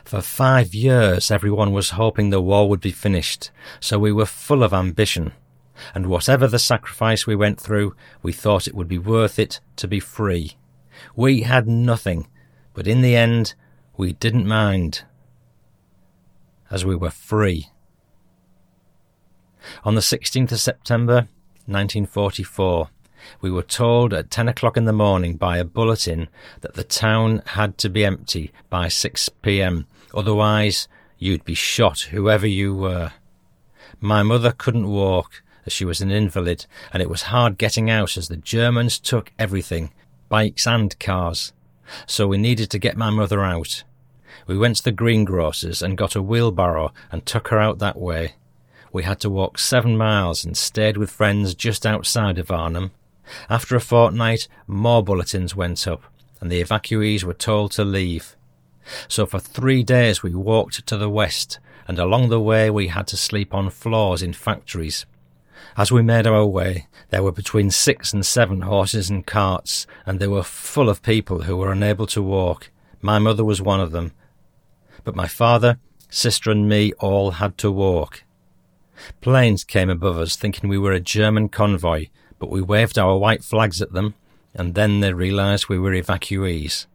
For 0.05 0.21
five 0.21 0.73
years, 0.73 1.29
everyone 1.29 1.73
was 1.73 1.91
hoping 1.91 2.29
the 2.29 2.41
war 2.41 2.69
would 2.69 2.79
be 2.81 2.91
finished, 2.91 3.51
so 3.79 3.99
we 3.99 4.11
were 4.11 4.25
full 4.25 4.63
of 4.63 4.73
ambition 4.73 5.33
and 5.93 6.07
whatever 6.07 6.47
the 6.47 6.59
sacrifice 6.59 7.27
we 7.27 7.35
went 7.35 7.59
through, 7.59 7.95
we 8.21 8.31
thought 8.31 8.67
it 8.67 8.75
would 8.75 8.87
be 8.87 8.97
worth 8.97 9.39
it 9.39 9.59
to 9.77 9.87
be 9.87 9.99
free. 9.99 10.57
We 11.15 11.41
had 11.41 11.67
nothing, 11.67 12.27
but 12.73 12.87
in 12.87 13.01
the 13.01 13.15
end, 13.15 13.53
we 13.95 14.13
didn't 14.13 14.47
mind, 14.47 15.03
as 16.69 16.85
we 16.85 16.95
were 16.95 17.11
free. 17.11 17.69
On 19.83 19.95
the 19.95 20.01
16th 20.01 20.51
of 20.51 20.59
September, 20.59 21.27
1944, 21.65 22.89
we 23.41 23.51
were 23.51 23.63
told 23.63 24.13
at 24.13 24.31
10 24.31 24.47
o'clock 24.47 24.77
in 24.77 24.85
the 24.85 24.93
morning 24.93 25.35
by 25.35 25.57
a 25.57 25.65
bulletin 25.65 26.29
that 26.61 26.75
the 26.75 26.83
town 26.83 27.41
had 27.47 27.77
to 27.79 27.89
be 27.89 28.05
empty 28.05 28.51
by 28.69 28.87
6 28.87 29.29
p.m., 29.41 29.85
otherwise, 30.13 30.87
you'd 31.17 31.43
be 31.43 31.53
shot, 31.53 32.01
whoever 32.11 32.47
you 32.47 32.75
were. 32.75 33.11
My 33.99 34.23
mother 34.23 34.53
couldn't 34.55 34.87
walk, 34.87 35.43
as 35.65 35.73
she 35.73 35.85
was 35.85 36.01
an 36.01 36.11
invalid, 36.11 36.65
and 36.93 37.01
it 37.01 37.09
was 37.09 37.23
hard 37.23 37.57
getting 37.57 37.89
out 37.89 38.17
as 38.17 38.27
the 38.27 38.37
Germans 38.37 38.99
took 38.99 39.31
everything, 39.37 39.91
bikes 40.29 40.65
and 40.65 40.97
cars. 40.99 41.53
So 42.05 42.27
we 42.27 42.37
needed 42.37 42.69
to 42.71 42.79
get 42.79 42.97
my 42.97 43.09
mother 43.09 43.43
out. 43.43 43.83
We 44.45 44.57
went 44.57 44.77
to 44.77 44.83
the 44.83 44.91
greengrocer's 44.91 45.81
and 45.81 45.97
got 45.97 46.15
a 46.15 46.21
wheelbarrow 46.21 46.93
and 47.11 47.25
took 47.25 47.49
her 47.49 47.59
out 47.59 47.79
that 47.79 47.97
way. 47.97 48.35
We 48.97 49.03
had 49.03 49.19
to 49.19 49.29
walk 49.29 49.59
seven 49.59 49.95
miles 49.95 50.43
and 50.43 50.57
stayed 50.57 50.97
with 50.97 51.11
friends 51.11 51.53
just 51.53 51.85
outside 51.85 52.39
of 52.39 52.49
Arnhem. 52.49 52.89
After 53.47 53.75
a 53.75 53.79
fortnight, 53.79 54.47
more 54.65 55.03
bulletins 55.03 55.55
went 55.55 55.87
up, 55.87 56.01
and 56.41 56.51
the 56.51 56.63
evacuees 56.63 57.23
were 57.23 57.35
told 57.35 57.73
to 57.73 57.85
leave. 57.85 58.35
So 59.07 59.27
for 59.27 59.37
three 59.37 59.83
days 59.83 60.23
we 60.23 60.33
walked 60.33 60.87
to 60.87 60.97
the 60.97 61.11
west, 61.11 61.59
and 61.87 61.99
along 61.99 62.29
the 62.29 62.39
way 62.39 62.71
we 62.71 62.87
had 62.87 63.05
to 63.09 63.17
sleep 63.17 63.53
on 63.53 63.69
floors 63.69 64.23
in 64.23 64.33
factories. 64.33 65.05
As 65.77 65.91
we 65.91 66.01
made 66.01 66.25
our 66.25 66.47
way, 66.47 66.87
there 67.11 67.21
were 67.21 67.31
between 67.31 67.69
six 67.69 68.11
and 68.13 68.25
seven 68.25 68.61
horses 68.61 69.11
and 69.11 69.27
carts, 69.27 69.85
and 70.07 70.19
they 70.19 70.27
were 70.27 70.41
full 70.41 70.89
of 70.89 71.03
people 71.03 71.43
who 71.43 71.55
were 71.55 71.71
unable 71.71 72.07
to 72.07 72.23
walk. 72.23 72.71
My 72.99 73.19
mother 73.19 73.45
was 73.45 73.61
one 73.61 73.79
of 73.79 73.91
them. 73.91 74.13
But 75.03 75.15
my 75.15 75.27
father, 75.27 75.77
sister, 76.09 76.49
and 76.49 76.67
me 76.67 76.93
all 76.93 77.29
had 77.37 77.59
to 77.59 77.71
walk. 77.71 78.23
Planes 79.21 79.63
came 79.63 79.89
above 79.89 80.17
us 80.17 80.35
thinking 80.35 80.69
we 80.69 80.77
were 80.77 80.91
a 80.91 80.99
German 80.99 81.49
convoy, 81.49 82.07
but 82.39 82.49
we 82.49 82.61
waved 82.61 82.97
our 82.97 83.17
white 83.17 83.43
flags 83.43 83.81
at 83.81 83.93
them, 83.93 84.15
and 84.53 84.75
then 84.75 84.99
they 84.99 85.13
realised 85.13 85.67
we 85.67 85.79
were 85.79 85.91
evacuees. 85.91 86.85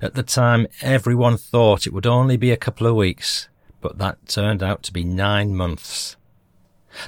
At 0.00 0.14
the 0.14 0.22
time, 0.22 0.66
everyone 0.80 1.36
thought 1.36 1.86
it 1.86 1.92
would 1.92 2.06
only 2.06 2.36
be 2.36 2.50
a 2.50 2.56
couple 2.56 2.86
of 2.86 2.94
weeks, 2.94 3.48
but 3.80 3.98
that 3.98 4.28
turned 4.28 4.62
out 4.62 4.82
to 4.84 4.92
be 4.92 5.04
nine 5.04 5.54
months. 5.54 6.16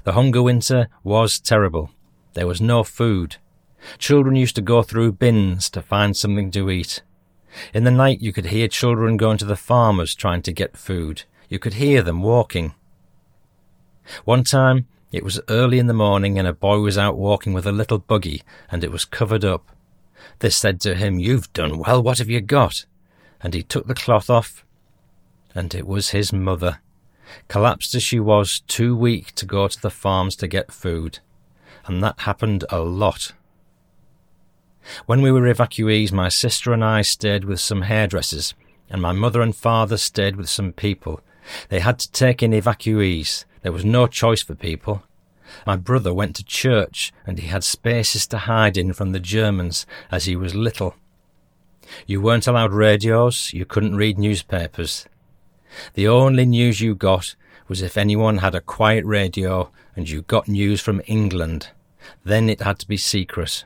The 0.02 0.12
hunger 0.12 0.42
winter 0.42 0.88
was 1.02 1.38
terrible. 1.38 1.90
There 2.33 2.46
was 2.46 2.61
no 2.61 2.83
food. 2.83 3.37
Children 3.98 4.35
used 4.35 4.57
to 4.57 4.62
go 4.62 4.83
through 4.83 5.12
bins 5.12 5.70
to 5.70 5.83
find 5.83 6.16
something 6.16 6.50
to 6.52 6.70
eat. 6.70 7.02
In 7.72 7.85
the 7.85 7.90
night 7.90 8.20
you 8.20 8.33
could 8.33 8.46
hear 8.46 8.66
children 8.66 9.16
going 9.16 9.38
to 9.38 9.44
the 9.44 9.57
farmers 9.57 10.14
trying 10.14 10.42
to 10.42 10.52
get 10.52 10.76
food. 10.76 11.24
You 11.48 11.59
could 11.59 11.74
hear 11.74 12.02
them 12.02 12.22
walking. 12.22 12.74
One 14.25 14.45
time 14.45 14.87
it 15.12 15.25
was 15.25 15.40
early 15.49 15.79
in 15.79 15.87
the 15.87 15.95
morning 15.95 16.38
and 16.38 16.49
a 16.49 16.53
boy 16.53 16.79
was 16.79 16.99
out 16.99 17.17
walking 17.17 17.53
with 17.53 17.67
a 17.67 17.73
little 17.73 17.99
buggy 17.99 18.43
and 18.71 18.83
it 18.83 18.90
was 18.90 19.05
covered 19.05 19.45
up. 19.45 19.69
They 20.40 20.51
said 20.51 20.81
to 20.83 20.95
him, 20.95 21.19
You've 21.19 21.53
done 21.53 21.79
well, 21.79 22.03
what 22.03 22.19
have 22.19 22.29
you 22.29 22.40
got? 22.40 22.85
And 23.40 23.55
he 23.55 23.62
took 23.62 23.87
the 23.87 23.95
cloth 23.95 24.31
off, 24.31 24.64
and 25.55 25.75
it 25.75 25.87
was 25.87 26.11
his 26.11 26.33
mother, 26.33 26.81
collapsed 27.49 27.95
as 27.95 28.03
she 28.03 28.19
was, 28.19 28.61
too 28.61 28.97
weak 28.97 29.35
to 29.35 29.47
go 29.47 29.69
to 29.69 29.81
the 29.81 29.90
farms 29.90 30.35
to 30.37 30.49
get 30.49 30.73
food. 30.73 31.19
And 31.87 32.03
that 32.03 32.21
happened 32.21 32.64
a 32.71 32.81
lot. 32.81 33.33
When 35.07 35.23
we 35.23 35.31
were 35.31 35.43
evacuees, 35.43 36.12
my 36.12 36.29
sister 36.29 36.73
and 36.73 36.85
I 36.85 37.03
stayed 37.03 37.45
with 37.45 37.61
some 37.61 37.83
hairdressers, 37.83 38.55
and 38.90 39.01
my 39.01 39.12
mother 39.12 39.43
and 39.43 39.55
father 39.55 39.97
stayed 39.97 40.37
with 40.37 40.49
some 40.49 40.73
people. 40.73 41.21
They 41.69 41.81
had 41.81 41.99
to 42.01 42.11
take 42.12 42.43
in 42.43 42.53
evacuees. 42.53 43.45
There 43.64 43.72
was 43.72 43.85
no 43.85 44.07
choice 44.07 44.42
for 44.42 44.55
people. 44.55 45.03
My 45.66 45.77
brother 45.77 46.12
went 46.12 46.37
to 46.37 46.44
church, 46.44 47.14
and 47.27 47.38
he 47.38 47.46
had 47.46 47.64
spaces 47.64 48.27
to 48.27 48.38
hide 48.38 48.77
in 48.77 48.92
from 48.92 49.12
the 49.12 49.18
Germans 49.18 49.87
as 50.11 50.27
he 50.27 50.37
was 50.37 50.55
little. 50.55 50.96
You 52.07 52.20
weren't 52.20 52.46
allowed 52.46 52.74
radios, 52.74 53.55
you 53.55 53.64
couldn't 53.64 53.96
read 53.96 54.18
newspapers. 54.18 55.07
The 55.94 56.07
only 56.07 56.44
news 56.44 56.83
you 56.83 56.94
got 56.94 57.37
was 57.66 57.81
if 57.81 57.96
anyone 57.96 58.38
had 58.38 58.55
a 58.55 58.61
quiet 58.61 59.07
radio 59.07 59.70
and 59.96 60.11
you 60.11 60.20
got 60.20 60.46
news 60.46 60.83
from 60.83 61.00
England. 61.07 61.68
Then 62.22 62.50
it 62.50 62.61
had 62.61 62.79
to 62.81 62.88
be 62.88 62.98
secret. 62.98 63.64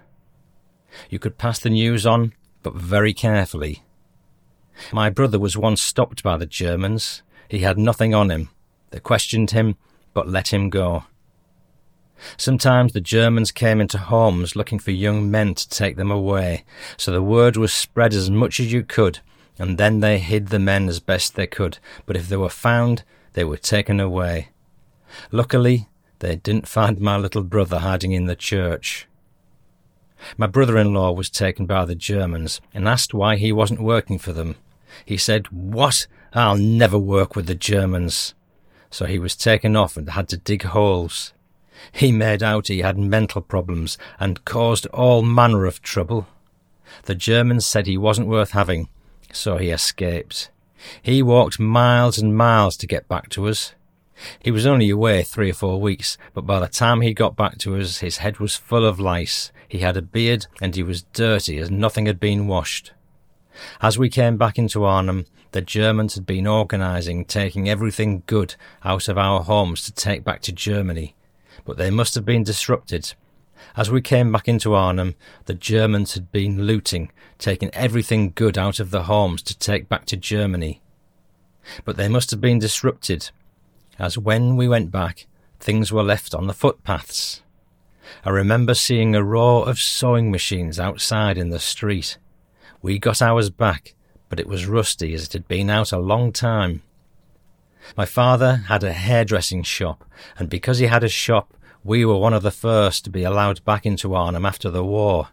You 1.10 1.18
could 1.18 1.38
pass 1.38 1.58
the 1.58 1.70
news 1.70 2.06
on, 2.06 2.34
but 2.62 2.74
very 2.74 3.12
carefully. 3.12 3.82
My 4.92 5.10
brother 5.10 5.40
was 5.40 5.56
once 5.56 5.82
stopped 5.82 6.22
by 6.22 6.36
the 6.36 6.46
Germans. 6.46 7.22
He 7.48 7.60
had 7.60 7.78
nothing 7.78 8.14
on 8.14 8.30
him. 8.30 8.50
They 8.90 9.00
questioned 9.00 9.50
him, 9.50 9.76
but 10.18 10.26
let 10.26 10.52
him 10.52 10.68
go. 10.68 11.04
Sometimes 12.36 12.92
the 12.92 13.00
Germans 13.00 13.52
came 13.52 13.80
into 13.80 13.98
homes 13.98 14.56
looking 14.56 14.80
for 14.80 14.90
young 14.90 15.30
men 15.30 15.54
to 15.54 15.68
take 15.68 15.94
them 15.94 16.10
away, 16.10 16.64
so 16.96 17.12
the 17.12 17.22
word 17.22 17.56
was 17.56 17.72
spread 17.72 18.12
as 18.12 18.28
much 18.28 18.58
as 18.58 18.72
you 18.72 18.82
could, 18.82 19.20
and 19.60 19.78
then 19.78 20.00
they 20.00 20.18
hid 20.18 20.48
the 20.48 20.58
men 20.58 20.88
as 20.88 20.98
best 20.98 21.36
they 21.36 21.46
could, 21.46 21.78
but 22.04 22.16
if 22.16 22.28
they 22.28 22.36
were 22.36 22.48
found, 22.48 23.04
they 23.34 23.44
were 23.44 23.56
taken 23.56 24.00
away. 24.00 24.48
Luckily, 25.30 25.86
they 26.18 26.34
didn't 26.34 26.66
find 26.66 26.98
my 26.98 27.16
little 27.16 27.44
brother 27.44 27.78
hiding 27.78 28.10
in 28.10 28.26
the 28.26 28.34
church. 28.34 29.06
My 30.36 30.48
brother-in-law 30.48 31.12
was 31.12 31.30
taken 31.30 31.64
by 31.64 31.84
the 31.84 31.94
Germans 31.94 32.60
and 32.74 32.88
asked 32.88 33.14
why 33.14 33.36
he 33.36 33.52
wasn't 33.52 33.82
working 33.82 34.18
for 34.18 34.32
them. 34.32 34.56
He 35.04 35.16
said, 35.16 35.46
What? 35.52 36.08
I'll 36.32 36.58
never 36.58 36.98
work 36.98 37.36
with 37.36 37.46
the 37.46 37.54
Germans. 37.54 38.34
So 38.90 39.06
he 39.06 39.18
was 39.18 39.36
taken 39.36 39.76
off 39.76 39.96
and 39.96 40.10
had 40.10 40.28
to 40.30 40.36
dig 40.36 40.62
holes. 40.62 41.32
He 41.92 42.10
made 42.10 42.42
out 42.42 42.68
he 42.68 42.80
had 42.80 42.98
mental 42.98 43.40
problems 43.40 43.98
and 44.18 44.44
caused 44.44 44.86
all 44.86 45.22
manner 45.22 45.66
of 45.66 45.82
trouble. 45.82 46.26
The 47.04 47.14
Germans 47.14 47.66
said 47.66 47.86
he 47.86 47.96
wasn't 47.96 48.28
worth 48.28 48.52
having, 48.52 48.88
so 49.32 49.58
he 49.58 49.70
escaped. 49.70 50.50
He 51.02 51.22
walked 51.22 51.60
miles 51.60 52.18
and 52.18 52.36
miles 52.36 52.76
to 52.78 52.86
get 52.86 53.08
back 53.08 53.28
to 53.30 53.48
us. 53.48 53.74
He 54.40 54.50
was 54.50 54.66
only 54.66 54.90
away 54.90 55.22
three 55.22 55.50
or 55.50 55.54
four 55.54 55.80
weeks, 55.80 56.18
but 56.34 56.46
by 56.46 56.58
the 56.60 56.68
time 56.68 57.00
he 57.00 57.14
got 57.14 57.36
back 57.36 57.58
to 57.58 57.76
us, 57.76 57.98
his 57.98 58.18
head 58.18 58.38
was 58.38 58.56
full 58.56 58.84
of 58.84 58.98
lice. 58.98 59.52
He 59.68 59.78
had 59.78 59.96
a 59.96 60.02
beard, 60.02 60.46
and 60.60 60.74
he 60.74 60.82
was 60.82 61.02
dirty 61.12 61.58
as 61.58 61.70
nothing 61.70 62.06
had 62.06 62.18
been 62.18 62.48
washed. 62.48 62.92
As 63.80 63.98
we 63.98 64.08
came 64.08 64.36
back 64.36 64.58
into 64.58 64.84
Arnhem, 64.84 65.26
the 65.52 65.60
Germans 65.60 66.14
had 66.14 66.26
been 66.26 66.46
organising 66.46 67.24
taking 67.24 67.68
everything 67.68 68.22
good 68.26 68.54
out 68.84 69.08
of 69.08 69.18
our 69.18 69.42
homes 69.42 69.82
to 69.84 69.92
take 69.92 70.24
back 70.24 70.42
to 70.42 70.52
Germany, 70.52 71.14
but 71.64 71.76
they 71.76 71.90
must 71.90 72.14
have 72.14 72.24
been 72.24 72.44
disrupted. 72.44 73.14
As 73.76 73.90
we 73.90 74.00
came 74.00 74.30
back 74.32 74.48
into 74.48 74.74
Arnhem, 74.74 75.14
the 75.46 75.54
Germans 75.54 76.14
had 76.14 76.30
been 76.30 76.62
looting, 76.62 77.10
taking 77.38 77.70
everything 77.74 78.32
good 78.34 78.58
out 78.58 78.78
of 78.80 78.90
the 78.90 79.04
homes 79.04 79.42
to 79.42 79.58
take 79.58 79.88
back 79.88 80.04
to 80.06 80.16
Germany. 80.16 80.80
But 81.84 81.96
they 81.96 82.08
must 82.08 82.30
have 82.30 82.40
been 82.40 82.58
disrupted, 82.58 83.30
as 83.98 84.16
when 84.16 84.56
we 84.56 84.68
went 84.68 84.90
back, 84.90 85.26
things 85.58 85.90
were 85.92 86.02
left 86.02 86.34
on 86.34 86.46
the 86.46 86.54
footpaths. 86.54 87.42
I 88.24 88.30
remember 88.30 88.74
seeing 88.74 89.14
a 89.14 89.24
row 89.24 89.62
of 89.62 89.78
sewing 89.78 90.30
machines 90.30 90.78
outside 90.78 91.36
in 91.36 91.50
the 91.50 91.58
street. 91.58 92.16
We 92.80 92.98
got 92.98 93.20
ours 93.20 93.50
back, 93.50 93.94
but 94.28 94.40
it 94.40 94.46
was 94.46 94.66
rusty 94.66 95.14
as 95.14 95.24
it 95.24 95.32
had 95.32 95.48
been 95.48 95.70
out 95.70 95.92
a 95.92 95.98
long 95.98 96.32
time. 96.32 96.82
My 97.96 98.04
father 98.04 98.56
had 98.68 98.84
a 98.84 98.92
hairdressing 98.92 99.62
shop, 99.62 100.04
and 100.38 100.48
because 100.48 100.78
he 100.78 100.86
had 100.86 101.04
a 101.04 101.08
shop, 101.08 101.54
we 101.84 102.04
were 102.04 102.18
one 102.18 102.34
of 102.34 102.42
the 102.42 102.50
first 102.50 103.04
to 103.04 103.10
be 103.10 103.22
allowed 103.22 103.64
back 103.64 103.86
into 103.86 104.14
Arnhem 104.14 104.44
after 104.44 104.70
the 104.70 104.84
war. 104.84 105.28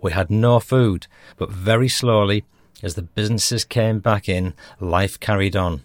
We 0.00 0.12
had 0.12 0.30
no 0.30 0.58
food, 0.60 1.06
but 1.36 1.50
very 1.50 1.88
slowly, 1.88 2.44
as 2.82 2.94
the 2.94 3.02
businesses 3.02 3.64
came 3.64 4.00
back 4.00 4.28
in, 4.28 4.54
life 4.80 5.20
carried 5.20 5.54
on. 5.54 5.82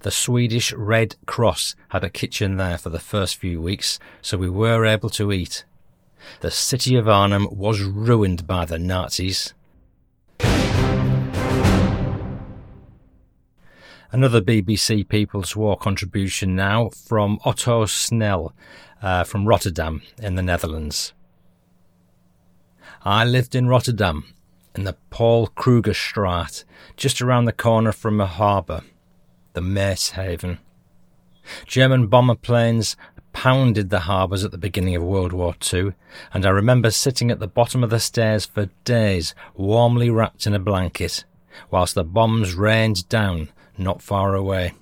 The 0.00 0.10
Swedish 0.10 0.72
Red 0.72 1.16
Cross 1.26 1.76
had 1.90 2.02
a 2.02 2.10
kitchen 2.10 2.56
there 2.56 2.78
for 2.78 2.90
the 2.90 2.98
first 2.98 3.36
few 3.36 3.60
weeks, 3.60 3.98
so 4.20 4.38
we 4.38 4.48
were 4.48 4.86
able 4.86 5.10
to 5.10 5.32
eat. 5.32 5.64
The 6.40 6.50
city 6.50 6.96
of 6.96 7.08
Arnhem 7.08 7.48
was 7.50 7.82
ruined 7.82 8.46
by 8.46 8.64
the 8.64 8.78
Nazis. 8.78 9.54
Another 14.14 14.42
BBC 14.42 15.08
People's 15.08 15.56
War 15.56 15.74
contribution 15.74 16.54
now 16.54 16.90
from 16.90 17.38
Otto 17.46 17.86
Snell 17.86 18.54
uh, 19.00 19.24
from 19.24 19.48
Rotterdam 19.48 20.02
in 20.18 20.34
the 20.34 20.42
Netherlands. 20.42 21.14
I 23.06 23.24
lived 23.24 23.54
in 23.54 23.68
Rotterdam 23.68 24.26
in 24.74 24.84
the 24.84 24.98
Paul 25.08 25.48
Krugerstraat, 25.56 26.64
just 26.94 27.22
around 27.22 27.46
the 27.46 27.54
corner 27.54 27.90
from 27.90 28.20
a 28.20 28.26
harbour 28.26 28.82
the 29.54 29.62
Maashaven. 29.62 30.58
German 31.66 32.06
bomber 32.06 32.34
planes 32.34 32.96
pounded 33.32 33.88
the 33.88 34.00
harbours 34.00 34.44
at 34.44 34.50
the 34.50 34.58
beginning 34.58 34.94
of 34.94 35.02
World 35.02 35.32
War 35.32 35.54
II, 35.72 35.94
and 36.34 36.44
I 36.44 36.50
remember 36.50 36.90
sitting 36.90 37.30
at 37.30 37.40
the 37.40 37.48
bottom 37.48 37.82
of 37.82 37.88
the 37.88 37.98
stairs 37.98 38.44
for 38.44 38.66
days, 38.84 39.34
warmly 39.54 40.10
wrapped 40.10 40.46
in 40.46 40.52
a 40.52 40.58
blanket, 40.58 41.24
whilst 41.70 41.94
the 41.94 42.04
bombs 42.04 42.54
rained 42.54 43.08
down 43.08 43.48
not 43.78 44.02
far 44.02 44.34
away. 44.34 44.74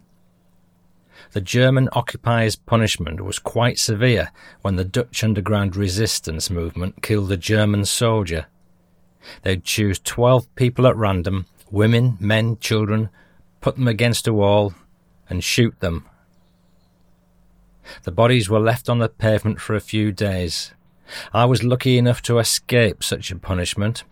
The 1.32 1.40
German 1.40 1.88
occupiers' 1.92 2.56
punishment 2.56 3.20
was 3.20 3.38
quite 3.38 3.78
severe 3.78 4.32
when 4.62 4.76
the 4.76 4.84
Dutch 4.84 5.22
underground 5.22 5.76
resistance 5.76 6.50
movement 6.50 7.02
killed 7.02 7.30
a 7.30 7.36
German 7.36 7.84
soldier. 7.84 8.46
They'd 9.42 9.64
choose 9.64 9.98
twelve 9.98 10.52
people 10.54 10.86
at 10.86 10.96
random, 10.96 11.46
women, 11.70 12.16
men, 12.18 12.56
children, 12.58 13.10
put 13.60 13.76
them 13.76 13.86
against 13.86 14.26
a 14.26 14.32
wall, 14.32 14.74
and 15.28 15.44
shoot 15.44 15.78
them. 15.80 16.06
The 18.04 18.12
bodies 18.12 18.48
were 18.48 18.60
left 18.60 18.88
on 18.88 18.98
the 18.98 19.08
pavement 19.08 19.60
for 19.60 19.74
a 19.74 19.80
few 19.80 20.12
days. 20.12 20.72
I 21.32 21.44
was 21.44 21.62
lucky 21.62 21.98
enough 21.98 22.22
to 22.22 22.38
escape 22.38 23.02
such 23.04 23.30
a 23.30 23.36
punishment. 23.36 24.04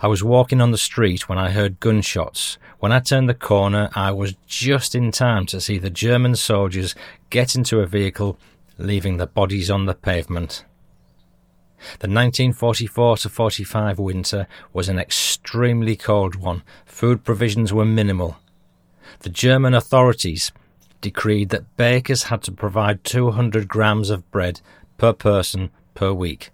I 0.00 0.06
was 0.08 0.22
walking 0.22 0.60
on 0.60 0.70
the 0.70 0.78
street 0.78 1.28
when 1.28 1.38
I 1.38 1.50
heard 1.50 1.80
gunshots. 1.80 2.58
When 2.78 2.92
I 2.92 3.00
turned 3.00 3.28
the 3.28 3.34
corner, 3.34 3.88
I 3.94 4.10
was 4.12 4.34
just 4.46 4.94
in 4.94 5.10
time 5.10 5.46
to 5.46 5.60
see 5.60 5.78
the 5.78 5.90
German 5.90 6.36
soldiers 6.36 6.94
get 7.30 7.54
into 7.54 7.80
a 7.80 7.86
vehicle, 7.86 8.38
leaving 8.78 9.16
the 9.16 9.26
bodies 9.26 9.70
on 9.70 9.86
the 9.86 9.94
pavement. 9.94 10.64
The 11.98 12.08
1944 12.08 13.18
to 13.18 13.28
45 13.28 13.98
winter 13.98 14.46
was 14.72 14.88
an 14.88 14.98
extremely 14.98 15.96
cold 15.96 16.36
one. 16.36 16.62
Food 16.84 17.24
provisions 17.24 17.72
were 17.72 17.84
minimal 17.84 18.38
the 19.20 19.28
German 19.28 19.74
authorities 19.74 20.52
decreed 21.00 21.50
that 21.50 21.76
bakers 21.76 22.24
had 22.24 22.42
to 22.42 22.52
provide 22.52 23.04
200 23.04 23.68
grams 23.68 24.10
of 24.10 24.30
bread 24.30 24.60
per 24.98 25.12
person 25.12 25.70
per 25.94 26.12
week. 26.12 26.50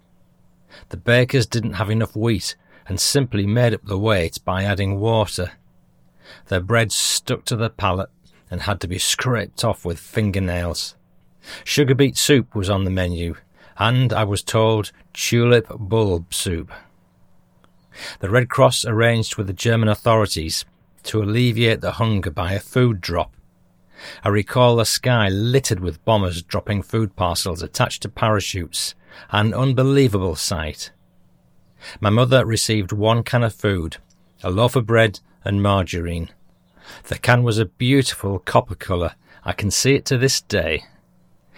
The 0.89 0.97
bakers 0.97 1.45
didn't 1.45 1.73
have 1.73 1.89
enough 1.89 2.15
wheat 2.15 2.55
and 2.87 2.99
simply 2.99 3.45
made 3.45 3.73
up 3.73 3.85
the 3.85 3.97
weight 3.97 4.39
by 4.43 4.63
adding 4.63 4.99
water. 4.99 5.51
Their 6.47 6.61
bread 6.61 6.91
stuck 6.91 7.45
to 7.45 7.55
the 7.55 7.69
palate 7.69 8.09
and 8.49 8.61
had 8.61 8.79
to 8.81 8.87
be 8.87 8.99
scraped 8.99 9.63
off 9.63 9.85
with 9.85 9.99
fingernails. 9.99 10.95
Sugar 11.63 11.95
beet 11.95 12.17
soup 12.17 12.55
was 12.55 12.69
on 12.69 12.83
the 12.83 12.91
menu, 12.91 13.35
and 13.77 14.13
I 14.13 14.23
was 14.23 14.43
told 14.43 14.91
tulip 15.13 15.67
bulb 15.69 16.33
soup. 16.33 16.71
The 18.19 18.29
Red 18.29 18.49
Cross 18.49 18.85
arranged 18.85 19.35
with 19.35 19.47
the 19.47 19.53
German 19.53 19.89
authorities 19.89 20.65
to 21.03 21.21
alleviate 21.21 21.81
the 21.81 21.93
hunger 21.93 22.31
by 22.31 22.53
a 22.53 22.59
food 22.59 23.01
drop. 23.01 23.35
I 24.23 24.29
recall 24.29 24.75
the 24.75 24.85
sky 24.85 25.29
littered 25.29 25.79
with 25.79 26.03
bombers 26.03 26.41
dropping 26.41 26.81
food 26.81 27.15
parcels 27.15 27.61
attached 27.61 28.01
to 28.01 28.09
parachutes, 28.09 28.95
an 29.31 29.53
unbelievable 29.53 30.35
sight. 30.35 30.91
My 31.99 32.09
mother 32.09 32.45
received 32.45 32.91
one 32.91 33.23
can 33.23 33.43
of 33.43 33.53
food, 33.53 33.97
a 34.43 34.49
loaf 34.49 34.75
of 34.75 34.85
bread 34.85 35.19
and 35.43 35.61
margarine. 35.61 36.29
The 37.03 37.17
can 37.17 37.43
was 37.43 37.59
a 37.59 37.65
beautiful 37.65 38.39
copper 38.39 38.75
colour. 38.75 39.15
I 39.43 39.53
can 39.53 39.71
see 39.71 39.95
it 39.95 40.05
to 40.05 40.17
this 40.17 40.41
day. 40.41 40.83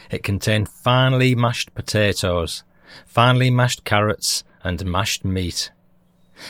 It 0.10 0.24
contained 0.24 0.70
finely 0.70 1.36
mashed 1.36 1.74
potatoes, 1.74 2.64
finely 3.06 3.50
mashed 3.50 3.84
carrots, 3.84 4.44
and 4.64 4.86
mashed 4.86 5.24
meat, 5.24 5.72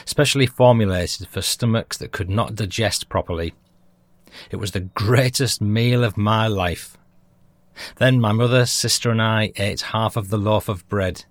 specially 0.05 0.47
formulated 0.47 1.27
for 1.27 1.41
stomachs 1.41 1.97
that 1.97 2.11
could 2.11 2.29
not 2.29 2.55
digest 2.55 3.09
properly. 3.09 3.53
It 4.51 4.57
was 4.57 4.71
the 4.71 4.81
greatest 4.81 5.61
meal 5.61 6.03
of 6.03 6.17
my 6.17 6.47
life. 6.47 6.97
Then 7.97 8.21
my 8.21 8.31
mother, 8.31 8.65
sister, 8.65 9.11
and 9.11 9.21
I 9.21 9.51
ate 9.57 9.81
half 9.81 10.15
of 10.15 10.29
the 10.29 10.38
loaf 10.38 10.69
of 10.69 10.88
bread. 10.88 11.25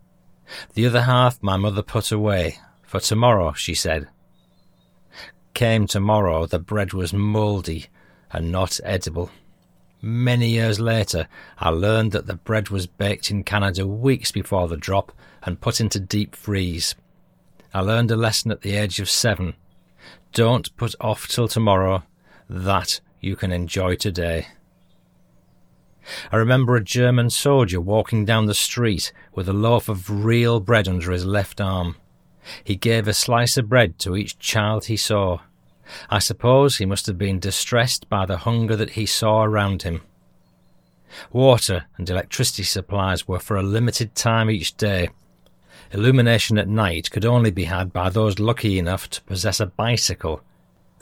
The 0.75 0.87
other 0.87 1.03
half 1.03 1.43
my 1.43 1.57
mother 1.57 1.83
put 1.83 2.13
away, 2.13 2.59
for 2.83 3.01
tomorrow, 3.01 3.53
she 3.53 3.75
said. 3.75 4.09
Came 5.55 5.87
tomorrow, 5.87 6.47
the 6.47 6.59
bread 6.59 6.93
was 6.93 7.13
mouldy 7.13 7.87
and 8.33 8.51
not 8.51 8.81
edible. 8.85 9.31
Many 10.03 10.49
years 10.51 10.81
later, 10.81 11.29
I 11.59 11.71
learned 11.71 12.13
that 12.13 12.27
the 12.27 12.35
bread 12.35 12.69
was 12.69 12.87
baked 12.87 13.31
in 13.31 13.45
Canada 13.45 13.87
weeks 13.87 14.33
before 14.33 14.69
the 14.69 14.77
drop 14.77 15.13
and 15.43 15.61
put 15.61 15.81
into 15.81 15.99
deep 15.99 16.35
freeze. 16.35 16.95
I 17.73 17.81
learned 17.81 18.11
a 18.11 18.17
lesson 18.17 18.51
at 18.51 18.61
the 18.61 18.77
age 18.77 19.01
of 19.01 19.09
seven. 19.09 19.55
Don't 20.33 20.77
put 20.77 20.95
off 21.01 21.27
till 21.29 21.49
tomorrow 21.49 22.03
that 22.51 23.01
you 23.21 23.35
can 23.37 23.51
enjoy 23.51 23.97
today. 23.97 24.49
I 26.31 26.37
remember 26.37 26.77
a 26.77 26.85
German 26.85 27.31
soldier 27.31 27.81
walking 27.81 28.25
down 28.25 28.47
the 28.47 28.55
street 28.55 29.13
with 29.35 29.49
a 29.49 29.53
loaf 29.53 29.89
of 29.89 30.25
real 30.25 30.61
bread 30.61 30.89
under 30.89 31.13
his 31.13 31.25
left 31.25 31.61
arm. 31.61 31.97
He 32.63 32.77
gave 32.77 33.09
a 33.09 33.15
slice 33.15 33.57
of 33.57 33.69
bread 33.69 33.99
to 34.01 34.17
each 34.17 34.39
child 34.39 34.87
he 34.87 34.97
saw. 34.97 35.41
I 36.11 36.19
suppose 36.19 36.77
he 36.77 36.87
must 36.87 37.07
have 37.07 37.19
been 37.19 37.39
distressed 37.39 38.09
by 38.09 38.27
the 38.27 38.39
hunger 38.39 38.77
that 38.77 38.91
he 38.91 39.07
saw 39.07 39.43
around 39.43 39.83
him. 39.83 40.03
Water 41.33 41.87
and 41.97 42.09
electricity 42.09 42.65
supplies 42.65 43.29
were 43.29 43.39
for 43.39 43.57
a 43.57 43.63
limited 43.63 44.15
time 44.15 44.51
each 44.51 44.77
day. 44.77 45.11
Illumination 45.93 46.59
at 46.59 46.69
night 46.69 47.11
could 47.11 47.25
only 47.25 47.51
be 47.51 47.65
had 47.65 47.93
by 47.93 48.11
those 48.11 48.39
lucky 48.39 48.79
enough 48.79 49.09
to 49.11 49.23
possess 49.23 49.61
a 49.61 49.67
bicycle 49.67 50.43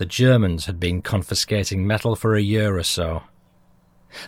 the 0.03 0.07
Germans 0.07 0.67
had 0.67 0.81
been 0.81 1.01
confiscating 1.01 1.87
metal 1.87 2.17
for 2.17 2.35
a 2.35 2.43
year 2.43 2.77
or 2.77 2.83
so. 2.83 3.23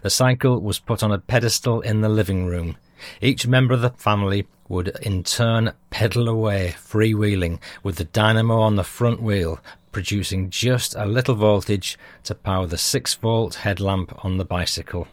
The 0.02 0.10
cycle 0.10 0.60
was 0.60 0.78
put 0.78 1.02
on 1.02 1.12
a 1.12 1.18
pedestal 1.18 1.80
in 1.80 2.00
the 2.00 2.08
living 2.08 2.46
room. 2.46 2.76
Each 3.20 3.46
member 3.46 3.74
of 3.74 3.82
the 3.82 3.90
family 3.90 4.46
would 4.68 4.88
in 5.02 5.22
turn 5.24 5.72
pedal 5.90 6.28
away, 6.28 6.74
freewheeling, 6.78 7.60
with 7.82 7.96
the 7.96 8.04
dynamo 8.04 8.60
on 8.60 8.76
the 8.76 8.84
front 8.84 9.20
wheel, 9.22 9.60
producing 9.92 10.50
just 10.50 10.94
a 10.96 11.06
little 11.06 11.34
voltage 11.34 11.98
to 12.24 12.34
power 12.34 12.66
the 12.66 12.78
6 12.78 13.14
volt 13.14 13.56
headlamp 13.56 14.24
on 14.24 14.38
the 14.38 14.44
bicycle. 14.44 15.06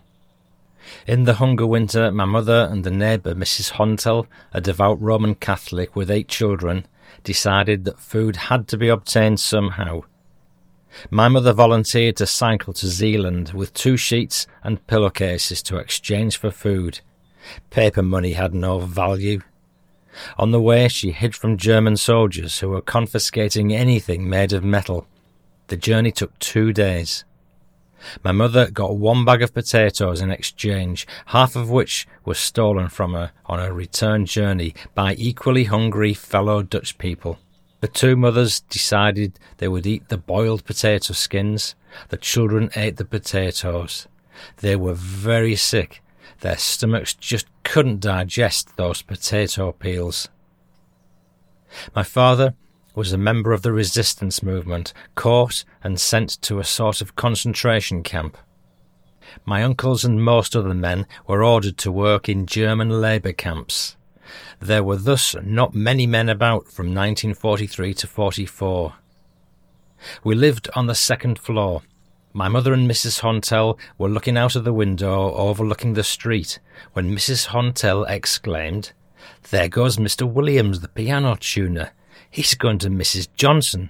In 1.06 1.26
the 1.26 1.36
hunger 1.36 1.68
winter, 1.68 2.12
my 2.12 2.26
mother 2.26 2.68
and 2.72 2.84
the 2.84 2.92
neighbour, 2.92 3.36
Mrs. 3.36 3.74
Hontel, 3.74 4.26
a 4.52 4.62
devout 4.62 5.00
Roman 5.00 5.36
Catholic 5.36 5.96
with 5.96 6.10
eight 6.10 6.28
children, 6.28 6.86
decided 7.24 7.86
that 7.86 8.00
food 8.00 8.36
had 8.36 8.68
to 8.70 8.78
be 8.78 8.88
obtained 8.88 9.40
somehow, 9.40 10.02
my 11.10 11.28
mother 11.28 11.54
volunteered 11.54 12.18
to 12.18 12.26
cycle 12.26 12.74
to 12.74 12.88
Zeeland 12.88 13.52
with 13.54 13.74
two 13.74 13.98
sheets 13.98 14.48
and 14.64 14.86
pillowcases 14.88 15.62
to 15.64 15.78
exchange 15.78 16.38
for 16.38 16.52
food. 16.52 17.02
Paper 17.70 18.04
money 18.04 18.34
had 18.34 18.54
no 18.54 18.80
value. 18.80 19.42
On 20.38 20.52
the 20.52 20.62
way, 20.62 20.88
she 20.88 21.12
hid 21.12 21.36
from 21.36 21.58
German 21.58 21.98
soldiers 21.98 22.60
who 22.60 22.70
were 22.70 22.82
confiscating 22.82 23.74
anything 23.74 24.30
made 24.30 24.54
of 24.54 24.64
metal. 24.64 25.08
The 25.68 25.78
journey 25.78 26.12
took 26.12 26.38
two 26.40 26.74
days. 26.74 27.24
My 28.24 28.32
mother 28.32 28.70
got 28.70 28.98
one 28.98 29.26
bag 29.26 29.42
of 29.42 29.54
potatoes 29.54 30.22
in 30.22 30.32
exchange, 30.32 31.08
half 31.28 31.56
of 31.56 31.70
which 31.70 32.08
was 32.26 32.40
stolen 32.40 32.90
from 32.90 33.14
her 33.14 33.32
on 33.46 33.60
her 33.60 33.74
return 33.74 34.26
journey 34.26 34.74
by 34.96 35.16
equally 35.16 35.66
hungry 35.66 36.14
fellow 36.14 36.64
Dutch 36.64 36.98
people. 36.98 37.40
The 37.82 37.88
two 37.88 38.16
mothers 38.16 38.62
decided 38.62 39.40
they 39.58 39.68
would 39.68 39.88
eat 39.88 40.10
the 40.10 40.18
boiled 40.18 40.64
potato 40.66 41.14
skins. 41.14 41.76
The 42.10 42.18
children 42.18 42.70
ate 42.76 42.98
the 42.98 43.06
potatoes. 43.06 44.08
They 44.58 44.76
were 44.76 44.94
very 44.94 45.56
sick. 45.56 46.02
Their 46.40 46.58
stomachs 46.58 47.14
just 47.16 47.48
couldn't 47.64 48.00
digest 48.00 48.78
those 48.78 49.02
potato 49.02 49.72
peels. 49.72 50.30
My 51.96 52.04
father 52.04 52.54
was 52.94 53.14
a 53.14 53.18
member 53.18 53.52
of 53.52 53.62
the 53.62 53.72
resistance 53.72 54.44
movement, 54.44 54.94
caught 55.16 55.64
and 55.84 56.00
sent 56.00 56.42
to 56.42 56.60
a 56.60 56.64
sort 56.64 57.02
of 57.02 57.16
concentration 57.16 58.04
camp. 58.04 58.38
My 59.46 59.64
uncles 59.64 60.04
and 60.04 60.24
most 60.24 60.56
other 60.56 60.74
men 60.74 61.08
were 61.26 61.44
ordered 61.44 61.78
to 61.80 61.92
work 61.92 62.28
in 62.28 62.46
German 62.46 62.90
labour 62.90 63.34
camps. 63.34 63.96
There 64.60 64.84
were 64.84 64.98
thus 64.98 65.36
not 65.44 65.74
many 65.74 66.06
men 66.06 66.30
about 66.30 66.68
from 66.68 66.88
1943 66.88 67.94
to 67.96 68.08
44. 68.08 68.94
We 70.24 70.36
lived 70.36 70.70
on 70.76 70.88
the 70.88 70.96
second 70.96 71.40
floor. 71.40 71.82
My 72.34 72.48
mother 72.48 72.74
and 72.74 72.90
Mrs. 72.90 73.22
Hontel 73.22 73.78
were 73.98 74.10
looking 74.10 74.38
out 74.38 74.56
of 74.56 74.64
the 74.64 74.74
window 74.74 75.34
overlooking 75.34 75.94
the 75.94 76.04
street 76.04 76.60
when 76.94 77.16
Mrs. 77.16 77.48
Hontel 77.48 78.10
exclaimed, 78.10 78.94
There 79.50 79.68
goes 79.68 79.98
Mr. 79.98 80.32
Williams, 80.32 80.80
the 80.80 80.88
piano 80.88 81.36
tuner. 81.40 81.92
He's 82.30 82.56
going 82.56 82.80
to 82.80 82.90
Mrs. 82.90 83.28
Johnson, 83.36 83.90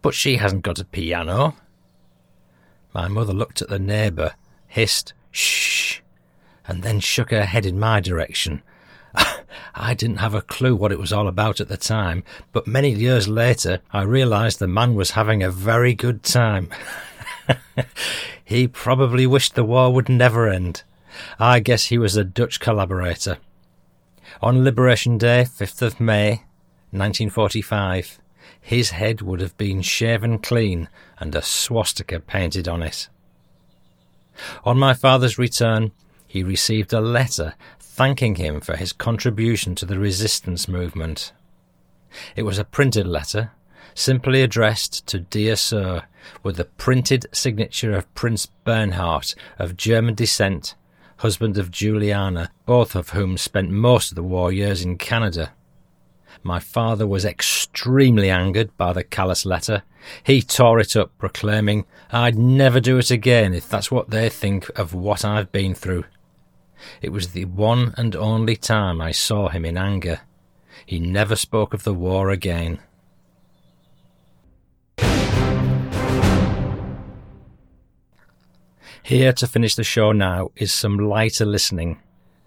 but 0.00 0.14
she 0.14 0.36
hasn't 0.36 0.62
got 0.62 0.78
a 0.78 0.84
piano. 0.84 1.56
My 2.94 3.08
mother 3.08 3.32
looked 3.32 3.62
at 3.62 3.68
the 3.68 3.78
neighbour, 3.78 4.34
hissed, 4.68 5.14
Shh, 5.30 6.00
and 6.66 6.82
then 6.82 7.00
shook 7.00 7.30
her 7.30 7.46
head 7.46 7.66
in 7.66 7.78
my 7.78 8.00
direction 8.00 8.62
I 9.74 9.94
didn't 9.94 10.18
have 10.18 10.34
a 10.34 10.42
clue 10.42 10.74
what 10.74 10.92
it 10.92 10.98
was 10.98 11.12
all 11.12 11.28
about 11.28 11.60
at 11.60 11.68
the 11.68 11.76
time, 11.76 12.24
but 12.52 12.66
many 12.66 12.90
years 12.90 13.28
later 13.28 13.80
I 13.92 14.02
realised 14.02 14.58
the 14.58 14.68
man 14.68 14.94
was 14.94 15.12
having 15.12 15.42
a 15.42 15.50
very 15.50 15.94
good 15.94 16.22
time. 16.22 16.68
he 18.44 18.68
probably 18.68 19.26
wished 19.26 19.54
the 19.54 19.64
war 19.64 19.92
would 19.92 20.08
never 20.08 20.48
end. 20.48 20.82
I 21.38 21.60
guess 21.60 21.86
he 21.86 21.98
was 21.98 22.16
a 22.16 22.24
Dutch 22.24 22.60
collaborator. 22.60 23.38
On 24.40 24.64
Liberation 24.64 25.18
Day, 25.18 25.44
5th 25.48 25.82
of 25.82 26.00
May, 26.00 26.42
1945, 26.90 28.18
his 28.60 28.90
head 28.90 29.22
would 29.22 29.40
have 29.40 29.56
been 29.56 29.82
shaven 29.82 30.38
clean 30.38 30.88
and 31.18 31.34
a 31.34 31.42
swastika 31.42 32.20
painted 32.20 32.68
on 32.68 32.82
it. 32.82 33.08
On 34.64 34.78
my 34.78 34.94
father's 34.94 35.38
return, 35.38 35.92
he 36.26 36.42
received 36.42 36.92
a 36.92 37.00
letter 37.00 37.54
thanking 37.94 38.36
him 38.36 38.58
for 38.58 38.74
his 38.74 38.90
contribution 38.90 39.74
to 39.74 39.84
the 39.84 39.98
resistance 39.98 40.66
movement. 40.66 41.30
It 42.34 42.44
was 42.44 42.58
a 42.58 42.64
printed 42.64 43.06
letter, 43.06 43.50
simply 43.92 44.40
addressed 44.40 45.06
to 45.08 45.20
Dear 45.20 45.56
Sir, 45.56 46.04
with 46.42 46.56
the 46.56 46.64
printed 46.64 47.26
signature 47.32 47.92
of 47.92 48.12
Prince 48.14 48.46
Bernhard 48.46 49.34
of 49.58 49.76
German 49.76 50.14
descent, 50.14 50.74
husband 51.18 51.58
of 51.58 51.70
Juliana, 51.70 52.50
both 52.64 52.94
of 52.94 53.10
whom 53.10 53.36
spent 53.36 53.68
most 53.70 54.10
of 54.10 54.16
the 54.16 54.22
war 54.22 54.50
years 54.50 54.82
in 54.82 54.96
Canada. 54.96 55.52
My 56.42 56.60
father 56.60 57.06
was 57.06 57.26
extremely 57.26 58.30
angered 58.30 58.74
by 58.78 58.94
the 58.94 59.04
callous 59.04 59.44
letter. 59.44 59.82
He 60.24 60.40
tore 60.40 60.80
it 60.80 60.96
up, 60.96 61.12
proclaiming, 61.18 61.84
I'd 62.10 62.38
never 62.38 62.80
do 62.80 62.96
it 62.96 63.10
again 63.10 63.52
if 63.52 63.68
that's 63.68 63.90
what 63.90 64.08
they 64.08 64.30
think 64.30 64.70
of 64.78 64.94
what 64.94 65.26
I've 65.26 65.52
been 65.52 65.74
through. 65.74 66.04
It 67.00 67.10
was 67.10 67.32
the 67.32 67.44
one 67.44 67.94
and 67.96 68.14
only 68.16 68.56
time 68.56 69.00
I 69.00 69.12
saw 69.12 69.48
him 69.48 69.64
in 69.64 69.76
anger. 69.76 70.20
He 70.86 70.98
never 70.98 71.36
spoke 71.36 71.74
of 71.74 71.84
the 71.84 71.94
war 71.94 72.30
again. 72.30 72.80
Here 79.04 79.32
to 79.32 79.46
finish 79.46 79.74
the 79.74 79.84
show 79.84 80.12
now 80.12 80.52
is 80.56 80.72
some 80.72 80.96
lighter 80.96 81.44
listening. 81.44 82.00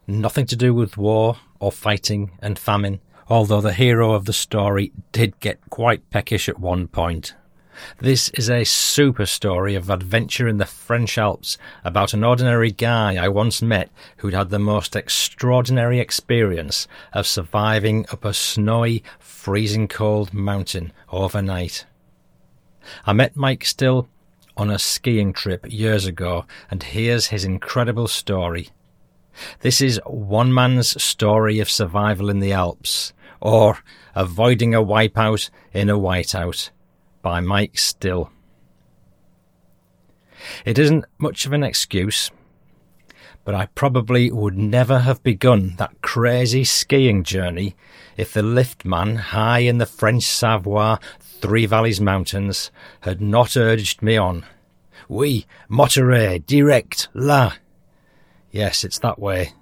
Nothing 0.07 0.45
to 0.47 0.55
do 0.55 0.73
with 0.73 0.97
war 0.97 1.37
or 1.59 1.71
fighting 1.71 2.31
and 2.41 2.57
famine, 2.57 3.01
although 3.27 3.61
the 3.61 3.73
hero 3.73 4.13
of 4.13 4.25
the 4.25 4.33
story 4.33 4.91
did 5.11 5.39
get 5.39 5.59
quite 5.69 6.09
peckish 6.09 6.47
at 6.47 6.59
one 6.59 6.87
point. 6.87 7.35
This 7.99 8.29
is 8.29 8.49
a 8.49 8.63
super 8.63 9.25
story 9.25 9.75
of 9.75 9.89
adventure 9.89 10.47
in 10.47 10.57
the 10.57 10.65
French 10.65 11.17
Alps 11.17 11.57
about 11.83 12.13
an 12.13 12.23
ordinary 12.23 12.71
guy 12.71 13.15
I 13.15 13.27
once 13.27 13.61
met 13.61 13.89
who'd 14.17 14.33
had 14.33 14.49
the 14.49 14.59
most 14.59 14.95
extraordinary 14.95 15.99
experience 15.99 16.87
of 17.13 17.27
surviving 17.27 18.05
up 18.11 18.25
a 18.25 18.33
snowy, 18.33 19.03
freezing 19.19 19.87
cold 19.87 20.33
mountain 20.33 20.93
overnight. 21.11 21.85
I 23.05 23.13
met 23.13 23.35
Mike 23.35 23.65
Still 23.65 24.07
on 24.57 24.69
a 24.69 24.79
skiing 24.79 25.33
trip 25.33 25.65
years 25.69 26.05
ago, 26.05 26.45
and 26.71 26.81
here's 26.81 27.27
his 27.27 27.43
incredible 27.43 28.07
story. 28.07 28.69
This 29.59 29.81
is 29.81 29.99
one 30.05 30.53
man's 30.53 31.01
story 31.01 31.59
of 31.59 31.69
survival 31.69 32.29
in 32.29 32.39
the 32.39 32.53
Alps, 32.53 33.11
or 33.41 33.79
avoiding 34.13 34.73
a 34.73 34.81
wipeout 34.81 35.49
in 35.73 35.89
a 35.89 35.97
whiteout, 35.97 36.69
by 37.25 37.41
Mike 37.41 37.79
Still. 37.79 38.29
It 40.63 40.77
isn't 40.77 41.05
much 41.17 41.47
of 41.47 41.53
an 41.53 41.63
excuse, 41.63 42.29
but 43.43 43.55
I 43.55 43.65
probably 43.73 44.31
would 44.31 44.55
never 44.55 44.99
have 44.99 45.23
begun 45.23 45.73
that 45.77 46.03
crazy 46.03 46.63
skiing 46.63 47.23
journey 47.23 47.75
if 48.15 48.31
the 48.31 48.43
lift 48.43 48.85
man 48.85 49.15
high 49.15 49.61
in 49.61 49.79
the 49.79 49.87
French 49.87 50.21
Savoie 50.21 50.99
Three 51.19 51.65
Valleys 51.65 51.99
Mountains 51.99 52.69
had 53.01 53.21
not 53.21 53.57
urged 53.57 54.03
me 54.03 54.17
on. 54.17 54.45
Oui, 55.09 55.47
Mottaret, 55.67 56.45
direct, 56.45 57.07
là. 57.15 57.53
Yes, 58.51 58.83
it's 58.83 58.99
that 58.99 59.17
way. 59.17 59.53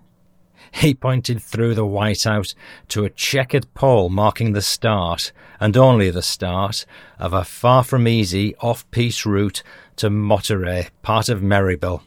He 0.72 0.94
pointed 0.94 1.42
through 1.42 1.76
the 1.76 1.86
whiteout 1.86 2.56
to 2.90 3.06
a 3.06 3.10
checkered 3.10 3.74
pole 3.74 4.10
marking 4.10 4.54
the 4.54 4.62
start, 4.62 5.32
and 5.60 5.78
only 5.78 6.10
the 6.10 6.22
start, 6.22 6.86
of 7.20 7.34
a 7.34 7.44
far 7.44 7.84
from 7.84 8.08
easy 8.08 8.56
off-piste 8.58 9.26
route 9.26 9.64
to 9.98 10.10
Mottaret, 10.10 10.90
part 11.02 11.30
of 11.30 11.42
Meribel. 11.42 12.02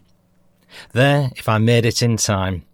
There, 0.93 1.31
if 1.37 1.49
I 1.49 1.59
made 1.59 1.87
it 1.87 2.03
in 2.03 2.17
time, 2.17 2.65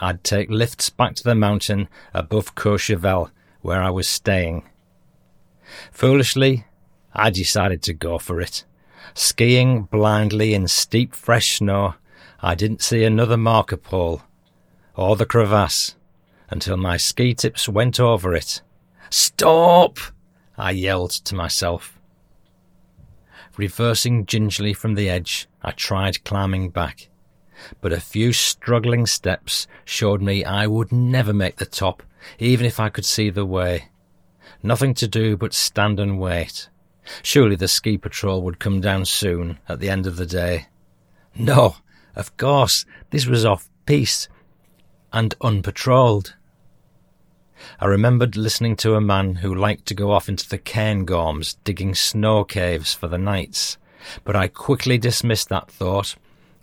I'd 0.00 0.24
take 0.24 0.50
lifts 0.50 0.90
back 0.90 1.14
to 1.16 1.22
the 1.22 1.34
mountain 1.34 1.88
above 2.12 2.54
Courchevel, 2.54 3.30
where 3.60 3.82
I 3.82 3.90
was 3.90 4.08
staying. 4.08 4.64
Foolishly, 5.92 6.64
I 7.14 7.30
decided 7.30 7.82
to 7.82 7.92
go 7.92 8.18
for 8.18 8.40
it. 8.40 8.64
Skiing 9.14 9.82
blindly 9.82 10.54
in 10.54 10.66
steep 10.66 11.14
fresh 11.14 11.58
snow, 11.58 11.94
I 12.40 12.54
didn't 12.54 12.82
see 12.82 13.04
another 13.04 13.36
marker 13.36 13.76
pole, 13.76 14.22
or 14.94 15.16
the 15.16 15.26
crevasse, 15.26 15.94
until 16.50 16.76
my 16.76 16.96
ski 16.96 17.34
tips 17.34 17.68
went 17.68 17.98
over 17.98 18.34
it. 18.34 18.62
Stop! 19.10 19.98
I 20.56 20.72
yelled 20.72 21.10
to 21.10 21.34
myself. 21.34 21.98
Reversing 23.56 24.26
gingerly 24.26 24.72
from 24.72 24.94
the 24.94 25.08
edge, 25.08 25.48
I 25.62 25.72
tried 25.72 26.24
climbing 26.24 26.70
back, 26.70 27.08
but 27.80 27.92
a 27.92 28.00
few 28.00 28.32
struggling 28.32 29.06
steps 29.06 29.66
showed 29.84 30.22
me 30.22 30.44
I 30.44 30.66
would 30.66 30.92
never 30.92 31.32
make 31.32 31.56
the 31.56 31.66
top, 31.66 32.02
even 32.38 32.66
if 32.66 32.80
I 32.80 32.88
could 32.88 33.04
see 33.04 33.30
the 33.30 33.46
way. 33.46 33.88
Nothing 34.62 34.94
to 34.94 35.08
do 35.08 35.36
but 35.36 35.54
stand 35.54 36.00
and 36.00 36.18
wait. 36.18 36.68
Surely 37.22 37.56
the 37.56 37.68
ski 37.68 37.98
patrol 37.98 38.42
would 38.42 38.58
come 38.58 38.80
down 38.80 39.04
soon, 39.04 39.58
at 39.68 39.80
the 39.80 39.90
end 39.90 40.06
of 40.06 40.16
the 40.16 40.26
day. 40.26 40.68
No, 41.34 41.76
of 42.14 42.36
course, 42.36 42.84
this 43.10 43.26
was 43.26 43.44
off 43.44 43.68
piste 43.86 44.28
and 45.12 45.34
unpatrolled. 45.40 46.34
I 47.80 47.86
remembered 47.86 48.36
listening 48.36 48.76
to 48.76 48.94
a 48.94 49.00
man 49.00 49.36
who 49.36 49.54
liked 49.54 49.86
to 49.86 49.94
go 49.94 50.10
off 50.10 50.28
into 50.28 50.48
the 50.48 50.58
Cairngorms 50.58 51.56
digging 51.64 51.94
snow 51.94 52.44
caves 52.44 52.92
for 52.92 53.08
the 53.08 53.18
nights, 53.18 53.78
but 54.24 54.34
I 54.34 54.48
quickly 54.48 54.98
dismissed 54.98 55.48
that 55.48 55.70
thought 55.70 56.16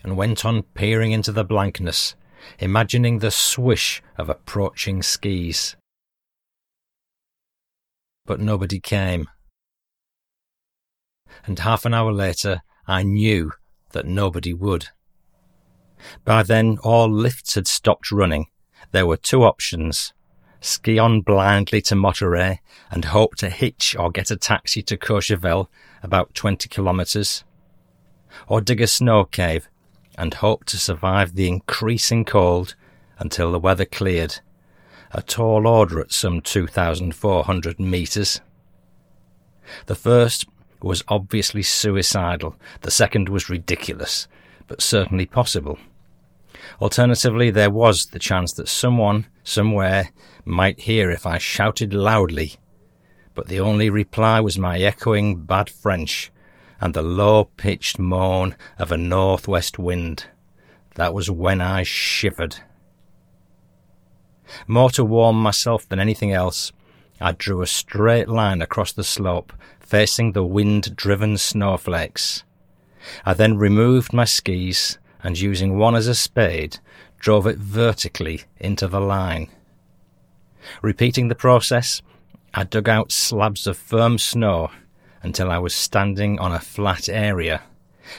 and 0.04 0.18
went 0.18 0.44
on 0.46 0.64
peering 0.64 1.12
into 1.12 1.32
the 1.32 1.44
blankness, 1.44 2.16
imagining 2.60 3.20
the 3.20 3.32
swish 3.32 4.02
of 4.18 4.30
approaching 4.30 5.02
skis. 5.02 5.76
But 8.26 8.40
nobody 8.40 8.80
came 8.80 9.28
and 11.46 11.60
half 11.60 11.86
an 11.86 11.94
hour 11.94 12.12
later 12.12 12.62
I 12.88 13.04
knew 13.04 13.52
that 13.92 14.06
nobody 14.06 14.54
would. 14.54 14.90
By 16.26 16.44
then 16.44 16.78
all 16.84 17.10
lifts 17.10 17.56
had 17.56 17.68
stopped 17.68 18.12
running. 18.12 18.48
There 18.92 19.06
were 19.06 19.18
two 19.18 19.44
options. 19.44 20.14
Ski 20.62 21.00
on 21.00 21.22
blindly 21.22 21.82
to 21.84 21.96
Mottaret 21.96 22.60
and 22.92 23.06
hope 23.06 23.36
to 23.38 23.50
hitch 23.50 23.96
or 23.98 24.12
get 24.12 24.32
a 24.32 24.36
taxi 24.36 24.82
to 24.84 24.98
Courchevel, 24.98 25.68
about 26.04 26.34
20 26.34 26.68
kilometres. 26.68 27.44
Or 28.48 28.62
dig 28.62 28.82
a 28.82 28.88
snow 28.88 29.26
cave 29.26 29.70
and 30.18 30.34
hope 30.36 30.66
to 30.66 30.78
survive 30.78 31.36
the 31.36 31.48
increasing 31.48 32.26
cold 32.26 32.76
until 33.20 33.52
the 33.52 33.60
weather 33.60 33.86
cleared. 33.86 34.40
A 35.12 35.22
tall 35.22 35.66
order 35.66 36.00
at 36.02 36.12
some 36.12 36.42
2,400 36.42 37.80
metres. 37.80 38.42
The 39.86 39.96
first 39.96 40.46
was 40.82 41.04
obviously 41.08 41.64
suicidal. 41.64 42.56
The 42.82 42.92
second 42.92 43.30
was 43.30 43.50
ridiculous, 43.50 44.28
but 44.68 44.82
certainly 44.82 45.26
possible. 45.26 45.80
Alternatively, 46.82 47.50
there 47.52 47.70
was 47.70 48.08
the 48.08 48.20
chance 48.20 48.54
that 48.54 48.68
someone, 48.68 49.26
somewhere, 49.44 50.12
might 50.46 50.82
hear 50.82 51.12
if 51.12 51.26
I 51.26 51.38
shouted 51.38 51.94
loudly. 51.94 52.56
But 53.36 53.48
the 53.48 53.60
only 53.60 53.90
reply 53.90 54.40
was 54.40 54.58
my 54.58 54.80
echoing 54.80 55.42
bad 55.44 55.70
French 55.70 56.32
and 56.82 56.94
the 56.94 57.02
low 57.02 57.46
pitched 57.46 58.00
moan 58.00 58.56
of 58.78 58.92
a 58.92 58.98
northwest 58.98 59.78
wind. 59.78 60.26
That 60.96 61.14
was 61.14 61.30
when 61.30 61.62
I 61.62 61.84
shivered. 61.84 62.58
More 64.68 64.90
to 64.92 65.04
warm 65.04 65.42
myself 65.42 65.88
than 65.88 66.00
anything 66.00 66.32
else, 66.32 66.72
I 67.22 67.34
drew 67.34 67.62
a 67.62 67.68
straight 67.68 68.30
line 68.30 68.62
across 68.62 68.92
the 68.92 69.04
slope 69.04 69.54
facing 69.80 70.32
the 70.32 70.46
wind-driven 70.46 71.38
snowflakes. 71.38 72.44
I 73.26 73.34
then 73.34 73.58
removed 73.58 74.14
my 74.14 74.26
skis 74.26 74.98
and 75.24 75.40
using 75.40 75.78
one 75.78 75.96
as 75.96 76.08
a 76.08 76.16
spade, 76.16 76.80
drove 77.20 77.46
it 77.48 77.58
vertically 77.58 78.44
into 78.60 78.88
the 78.88 79.02
line. 79.02 79.50
Repeating 80.82 81.28
the 81.28 81.36
process, 81.36 82.02
I 82.54 82.64
dug 82.64 82.90
out 82.90 83.12
slabs 83.12 83.68
of 83.68 83.78
firm 83.78 84.18
snow 84.18 84.72
until 85.22 85.52
I 85.52 85.58
was 85.58 85.76
standing 85.76 86.40
on 86.40 86.52
a 86.52 86.60
flat 86.60 87.10
area, 87.10 87.62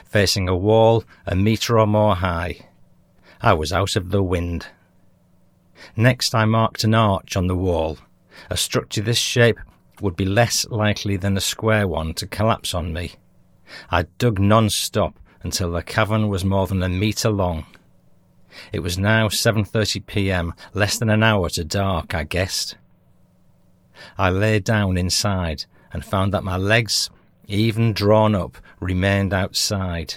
facing 0.04 0.48
a 0.48 0.56
wall 0.56 1.04
a 1.26 1.34
metre 1.34 1.78
or 1.78 1.86
more 1.86 2.16
high. 2.16 2.66
I 3.40 3.54
was 3.54 3.72
out 3.72 3.96
of 3.96 4.10
the 4.10 4.22
wind. 4.22 4.66
Next 5.96 6.34
I 6.34 6.44
marked 6.44 6.84
an 6.84 6.94
arch 6.94 7.36
on 7.36 7.46
the 7.46 7.56
wall, 7.56 7.98
a 8.48 8.56
structure 8.56 9.02
this 9.02 9.18
shape 9.18 9.58
would 10.00 10.16
be 10.16 10.24
less 10.24 10.66
likely 10.68 11.16
than 11.16 11.36
a 11.36 11.40
square 11.40 11.86
one 11.86 12.14
to 12.14 12.26
collapse 12.26 12.74
on 12.74 12.92
me. 12.92 13.12
I 13.90 14.02
dug 14.18 14.38
non-stop 14.38 15.18
until 15.42 15.72
the 15.72 15.82
cavern 15.82 16.28
was 16.28 16.44
more 16.44 16.66
than 16.66 16.82
a 16.82 16.88
metre 16.88 17.30
long. 17.30 17.66
It 18.72 18.80
was 18.80 18.98
now 18.98 19.28
7.30 19.28 20.06
p.m., 20.06 20.54
less 20.74 20.98
than 20.98 21.10
an 21.10 21.22
hour 21.22 21.48
to 21.50 21.64
dark, 21.64 22.14
I 22.14 22.24
guessed. 22.24 22.76
I 24.18 24.30
lay 24.30 24.58
down 24.58 24.96
inside 24.96 25.64
and 25.92 26.04
found 26.04 26.32
that 26.32 26.44
my 26.44 26.56
legs, 26.56 27.10
even 27.46 27.92
drawn 27.92 28.34
up, 28.34 28.58
remained 28.80 29.32
outside. 29.32 30.14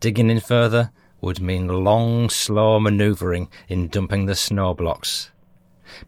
Digging 0.00 0.30
in 0.30 0.40
further 0.40 0.90
would 1.20 1.40
mean 1.40 1.68
long, 1.68 2.28
slow 2.28 2.80
manoeuvring 2.80 3.48
in 3.68 3.88
dumping 3.88 4.26
the 4.26 4.34
snow 4.34 4.74
blocks. 4.74 5.30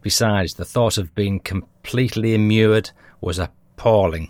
Besides, 0.01 0.55
the 0.55 0.65
thought 0.65 0.97
of 0.97 1.15
being 1.15 1.39
completely 1.39 2.33
immured 2.33 2.91
was 3.21 3.39
appalling. 3.39 4.29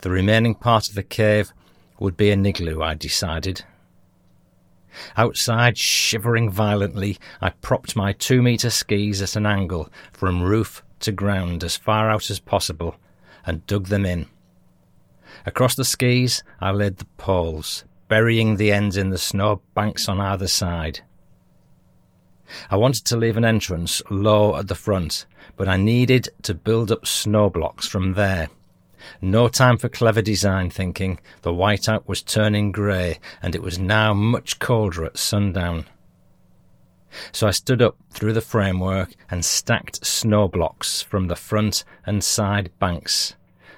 The 0.00 0.10
remaining 0.10 0.54
part 0.54 0.88
of 0.88 0.94
the 0.94 1.02
cave 1.02 1.52
would 2.00 2.16
be 2.16 2.30
an 2.30 2.44
igloo, 2.44 2.82
I 2.82 2.94
decided. 2.94 3.64
Outside, 5.16 5.78
shivering 5.78 6.50
violently, 6.50 7.16
I 7.40 7.50
propped 7.50 7.94
my 7.94 8.12
two 8.12 8.42
metre 8.42 8.70
skis 8.70 9.22
at 9.22 9.36
an 9.36 9.46
angle 9.46 9.88
from 10.12 10.42
roof 10.42 10.82
to 11.00 11.12
ground 11.12 11.62
as 11.62 11.76
far 11.76 12.10
out 12.10 12.28
as 12.30 12.40
possible 12.40 12.96
and 13.46 13.66
dug 13.66 13.86
them 13.86 14.04
in. 14.04 14.26
Across 15.46 15.76
the 15.76 15.84
skis, 15.84 16.42
I 16.60 16.72
laid 16.72 16.96
the 16.96 17.06
poles, 17.16 17.84
burying 18.08 18.56
the 18.56 18.72
ends 18.72 18.96
in 18.96 19.10
the 19.10 19.18
snow 19.18 19.62
banks 19.74 20.08
on 20.08 20.20
either 20.20 20.48
side. 20.48 21.00
I 22.68 22.76
wanted 22.76 23.04
to 23.06 23.16
leave 23.16 23.36
an 23.36 23.44
entrance 23.44 24.02
low 24.10 24.56
at 24.56 24.66
the 24.66 24.74
front, 24.74 25.26
but 25.56 25.68
I 25.68 25.76
needed 25.76 26.28
to 26.42 26.54
build 26.54 26.90
up 26.90 27.06
snow 27.06 27.48
blocks 27.48 27.86
from 27.86 28.14
there. 28.14 28.48
No 29.20 29.48
time 29.48 29.76
for 29.76 29.88
clever 29.88 30.22
design 30.22 30.70
thinking. 30.70 31.18
The 31.42 31.52
whiteout 31.52 32.06
was 32.06 32.22
turning 32.22 32.72
grey, 32.72 33.18
and 33.42 33.54
it 33.54 33.62
was 33.62 33.78
now 33.78 34.14
much 34.14 34.58
colder 34.58 35.04
at 35.04 35.18
sundown. 35.18 35.86
So 37.32 37.48
I 37.48 37.50
stood 37.50 37.82
up 37.82 37.96
through 38.10 38.34
the 38.34 38.40
framework 38.40 39.14
and 39.30 39.44
stacked 39.44 40.06
snow 40.06 40.48
blocks 40.48 41.02
from 41.02 41.28
the 41.28 41.36
front 41.36 41.84
and 42.06 42.22
side 42.22 42.70
banks. 42.78 43.34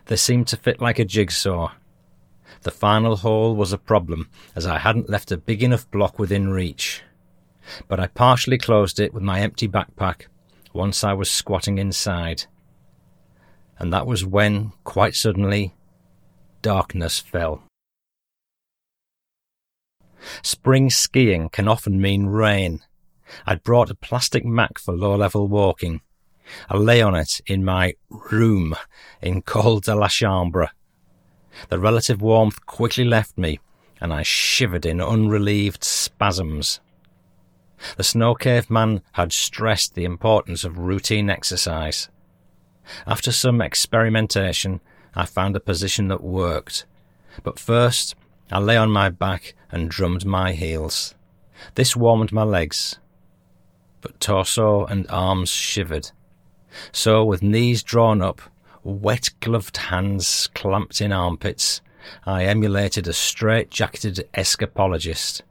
They 0.06 0.16
seemed 0.16 0.48
to 0.48 0.56
fit 0.56 0.80
like 0.80 0.98
a 0.98 1.04
jigsaw. 1.04 1.72
The 2.62 2.70
final 2.70 3.16
hole 3.16 3.56
was 3.56 3.72
a 3.72 3.78
problem, 3.78 4.28
as 4.54 4.66
I 4.66 4.78
hadn't 4.78 5.08
left 5.08 5.32
a 5.32 5.38
big 5.38 5.62
enough 5.62 5.90
block 5.90 6.18
within 6.18 6.50
reach 6.50 7.02
but 7.88 8.00
I 8.00 8.06
partially 8.06 8.58
closed 8.58 9.00
it 9.00 9.14
with 9.14 9.22
my 9.22 9.40
empty 9.40 9.68
backpack 9.68 10.26
once 10.72 11.04
I 11.04 11.12
was 11.12 11.30
squatting 11.30 11.78
inside. 11.78 12.44
And 13.82 13.92
that 13.92 14.06
was 14.06 14.24
when, 14.24 14.70
quite 14.84 15.16
suddenly, 15.16 15.74
darkness 16.62 17.18
fell. 17.18 17.64
Spring 20.40 20.88
skiing 20.88 21.48
can 21.48 21.66
often 21.66 22.00
mean 22.00 22.26
rain. 22.26 22.84
I'd 23.44 23.64
brought 23.64 23.90
a 23.90 23.96
plastic 23.96 24.44
mat 24.44 24.78
for 24.78 24.94
low 24.94 25.16
level 25.16 25.48
walking. 25.48 26.00
I 26.70 26.76
lay 26.76 27.02
on 27.02 27.16
it 27.16 27.40
in 27.44 27.64
my 27.64 27.94
room 28.30 28.76
in 29.20 29.42
Col 29.42 29.80
de 29.80 29.96
la 29.96 30.06
Chambre. 30.06 30.70
The 31.68 31.80
relative 31.80 32.22
warmth 32.22 32.64
quickly 32.66 33.04
left 33.04 33.36
me, 33.36 33.58
and 34.00 34.14
I 34.14 34.22
shivered 34.22 34.86
in 34.86 35.00
unrelieved 35.00 35.82
spasms. 35.82 36.78
The 37.96 38.04
snow 38.04 38.36
cave 38.36 38.70
man 38.70 39.02
had 39.14 39.32
stressed 39.32 39.96
the 39.96 40.04
importance 40.04 40.62
of 40.62 40.78
routine 40.78 41.28
exercise. 41.28 42.08
After 43.06 43.32
some 43.32 43.60
experimentation, 43.60 44.80
I 45.14 45.26
found 45.26 45.56
a 45.56 45.60
position 45.60 46.08
that 46.08 46.22
worked. 46.22 46.86
But 47.42 47.58
first, 47.58 48.14
I 48.50 48.58
lay 48.58 48.76
on 48.76 48.90
my 48.90 49.08
back 49.08 49.54
and 49.70 49.90
drummed 49.90 50.24
my 50.24 50.52
heels. 50.52 51.14
This 51.74 51.96
warmed 51.96 52.32
my 52.32 52.42
legs, 52.42 52.98
but 54.00 54.20
torso 54.20 54.84
and 54.84 55.06
arms 55.08 55.48
shivered. 55.48 56.10
So, 56.90 57.24
with 57.24 57.42
knees 57.42 57.82
drawn 57.82 58.20
up, 58.20 58.40
wet 58.82 59.30
gloved 59.40 59.76
hands 59.76 60.48
clamped 60.54 61.00
in 61.00 61.12
armpits, 61.12 61.80
I 62.26 62.44
emulated 62.44 63.06
a 63.06 63.12
straight 63.12 63.70
jacketed 63.70 64.28
escapologist. 64.34 65.42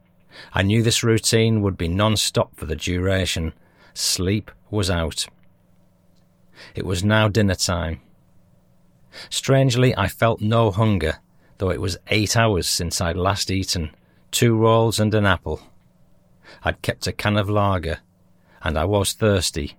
I 0.52 0.62
knew 0.62 0.82
this 0.82 1.02
routine 1.02 1.62
would 1.62 1.76
be 1.76 1.88
non 1.88 2.16
stop 2.16 2.56
for 2.56 2.66
the 2.66 2.76
duration. 2.76 3.52
Sleep 3.94 4.50
was 4.70 4.90
out. 4.90 5.26
It 6.74 6.84
was 6.84 7.04
now 7.04 7.28
dinner 7.28 7.54
time. 7.54 8.00
Strangely, 9.28 9.96
I 9.96 10.08
felt 10.08 10.40
no 10.40 10.70
hunger, 10.70 11.18
though 11.58 11.70
it 11.70 11.80
was 11.80 11.98
eight 12.08 12.36
hours 12.36 12.66
since 12.66 13.00
I'd 13.00 13.16
last 13.16 13.50
eaten 13.50 13.94
two 14.32 14.56
rolls 14.56 14.98
and 14.98 15.14
an 15.14 15.26
apple. 15.26 15.60
I'd 16.64 16.82
kept 16.82 17.06
a 17.06 17.12
can 17.12 17.36
of 17.36 17.48
lager, 17.48 17.98
and 18.62 18.76
I 18.76 18.84
was 18.84 19.12
thirsty, 19.12 19.76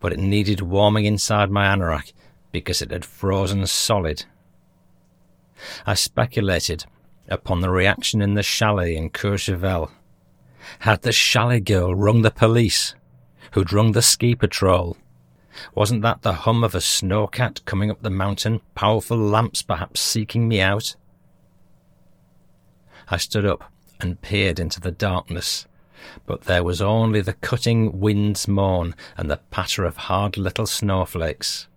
but 0.00 0.12
it 0.12 0.18
needed 0.18 0.60
warming 0.60 1.06
inside 1.06 1.50
my 1.50 1.66
anorak 1.66 2.12
because 2.52 2.82
it 2.82 2.90
had 2.90 3.04
frozen 3.04 3.66
solid. 3.66 4.24
I 5.86 5.94
speculated 5.94 6.84
upon 7.28 7.60
the 7.60 7.70
reaction 7.70 8.20
in 8.20 8.34
the 8.34 8.42
chalet 8.42 8.96
in 8.96 9.10
Courchevel. 9.10 9.90
Had 10.80 11.02
the 11.02 11.12
chalet 11.12 11.60
girl 11.60 11.94
rung 11.94 12.22
the 12.22 12.30
police, 12.30 12.94
who'd 13.52 13.72
rung 13.72 13.92
the 13.92 14.02
ski 14.02 14.34
patrol? 14.34 14.96
Wasn't 15.74 16.02
that 16.02 16.22
the 16.22 16.32
hum 16.32 16.64
of 16.64 16.74
a 16.74 16.80
snowcat 16.80 17.64
coming 17.64 17.90
up 17.90 18.02
the 18.02 18.10
mountain, 18.10 18.60
powerful 18.74 19.16
lamps 19.16 19.62
perhaps 19.62 20.00
seeking 20.00 20.48
me 20.48 20.60
out? 20.60 20.96
I 23.08 23.18
stood 23.18 23.44
up 23.44 23.70
and 24.00 24.20
peered 24.20 24.58
into 24.58 24.80
the 24.80 24.90
darkness, 24.90 25.66
but 26.26 26.42
there 26.42 26.64
was 26.64 26.80
only 26.80 27.20
the 27.20 27.34
cutting 27.34 28.00
wind's 28.00 28.48
moan 28.48 28.94
and 29.16 29.30
the 29.30 29.40
patter 29.50 29.84
of 29.84 29.96
hard 29.96 30.36
little 30.36 30.66
snowflakes. 30.66 31.68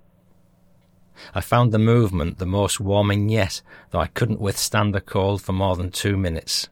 I 1.34 1.42
found 1.42 1.72
the 1.72 1.80
movement 1.80 2.38
the 2.38 2.46
most 2.46 2.80
warming 2.80 3.30
yet, 3.30 3.62
though 3.90 4.00
I 4.00 4.08
couldn't 4.08 4.42
withstand 4.42 4.94
the 4.94 5.02
cold 5.02 5.42
for 5.42 5.54
more 5.54 5.76
than 5.76 5.92
two 5.92 6.16
minutes. 6.16 6.70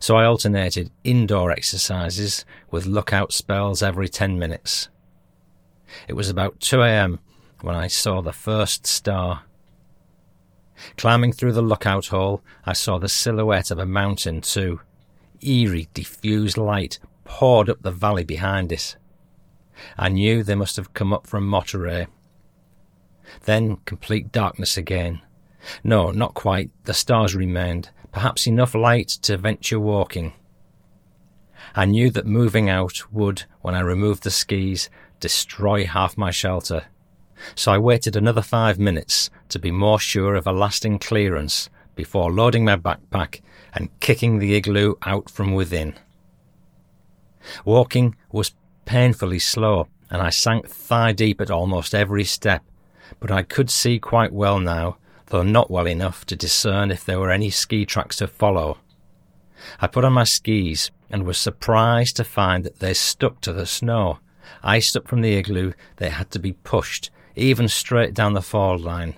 So 0.00 0.16
I 0.16 0.24
alternated 0.24 0.90
indoor 1.04 1.50
exercises 1.50 2.44
with 2.70 2.86
lookout 2.86 3.32
spells 3.32 3.82
every 3.82 4.08
ten 4.08 4.38
minutes. 4.38 4.88
It 6.08 6.14
was 6.14 6.28
about 6.28 6.60
2 6.60 6.82
a.m. 6.82 7.18
when 7.60 7.74
I 7.74 7.86
saw 7.86 8.20
the 8.20 8.32
first 8.32 8.86
star. 8.86 9.42
Climbing 10.96 11.32
through 11.32 11.52
the 11.52 11.62
lookout 11.62 12.06
hole, 12.06 12.42
I 12.64 12.72
saw 12.72 12.98
the 12.98 13.08
silhouette 13.08 13.70
of 13.70 13.78
a 13.78 13.86
mountain 13.86 14.40
too. 14.40 14.80
Eerie, 15.42 15.88
diffused 15.94 16.56
light 16.56 16.98
poured 17.24 17.68
up 17.68 17.82
the 17.82 17.90
valley 17.90 18.24
behind 18.24 18.72
it. 18.72 18.96
I 19.96 20.08
knew 20.08 20.42
they 20.42 20.54
must 20.54 20.76
have 20.76 20.94
come 20.94 21.12
up 21.12 21.26
from 21.26 21.48
Mottaret. 21.48 22.08
Then 23.44 23.76
complete 23.84 24.32
darkness 24.32 24.76
again. 24.76 25.20
No, 25.84 26.10
not 26.10 26.34
quite. 26.34 26.70
The 26.84 26.94
stars 26.94 27.34
remained, 27.34 27.90
perhaps 28.12 28.46
enough 28.46 28.74
light 28.74 29.08
to 29.22 29.36
venture 29.36 29.80
walking. 29.80 30.32
I 31.74 31.84
knew 31.84 32.10
that 32.10 32.26
moving 32.26 32.68
out 32.68 33.12
would, 33.12 33.44
when 33.60 33.74
I 33.74 33.80
removed 33.80 34.24
the 34.24 34.30
skis, 34.30 34.90
destroy 35.20 35.86
half 35.86 36.18
my 36.18 36.30
shelter. 36.30 36.86
So 37.54 37.72
I 37.72 37.78
waited 37.78 38.16
another 38.16 38.42
five 38.42 38.78
minutes 38.78 39.30
to 39.50 39.58
be 39.58 39.70
more 39.70 39.98
sure 39.98 40.34
of 40.34 40.46
a 40.46 40.52
lasting 40.52 40.98
clearance 40.98 41.70
before 41.94 42.32
loading 42.32 42.64
my 42.64 42.76
backpack 42.76 43.40
and 43.72 43.88
kicking 44.00 44.38
the 44.38 44.54
igloo 44.54 44.94
out 45.02 45.30
from 45.30 45.54
within. 45.54 45.94
Walking 47.64 48.16
was 48.32 48.54
painfully 48.84 49.38
slow, 49.38 49.88
and 50.10 50.20
I 50.20 50.30
sank 50.30 50.68
thigh 50.68 51.12
deep 51.12 51.40
at 51.40 51.50
almost 51.50 51.94
every 51.94 52.24
step, 52.24 52.64
but 53.18 53.30
I 53.30 53.42
could 53.42 53.70
see 53.70 53.98
quite 53.98 54.32
well 54.32 54.58
now, 54.58 54.96
though 55.26 55.42
not 55.42 55.70
well 55.70 55.86
enough 55.86 56.26
to 56.26 56.36
discern 56.36 56.90
if 56.90 57.04
there 57.04 57.20
were 57.20 57.30
any 57.30 57.50
ski 57.50 57.86
tracks 57.86 58.16
to 58.16 58.26
follow. 58.26 58.78
I 59.80 59.86
put 59.86 60.04
on 60.04 60.14
my 60.14 60.24
skis 60.24 60.90
and 61.10 61.24
was 61.24 61.38
surprised 61.38 62.16
to 62.16 62.24
find 62.24 62.64
that 62.64 62.78
they 62.78 62.94
stuck 62.94 63.40
to 63.42 63.52
the 63.52 63.66
snow. 63.66 64.18
Iced 64.62 64.96
up 64.96 65.08
from 65.08 65.20
the 65.20 65.34
igloo, 65.34 65.72
they 65.96 66.10
had 66.10 66.30
to 66.32 66.38
be 66.38 66.52
pushed, 66.52 67.10
even 67.36 67.68
straight 67.68 68.14
down 68.14 68.34
the 68.34 68.42
fall 68.42 68.78
line. 68.78 69.14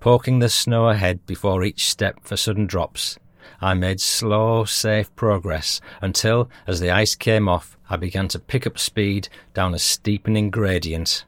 Poking 0.00 0.38
the 0.38 0.48
snow 0.48 0.88
ahead 0.88 1.26
before 1.26 1.64
each 1.64 1.88
step 1.88 2.20
for 2.22 2.36
sudden 2.36 2.66
drops, 2.66 3.18
I 3.60 3.74
made 3.74 4.00
slow, 4.00 4.64
safe 4.64 5.14
progress 5.16 5.80
until, 6.00 6.48
as 6.66 6.80
the 6.80 6.90
ice 6.90 7.14
came 7.14 7.48
off, 7.48 7.76
I 7.88 7.96
began 7.96 8.28
to 8.28 8.38
pick 8.38 8.66
up 8.66 8.78
speed 8.78 9.28
down 9.52 9.74
a 9.74 9.78
steepening 9.78 10.50
gradient. 10.50 11.24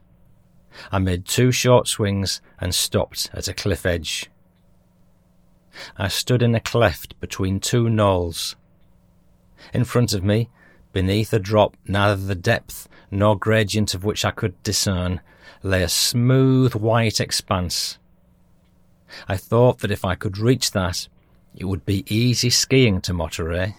I 0.91 0.99
made 0.99 1.25
two 1.25 1.51
short 1.51 1.87
swings 1.87 2.41
and 2.59 2.73
stopped 2.73 3.29
at 3.33 3.47
a 3.47 3.53
cliff 3.53 3.85
edge. 3.85 4.29
I 5.97 6.07
stood 6.07 6.41
in 6.41 6.55
a 6.55 6.59
cleft 6.59 7.19
between 7.19 7.59
two 7.59 7.89
knolls. 7.89 8.55
In 9.73 9.83
front 9.83 10.13
of 10.13 10.23
me, 10.23 10.49
beneath 10.93 11.33
a 11.33 11.39
drop 11.39 11.77
neither 11.87 12.15
the 12.15 12.35
depth 12.35 12.87
nor 13.11 13.37
gradient 13.37 13.93
of 13.93 14.03
which 14.03 14.25
I 14.25 14.31
could 14.31 14.61
discern, 14.63 15.21
lay 15.63 15.83
a 15.83 15.89
smooth 15.89 16.75
white 16.75 17.19
expanse. 17.19 17.97
I 19.27 19.37
thought 19.37 19.79
that 19.79 19.91
if 19.91 20.03
I 20.03 20.15
could 20.15 20.37
reach 20.37 20.71
that, 20.71 21.07
it 21.55 21.65
would 21.65 21.85
be 21.85 22.05
easy 22.13 22.49
skiing 22.49 23.01
to 23.01 23.13
Mottaret. 23.13 23.75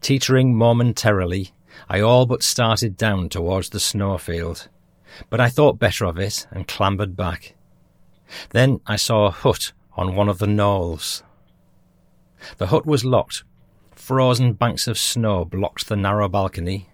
Teetering 0.00 0.54
momentarily, 0.56 1.52
I 1.88 2.00
all 2.00 2.26
but 2.26 2.42
started 2.42 2.96
down 2.96 3.28
towards 3.28 3.70
the 3.70 3.80
snowfield, 3.80 4.68
but 5.28 5.40
I 5.40 5.48
thought 5.48 5.78
better 5.78 6.04
of 6.04 6.18
it 6.18 6.46
and 6.50 6.66
clambered 6.66 7.16
back. 7.16 7.54
Then 8.50 8.80
I 8.86 8.96
saw 8.96 9.26
a 9.26 9.30
hut 9.30 9.72
on 9.94 10.14
one 10.14 10.28
of 10.28 10.38
the 10.38 10.46
knolls. 10.46 11.22
The 12.58 12.68
hut 12.68 12.86
was 12.86 13.04
locked. 13.04 13.44
Frozen 14.08 14.54
banks 14.54 14.88
of 14.88 14.96
snow 14.96 15.44
blocked 15.44 15.86
the 15.86 15.94
narrow 15.94 16.30
balcony. 16.30 16.88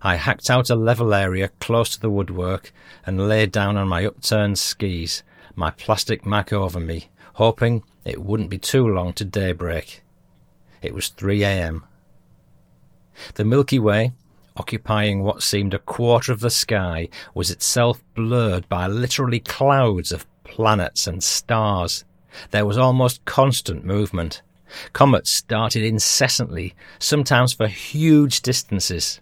I 0.00 0.14
hacked 0.14 0.48
out 0.48 0.70
a 0.70 0.76
level 0.76 1.12
area 1.12 1.48
close 1.58 1.90
to 1.90 2.00
the 2.00 2.10
woodwork 2.10 2.72
and 3.04 3.28
lay 3.28 3.46
down 3.46 3.76
on 3.76 3.88
my 3.88 4.06
upturned 4.06 4.56
skis, 4.56 5.24
my 5.56 5.72
plastic 5.72 6.24
mac 6.24 6.52
over 6.52 6.78
me, 6.78 7.08
hoping 7.32 7.82
it 8.04 8.22
wouldn't 8.22 8.50
be 8.50 8.56
too 8.56 8.86
long 8.86 9.14
to 9.14 9.24
daybreak. 9.24 10.04
It 10.80 10.94
was 10.94 11.08
3 11.08 11.42
a.m. 11.42 11.84
The 13.34 13.44
Milky 13.44 13.80
Way, 13.80 14.12
occupying 14.56 15.24
what 15.24 15.42
seemed 15.42 15.74
a 15.74 15.80
quarter 15.80 16.30
of 16.30 16.38
the 16.38 16.50
sky, 16.50 17.08
was 17.34 17.50
itself 17.50 18.00
blurred 18.14 18.68
by 18.68 18.86
literally 18.86 19.40
clouds 19.40 20.12
of 20.12 20.24
planets 20.44 21.08
and 21.08 21.20
stars. 21.20 22.04
There 22.52 22.64
was 22.64 22.78
almost 22.78 23.24
constant 23.24 23.84
movement. 23.84 24.42
Comets 24.92 25.42
darted 25.42 25.82
incessantly, 25.82 26.74
sometimes 26.98 27.52
for 27.52 27.68
huge 27.68 28.42
distances. 28.42 29.20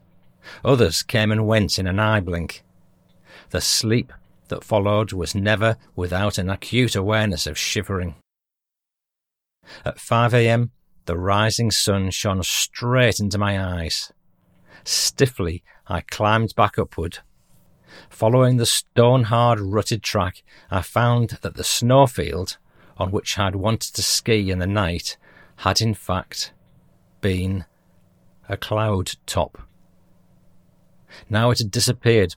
Others 0.65 1.03
came 1.03 1.33
and 1.33 1.47
went 1.47 1.79
in 1.79 1.87
an 1.87 1.99
eye 1.99 2.21
blink. 2.21 2.63
The 3.51 3.61
sleep 3.61 4.13
that 4.49 4.65
followed 4.65 5.13
was 5.13 5.35
never 5.35 5.77
without 5.95 6.39
an 6.39 6.51
acute 6.51 6.95
awareness 6.95 7.47
of 7.47 7.59
shivering. 7.59 8.15
At 9.85 10.01
5 10.01 10.35
a.m., 10.35 10.71
the 11.07 11.17
rising 11.17 11.71
sun 11.71 12.11
shone 12.11 12.43
straight 12.43 13.21
into 13.21 13.39
my 13.39 13.61
eyes. 13.61 14.13
Stiffly, 14.85 15.63
I 15.87 16.01
climbed 16.01 16.55
back 16.55 16.79
upward. 16.79 17.19
Following 18.11 18.57
the 18.57 18.67
stone 18.67 19.25
hard 19.25 19.61
rutted 19.61 20.03
track, 20.03 20.43
I 20.71 20.83
found 20.83 21.39
that 21.43 21.55
the 21.55 21.65
snowfield, 21.65 22.59
on 22.97 23.11
which 23.11 23.39
I 23.39 23.45
had 23.45 23.57
wanted 23.57 23.95
to 23.95 24.03
ski 24.03 24.51
in 24.51 24.59
the 24.59 24.67
night, 24.67 25.17
had 25.57 25.81
in 25.81 25.95
fact 25.95 26.53
been 27.21 27.65
a 28.49 28.57
cloud 28.57 29.13
top. 29.27 29.59
Now 31.29 31.51
it 31.51 31.59
had 31.59 31.71
disappeared 31.71 32.35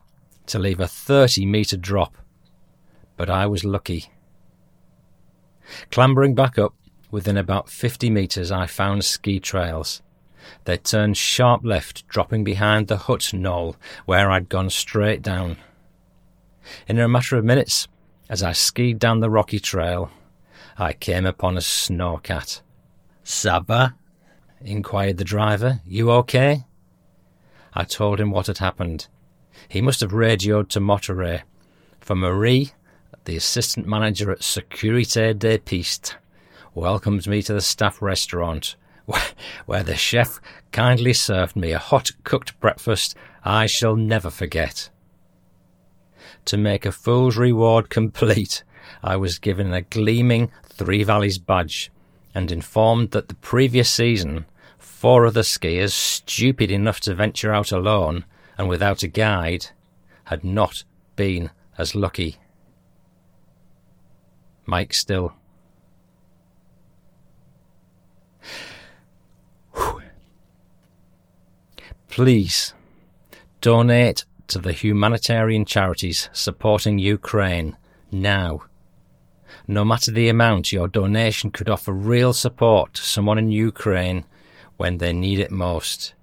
to 0.48 0.60
leave 0.60 0.80
a 0.80 0.88
30 0.88 1.46
metre 1.46 1.78
drop. 1.78 2.18
But 3.18 3.30
I 3.30 3.46
was 3.46 3.64
lucky. 3.64 4.10
Clambering 5.92 6.34
back 6.36 6.58
up, 6.58 6.74
within 7.12 7.38
about 7.38 7.70
50 7.70 8.10
metres, 8.10 8.52
I 8.52 8.66
found 8.66 9.04
ski 9.06 9.40
trails. 9.40 10.02
They 10.64 10.78
turned 10.78 11.18
sharp 11.18 11.62
left, 11.64 12.08
dropping 12.08 12.44
behind 12.44 12.88
the 12.88 12.98
hut 12.98 13.34
knoll 13.34 13.76
where 14.06 14.32
I'd 14.32 14.50
gone 14.50 14.70
straight 14.70 15.22
down. 15.22 15.58
In 16.88 17.00
a 17.00 17.08
matter 17.08 17.38
of 17.38 17.46
minutes, 17.46 17.88
as 18.30 18.42
I 18.42 18.54
skied 18.54 19.00
down 19.00 19.20
the 19.20 19.30
rocky 19.30 19.60
trail, 19.60 20.12
I 20.78 20.94
came 20.94 21.26
upon 21.26 21.58
a 21.58 21.62
snowcat. 21.62 22.62
Saba? 23.24 23.96
inquired 24.62 25.18
the 25.18 25.24
driver. 25.24 25.82
You 25.86 26.12
okay? 26.12 26.66
I 27.74 27.84
told 27.84 28.20
him 28.20 28.32
what 28.32 28.48
had 28.48 28.58
happened. 28.58 29.08
He 29.68 29.82
must 29.82 30.02
have 30.02 30.14
radioed 30.14 30.70
to 30.72 30.80
Mottaret, 30.80 31.42
for 32.00 32.16
Marie, 32.16 32.72
the 33.26 33.36
assistant 33.36 33.86
manager 33.88 34.32
at 34.32 34.40
Securité 34.40 35.38
des 35.38 35.60
Pistes, 35.60 36.16
welcomed 36.74 37.28
me 37.28 37.42
to 37.44 37.54
the 37.54 37.62
staff 37.62 38.02
restaurant, 38.02 38.76
where 39.66 39.84
the 39.84 39.96
chef 39.96 40.40
kindly 40.72 41.14
served 41.14 41.56
me 41.56 41.72
a 41.72 41.80
hot 41.80 42.12
cooked 42.24 42.60
breakfast 42.60 43.16
I 43.44 43.68
shall 43.68 43.96
never 43.96 44.30
forget. 44.30 44.90
To 46.46 46.58
make 46.58 46.86
a 46.86 46.92
fool's 46.92 47.38
reward 47.38 47.90
complete, 47.90 48.64
I 49.04 49.18
was 49.18 49.40
given 49.40 49.74
a 49.74 49.84
gleaming 49.84 50.52
Three 50.64 51.04
Valleys 51.04 51.38
badge 51.38 51.92
and 52.34 52.52
informed 52.52 53.12
that 53.12 53.28
the 53.28 53.36
previous 53.36 53.90
season 53.90 54.46
four 54.78 55.26
other 55.26 55.42
skiers, 55.42 55.92
stupid 55.92 56.70
enough 56.70 57.00
to 57.00 57.16
venture 57.16 57.54
out 57.54 57.72
alone 57.72 58.26
and 58.58 58.68
without 58.68 59.04
a 59.04 59.08
guide, 59.08 59.68
had 60.26 60.44
not 60.44 60.84
been 61.16 61.50
as 61.78 61.96
lucky. 61.96 62.38
Mike 64.66 64.94
Still. 64.94 65.34
Please 72.10 72.74
donate 73.62 74.26
to 74.48 74.60
the 74.60 74.74
humanitarian 74.74 75.64
charities 75.64 76.30
supporting 76.34 77.00
Ukraine 77.00 77.78
now. 78.12 78.64
No 79.72 79.86
matter 79.86 80.10
the 80.10 80.30
amount, 80.30 80.72
your 80.72 80.88
donation 80.88 81.52
could 81.52 81.70
offer 81.70 81.94
real 81.94 82.34
support 82.34 82.96
to 82.96 83.04
someone 83.04 83.38
in 83.38 83.52
Ukraine 83.52 84.26
when 84.78 84.98
they 84.98 85.14
need 85.14 85.38
it 85.38 85.52
most. 85.52 86.16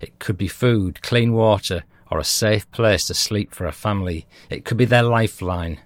It 0.00 0.18
could 0.18 0.36
be 0.36 0.48
food, 0.48 1.00
clean 1.00 1.32
water, 1.32 1.84
or 2.10 2.18
a 2.18 2.24
safe 2.24 2.68
place 2.72 3.06
to 3.06 3.14
sleep 3.14 3.54
for 3.54 3.66
a 3.66 3.72
family. 3.72 4.26
It 4.50 4.64
could 4.64 4.76
be 4.76 4.84
their 4.84 5.04
lifeline. 5.04 5.80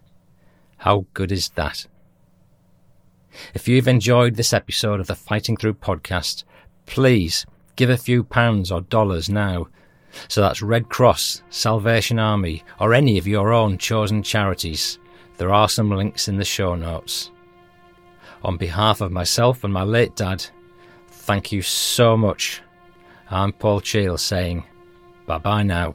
How 0.78 1.04
good 1.12 1.30
is 1.30 1.50
that? 1.50 1.86
If 3.52 3.68
you've 3.68 3.88
enjoyed 3.88 4.36
this 4.36 4.54
episode 4.54 4.98
of 4.98 5.06
the 5.06 5.14
Fighting 5.14 5.58
Through 5.58 5.74
podcast, 5.74 6.44
please 6.86 7.44
give 7.76 7.90
a 7.90 7.98
few 7.98 8.24
pounds 8.24 8.72
or 8.72 8.80
dollars 8.80 9.28
now. 9.28 9.68
So 10.28 10.40
that's 10.40 10.62
Red 10.62 10.88
Cross, 10.88 11.42
Salvation 11.50 12.18
Army, 12.18 12.64
or 12.80 12.94
any 12.94 13.18
of 13.18 13.26
your 13.26 13.52
own 13.52 13.76
chosen 13.76 14.22
charities. 14.22 14.98
There 15.36 15.52
are 15.52 15.68
some 15.68 15.90
links 15.90 16.28
in 16.28 16.36
the 16.36 16.44
show 16.44 16.74
notes. 16.74 17.30
On 18.42 18.56
behalf 18.56 19.00
of 19.00 19.12
myself 19.12 19.64
and 19.64 19.72
my 19.72 19.82
late 19.82 20.16
dad, 20.16 20.44
thank 21.08 21.52
you 21.52 21.62
so 21.62 22.16
much. 22.16 22.62
I'm 23.30 23.52
Paul 23.52 23.80
Cheall 23.80 24.18
saying 24.18 24.64
bye 25.26 25.38
bye 25.38 25.62
now. 25.62 25.94